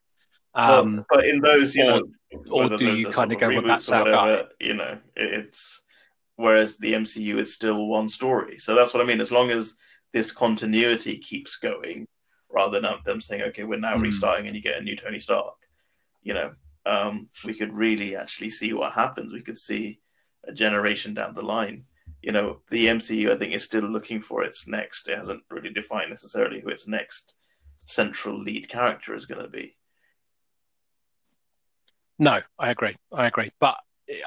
Um, 0.56 0.96
well, 0.96 1.06
but 1.10 1.26
in 1.28 1.40
those, 1.42 1.76
you 1.76 1.84
or, 1.84 2.02
know, 2.02 2.06
or 2.50 2.70
do 2.70 2.96
you 2.96 3.10
kind 3.10 3.32
of 3.32 3.40
go 3.40 3.50
with 3.50 3.66
that 3.66 3.84
whatever, 3.84 4.12
guy? 4.12 4.44
You 4.60 4.74
know, 4.76 4.98
it's 5.16 5.82
whereas 6.36 6.78
the 6.78 6.94
MCU 6.94 7.38
is 7.38 7.54
still 7.54 7.86
one 7.86 8.10
story. 8.10 8.58
So 8.58 8.74
that's 8.76 8.94
what 8.94 9.04
I 9.04 9.06
mean. 9.06 9.22
As 9.22 9.32
long 9.32 9.52
as 9.52 9.76
this 10.14 10.32
continuity 10.32 11.18
keeps 11.18 11.58
going, 11.58 12.08
rather 12.50 12.80
than 12.80 12.92
them 13.06 13.22
saying, 13.22 13.42
"Okay, 13.44 13.64
we're 13.64 13.80
now 13.80 13.98
mm. 13.98 14.04
restarting," 14.04 14.48
and 14.48 14.56
you 14.56 14.62
get 14.62 14.80
a 14.80 14.84
new 14.84 14.96
Tony 14.96 15.20
Stark, 15.20 15.56
you 16.22 16.34
know, 16.34 16.54
um, 16.86 17.30
we 17.44 17.54
could 17.54 17.74
really 17.74 18.16
actually 18.16 18.50
see 18.50 18.74
what 18.74 18.94
happens. 18.94 19.34
We 19.34 19.42
could 19.42 19.58
see 19.58 20.00
a 20.46 20.54
generation 20.54 21.14
down 21.14 21.34
the 21.34 21.42
line 21.42 21.86
you 22.24 22.32
know, 22.32 22.62
the 22.70 22.88
MCU, 22.88 23.32
I 23.32 23.36
think, 23.36 23.54
is 23.54 23.64
still 23.64 23.84
looking 23.84 24.22
for 24.22 24.44
its 24.44 24.66
next. 24.66 25.10
It 25.10 25.18
hasn't 25.18 25.44
really 25.52 25.70
defined 25.70 26.10
necessarily 26.10 26.62
who 26.62 26.70
its 26.70 26.88
next 26.88 27.36
central 27.86 28.40
lead 28.40 28.70
character 28.70 29.14
is 29.14 29.26
going 29.26 29.42
to 29.44 29.50
be. 29.50 29.76
No, 32.18 32.40
I 32.58 32.72
agree. 32.72 32.96
I 33.12 33.28
agree. 33.28 33.52
But 33.60 33.78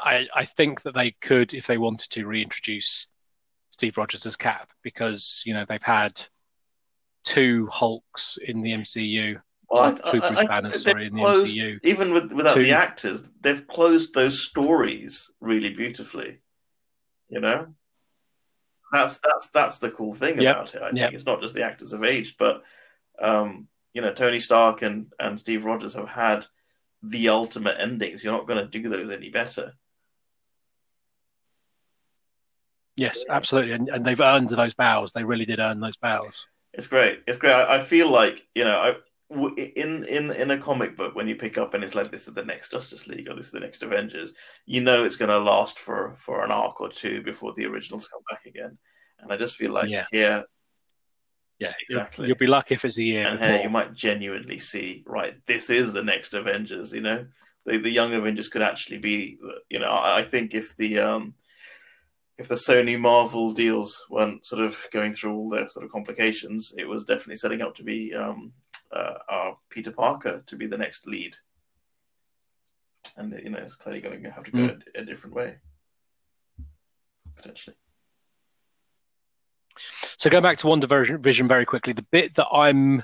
I, 0.02 0.28
I 0.34 0.44
think 0.44 0.82
that 0.82 0.94
they 0.94 1.12
could, 1.22 1.54
if 1.54 1.66
they 1.66 1.78
wanted 1.78 2.10
to, 2.10 2.26
reintroduce 2.26 3.06
Steve 3.76 3.98
Rogers 3.98 4.36
Cap 4.36 4.70
because, 4.82 5.42
you 5.44 5.52
know, 5.52 5.66
they've 5.68 5.82
had 5.82 6.22
two 7.24 7.68
Hulks 7.70 8.38
in 8.38 8.62
the 8.62 8.72
MCU. 8.72 9.38
Well, 9.68 9.98
I, 10.02 10.10
two 10.10 10.22
I, 10.22 10.46
Banners, 10.46 10.82
sorry, 10.82 11.08
in 11.08 11.14
the 11.14 11.20
MCU. 11.20 11.78
Even 11.82 12.14
with, 12.14 12.32
without 12.32 12.54
two, 12.54 12.62
the 12.62 12.72
actors, 12.72 13.22
they've 13.42 13.66
closed 13.68 14.14
those 14.14 14.42
stories 14.42 15.30
really 15.40 15.74
beautifully. 15.74 16.40
You 17.28 17.40
know? 17.40 17.74
That's 18.92 19.18
that's 19.18 19.50
that's 19.50 19.78
the 19.78 19.90
cool 19.90 20.14
thing 20.14 20.40
yep. 20.40 20.56
about 20.56 20.74
it. 20.74 20.80
I 20.80 20.86
think 20.86 20.98
yep. 20.98 21.12
it's 21.12 21.26
not 21.26 21.42
just 21.42 21.54
the 21.54 21.64
actors 21.64 21.92
have 21.92 22.02
aged, 22.04 22.36
but 22.38 22.62
um, 23.20 23.68
you 23.92 24.00
know, 24.00 24.14
Tony 24.14 24.40
Stark 24.40 24.80
and 24.80 25.12
and 25.18 25.38
Steve 25.38 25.66
Rogers 25.66 25.92
have 25.94 26.08
had 26.08 26.46
the 27.02 27.28
ultimate 27.28 27.76
endings. 27.78 28.24
You're 28.24 28.32
not 28.32 28.46
going 28.46 28.64
to 28.64 28.70
do 28.70 28.88
those 28.88 29.10
any 29.10 29.28
better. 29.28 29.74
Yes, 32.96 33.24
absolutely, 33.28 33.72
and, 33.72 33.88
and 33.88 34.04
they've 34.04 34.20
earned 34.20 34.48
those 34.48 34.74
bows. 34.74 35.12
They 35.12 35.24
really 35.24 35.44
did 35.44 35.60
earn 35.60 35.80
those 35.80 35.96
bows. 35.96 36.46
It's 36.72 36.86
great. 36.86 37.22
It's 37.26 37.38
great. 37.38 37.52
I, 37.52 37.76
I 37.76 37.82
feel 37.82 38.10
like 38.10 38.46
you 38.54 38.64
know, 38.64 38.78
I, 38.78 38.94
in 39.30 40.04
in 40.04 40.30
in 40.30 40.50
a 40.50 40.58
comic 40.58 40.96
book 40.96 41.14
when 41.14 41.26
you 41.26 41.34
pick 41.34 41.58
up 41.58 41.74
and 41.74 41.82
it's 41.82 41.94
like 41.94 42.10
this 42.10 42.28
is 42.28 42.34
the 42.34 42.44
next 42.44 42.70
Justice 42.70 43.06
League 43.06 43.28
or 43.28 43.34
this 43.34 43.46
is 43.46 43.52
the 43.52 43.60
next 43.60 43.82
Avengers, 43.82 44.32
you 44.66 44.80
know 44.80 45.04
it's 45.04 45.16
going 45.16 45.30
to 45.30 45.38
last 45.38 45.78
for 45.78 46.14
for 46.16 46.44
an 46.44 46.50
arc 46.50 46.80
or 46.80 46.88
two 46.88 47.22
before 47.22 47.52
the 47.54 47.66
originals 47.66 48.08
come 48.08 48.22
back 48.30 48.46
again. 48.46 48.78
And 49.18 49.32
I 49.32 49.36
just 49.36 49.56
feel 49.56 49.72
like 49.72 49.88
yeah. 49.88 50.04
here, 50.12 50.44
yeah, 51.58 51.72
exactly. 51.88 52.28
You'll 52.28 52.36
be 52.36 52.46
lucky 52.46 52.74
if 52.74 52.84
it's 52.84 52.98
a 52.98 53.02
year. 53.02 53.26
And 53.26 53.40
here 53.40 53.62
you 53.62 53.70
might 53.70 53.94
genuinely 53.94 54.58
see 54.58 55.02
right. 55.06 55.34
This 55.46 55.70
is 55.70 55.92
the 55.92 56.04
next 56.04 56.34
Avengers. 56.34 56.92
You 56.92 57.00
know, 57.00 57.26
the 57.64 57.78
the 57.78 57.90
young 57.90 58.12
Avengers 58.14 58.48
could 58.48 58.62
actually 58.62 58.98
be. 58.98 59.38
You 59.70 59.80
know, 59.80 59.90
I, 59.90 60.18
I 60.18 60.22
think 60.22 60.54
if 60.54 60.76
the 60.76 61.00
um 61.00 61.34
if 62.38 62.48
the 62.48 62.54
Sony 62.54 62.98
Marvel 62.98 63.50
deals 63.52 64.04
weren't 64.10 64.46
sort 64.46 64.62
of 64.62 64.78
going 64.92 65.14
through 65.14 65.34
all 65.34 65.48
their 65.48 65.68
sort 65.70 65.84
of 65.84 65.92
complications, 65.92 66.74
it 66.76 66.86
was 66.86 67.04
definitely 67.04 67.36
setting 67.36 67.62
up 67.62 67.74
to 67.76 67.82
be 67.82 68.14
um, 68.14 68.52
uh, 68.92 69.14
our 69.28 69.56
Peter 69.70 69.90
Parker 69.90 70.42
to 70.46 70.56
be 70.56 70.66
the 70.66 70.76
next 70.76 71.06
lead. 71.06 71.36
And 73.16 73.32
you 73.42 73.50
know, 73.50 73.58
it's 73.58 73.76
clearly 73.76 74.02
going 74.02 74.22
to 74.22 74.30
have 74.30 74.44
to 74.44 74.50
go 74.50 74.58
mm. 74.58 74.82
a, 74.94 75.00
a 75.00 75.04
different 75.04 75.34
way, 75.34 75.56
potentially. 77.34 77.76
So 80.18 80.30
going 80.30 80.42
back 80.42 80.58
to 80.58 80.66
WandaVision 80.66 81.48
very 81.48 81.64
quickly, 81.64 81.92
the 81.92 82.06
bit 82.10 82.34
that 82.34 82.48
I'm 82.52 83.02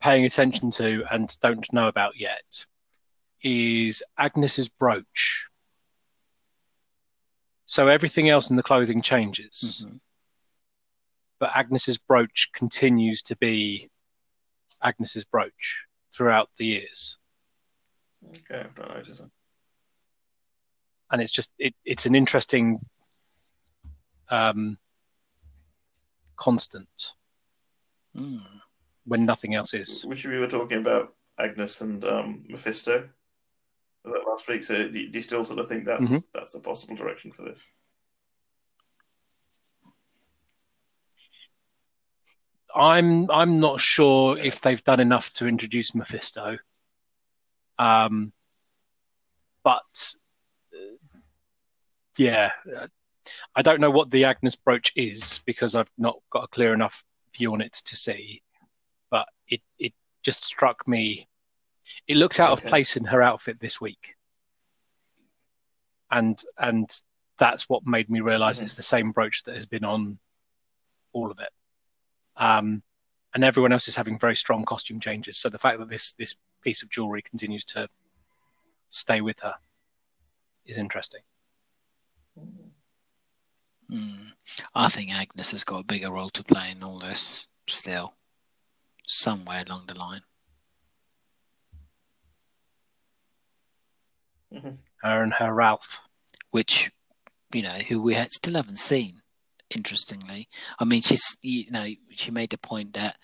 paying 0.00 0.24
attention 0.24 0.70
to 0.70 1.04
and 1.10 1.34
don't 1.40 1.70
know 1.72 1.88
about 1.88 2.18
yet 2.18 2.66
is 3.42 4.02
Agnes's 4.18 4.68
brooch. 4.68 5.46
So 7.66 7.88
everything 7.88 8.28
else 8.28 8.50
in 8.50 8.56
the 8.56 8.62
clothing 8.62 9.02
changes, 9.02 9.84
mm-hmm. 9.84 9.96
but 11.40 11.50
Agnes's 11.54 11.98
brooch 11.98 12.50
continues 12.54 13.22
to 13.22 13.36
be 13.36 13.90
Agnes's 14.82 15.24
brooch 15.24 15.86
throughout 16.14 16.50
the 16.58 16.66
years. 16.66 17.16
Okay, 18.28 18.60
I've 18.60 18.76
not 18.76 18.94
noticed 18.94 19.20
that. 19.20 19.30
And 21.10 21.22
it's 21.22 21.32
just 21.32 21.50
it, 21.58 21.74
it's 21.84 22.06
an 22.06 22.14
interesting 22.14 22.80
um, 24.30 24.78
constant 26.36 26.88
mm. 28.16 28.42
when 29.04 29.24
nothing 29.24 29.54
else 29.54 29.74
is. 29.74 30.04
Which 30.04 30.24
we 30.24 30.38
were 30.38 30.48
talking 30.48 30.78
about 30.78 31.14
Agnes 31.38 31.80
and 31.80 32.04
um, 32.04 32.44
Mephisto 32.48 33.08
last 34.04 34.48
week. 34.48 34.62
So 34.62 34.88
do 34.88 34.98
you 34.98 35.20
still 35.20 35.44
sort 35.44 35.58
of 35.58 35.68
think 35.68 35.84
that's 35.84 36.08
mm-hmm. 36.08 36.18
that's 36.32 36.54
a 36.54 36.60
possible 36.60 36.96
direction 36.96 37.32
for 37.32 37.42
this? 37.42 37.70
I'm 42.74 43.30
I'm 43.30 43.60
not 43.60 43.80
sure 43.80 44.36
if 44.36 44.60
they've 44.60 44.82
done 44.82 45.00
enough 45.00 45.32
to 45.34 45.46
introduce 45.46 45.94
Mephisto. 45.94 46.58
Um, 47.78 48.32
but 49.62 50.14
uh, 50.74 50.96
yeah, 52.18 52.50
I 53.54 53.62
don't 53.62 53.80
know 53.80 53.90
what 53.90 54.10
the 54.10 54.24
Agnes 54.24 54.56
brooch 54.56 54.92
is 54.96 55.40
because 55.46 55.74
I've 55.74 55.90
not 55.96 56.16
got 56.30 56.44
a 56.44 56.48
clear 56.48 56.74
enough 56.74 57.04
view 57.36 57.52
on 57.52 57.60
it 57.60 57.72
to 57.84 57.96
see. 57.96 58.42
But 59.10 59.28
it 59.48 59.60
it 59.78 59.92
just 60.22 60.44
struck 60.44 60.86
me. 60.88 61.28
It 62.06 62.16
looks 62.16 62.40
out 62.40 62.52
okay. 62.52 62.64
of 62.64 62.68
place 62.68 62.96
in 62.96 63.04
her 63.04 63.22
outfit 63.22 63.60
this 63.60 63.80
week, 63.80 64.14
and 66.10 66.40
and 66.58 66.90
that's 67.38 67.68
what 67.68 67.86
made 67.86 68.08
me 68.08 68.20
realize 68.20 68.56
mm-hmm. 68.56 68.66
it's 68.66 68.76
the 68.76 68.82
same 68.82 69.12
brooch 69.12 69.42
that 69.44 69.54
has 69.54 69.66
been 69.66 69.84
on 69.84 70.18
all 71.12 71.30
of 71.30 71.38
it. 71.38 71.50
Um, 72.36 72.82
and 73.34 73.42
everyone 73.42 73.72
else 73.72 73.88
is 73.88 73.96
having 73.96 74.18
very 74.18 74.36
strong 74.36 74.64
costume 74.64 75.00
changes. 75.00 75.36
So 75.36 75.48
the 75.48 75.58
fact 75.58 75.78
that 75.78 75.88
this 75.88 76.12
this 76.12 76.36
piece 76.62 76.82
of 76.82 76.90
jewelry 76.90 77.22
continues 77.22 77.64
to 77.66 77.88
stay 78.88 79.20
with 79.20 79.40
her 79.40 79.54
is 80.64 80.78
interesting. 80.78 81.20
Mm. 83.90 84.32
I 84.74 84.88
think 84.88 85.10
Agnes 85.10 85.52
has 85.52 85.64
got 85.64 85.80
a 85.80 85.84
bigger 85.84 86.10
role 86.10 86.30
to 86.30 86.44
play 86.44 86.70
in 86.70 86.82
all 86.82 86.98
this 86.98 87.46
still, 87.68 88.14
somewhere 89.06 89.64
along 89.66 89.84
the 89.86 89.94
line. 89.94 90.22
Mm-hmm. 94.54 94.74
Her 95.02 95.22
and 95.22 95.34
her 95.34 95.52
Ralph, 95.52 96.00
which 96.50 96.90
you 97.52 97.62
know, 97.62 97.78
who 97.88 98.02
we 98.02 98.14
had, 98.14 98.32
still 98.32 98.54
haven't 98.54 98.78
seen 98.78 99.22
interestingly. 99.70 100.48
I 100.78 100.84
mean, 100.84 101.02
she's 101.02 101.36
you 101.42 101.70
know 101.70 101.86
she 102.10 102.30
made 102.30 102.50
the 102.50 102.58
point 102.58 102.94
that 102.94 103.16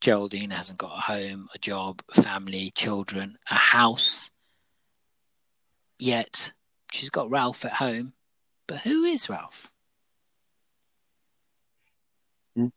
Geraldine 0.00 0.50
hasn't 0.50 0.78
got 0.78 0.98
a 0.98 1.02
home, 1.02 1.48
a 1.54 1.58
job, 1.58 2.02
a 2.14 2.22
family, 2.22 2.72
children, 2.74 3.38
a 3.50 3.54
house. 3.54 4.30
Yet 5.98 6.52
she's 6.92 7.10
got 7.10 7.30
Ralph 7.30 7.64
at 7.64 7.74
home, 7.74 8.14
but 8.66 8.78
who 8.78 9.04
is 9.04 9.28
Ralph? 9.28 9.70
Hmm. 12.56 12.68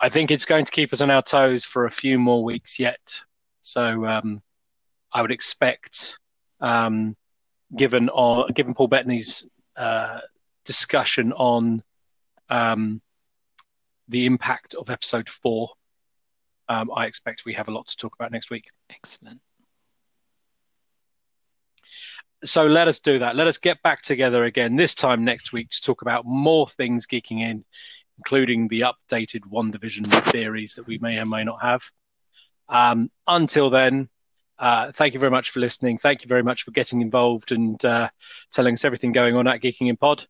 I 0.00 0.08
think 0.08 0.30
it's 0.30 0.46
going 0.46 0.64
to 0.64 0.72
keep 0.72 0.92
us 0.92 1.02
on 1.02 1.10
our 1.10 1.22
toes 1.22 1.64
for 1.64 1.84
a 1.84 1.90
few 1.90 2.18
more 2.18 2.42
weeks 2.42 2.78
yet. 2.78 3.22
So 3.60 4.06
um, 4.06 4.42
I 5.12 5.22
would 5.22 5.30
expect, 5.30 6.18
um, 6.60 7.16
given 7.74 8.10
uh, 8.14 8.44
given 8.54 8.74
Paul 8.74 8.88
Bettany's 8.88 9.46
uh, 9.76 10.20
discussion 10.64 11.32
on 11.32 11.82
um, 12.48 13.00
the 14.08 14.26
impact 14.26 14.74
of 14.74 14.90
episode 14.90 15.28
four 15.28 15.70
um, 16.72 16.90
I 16.94 17.06
expect 17.06 17.44
we 17.44 17.54
have 17.54 17.68
a 17.68 17.72
lot 17.72 17.88
to 17.88 17.96
talk 17.96 18.14
about 18.14 18.32
next 18.32 18.50
week. 18.50 18.70
Excellent. 18.88 19.40
So 22.44 22.66
let 22.66 22.88
us 22.88 23.00
do 23.00 23.18
that. 23.20 23.36
Let 23.36 23.46
us 23.46 23.58
get 23.58 23.82
back 23.82 24.02
together 24.02 24.44
again 24.44 24.76
this 24.76 24.94
time 24.94 25.24
next 25.24 25.52
week 25.52 25.70
to 25.70 25.82
talk 25.82 26.02
about 26.02 26.24
more 26.24 26.66
things 26.66 27.06
geeking 27.06 27.40
in, 27.40 27.64
including 28.18 28.68
the 28.68 28.80
updated 28.80 29.42
WandaVision 29.52 30.32
theories 30.32 30.74
that 30.74 30.86
we 30.86 30.98
may 30.98 31.18
or 31.18 31.26
may 31.26 31.44
not 31.44 31.62
have. 31.62 31.82
Um, 32.68 33.10
until 33.26 33.70
then, 33.70 34.08
uh, 34.62 34.92
thank 34.92 35.12
you 35.12 35.18
very 35.18 35.32
much 35.32 35.50
for 35.50 35.58
listening. 35.58 35.98
Thank 35.98 36.22
you 36.22 36.28
very 36.28 36.44
much 36.44 36.62
for 36.62 36.70
getting 36.70 37.00
involved 37.00 37.50
and 37.50 37.84
uh, 37.84 38.08
telling 38.52 38.74
us 38.74 38.84
everything 38.84 39.10
going 39.10 39.34
on 39.34 39.48
at 39.48 39.60
Geeking 39.60 39.88
in 39.88 39.96
Pod. 39.96 40.24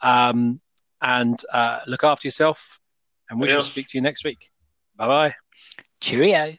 Um, 0.00 0.60
and 1.00 1.40
uh, 1.52 1.78
look 1.86 2.02
after 2.02 2.26
yourself. 2.26 2.80
And 3.30 3.40
we 3.40 3.46
Adios. 3.46 3.64
shall 3.64 3.70
speak 3.70 3.86
to 3.88 3.98
you 3.98 4.02
next 4.02 4.24
week. 4.24 4.50
Bye 4.96 5.06
bye. 5.06 5.34
Cheerio. 6.00 6.56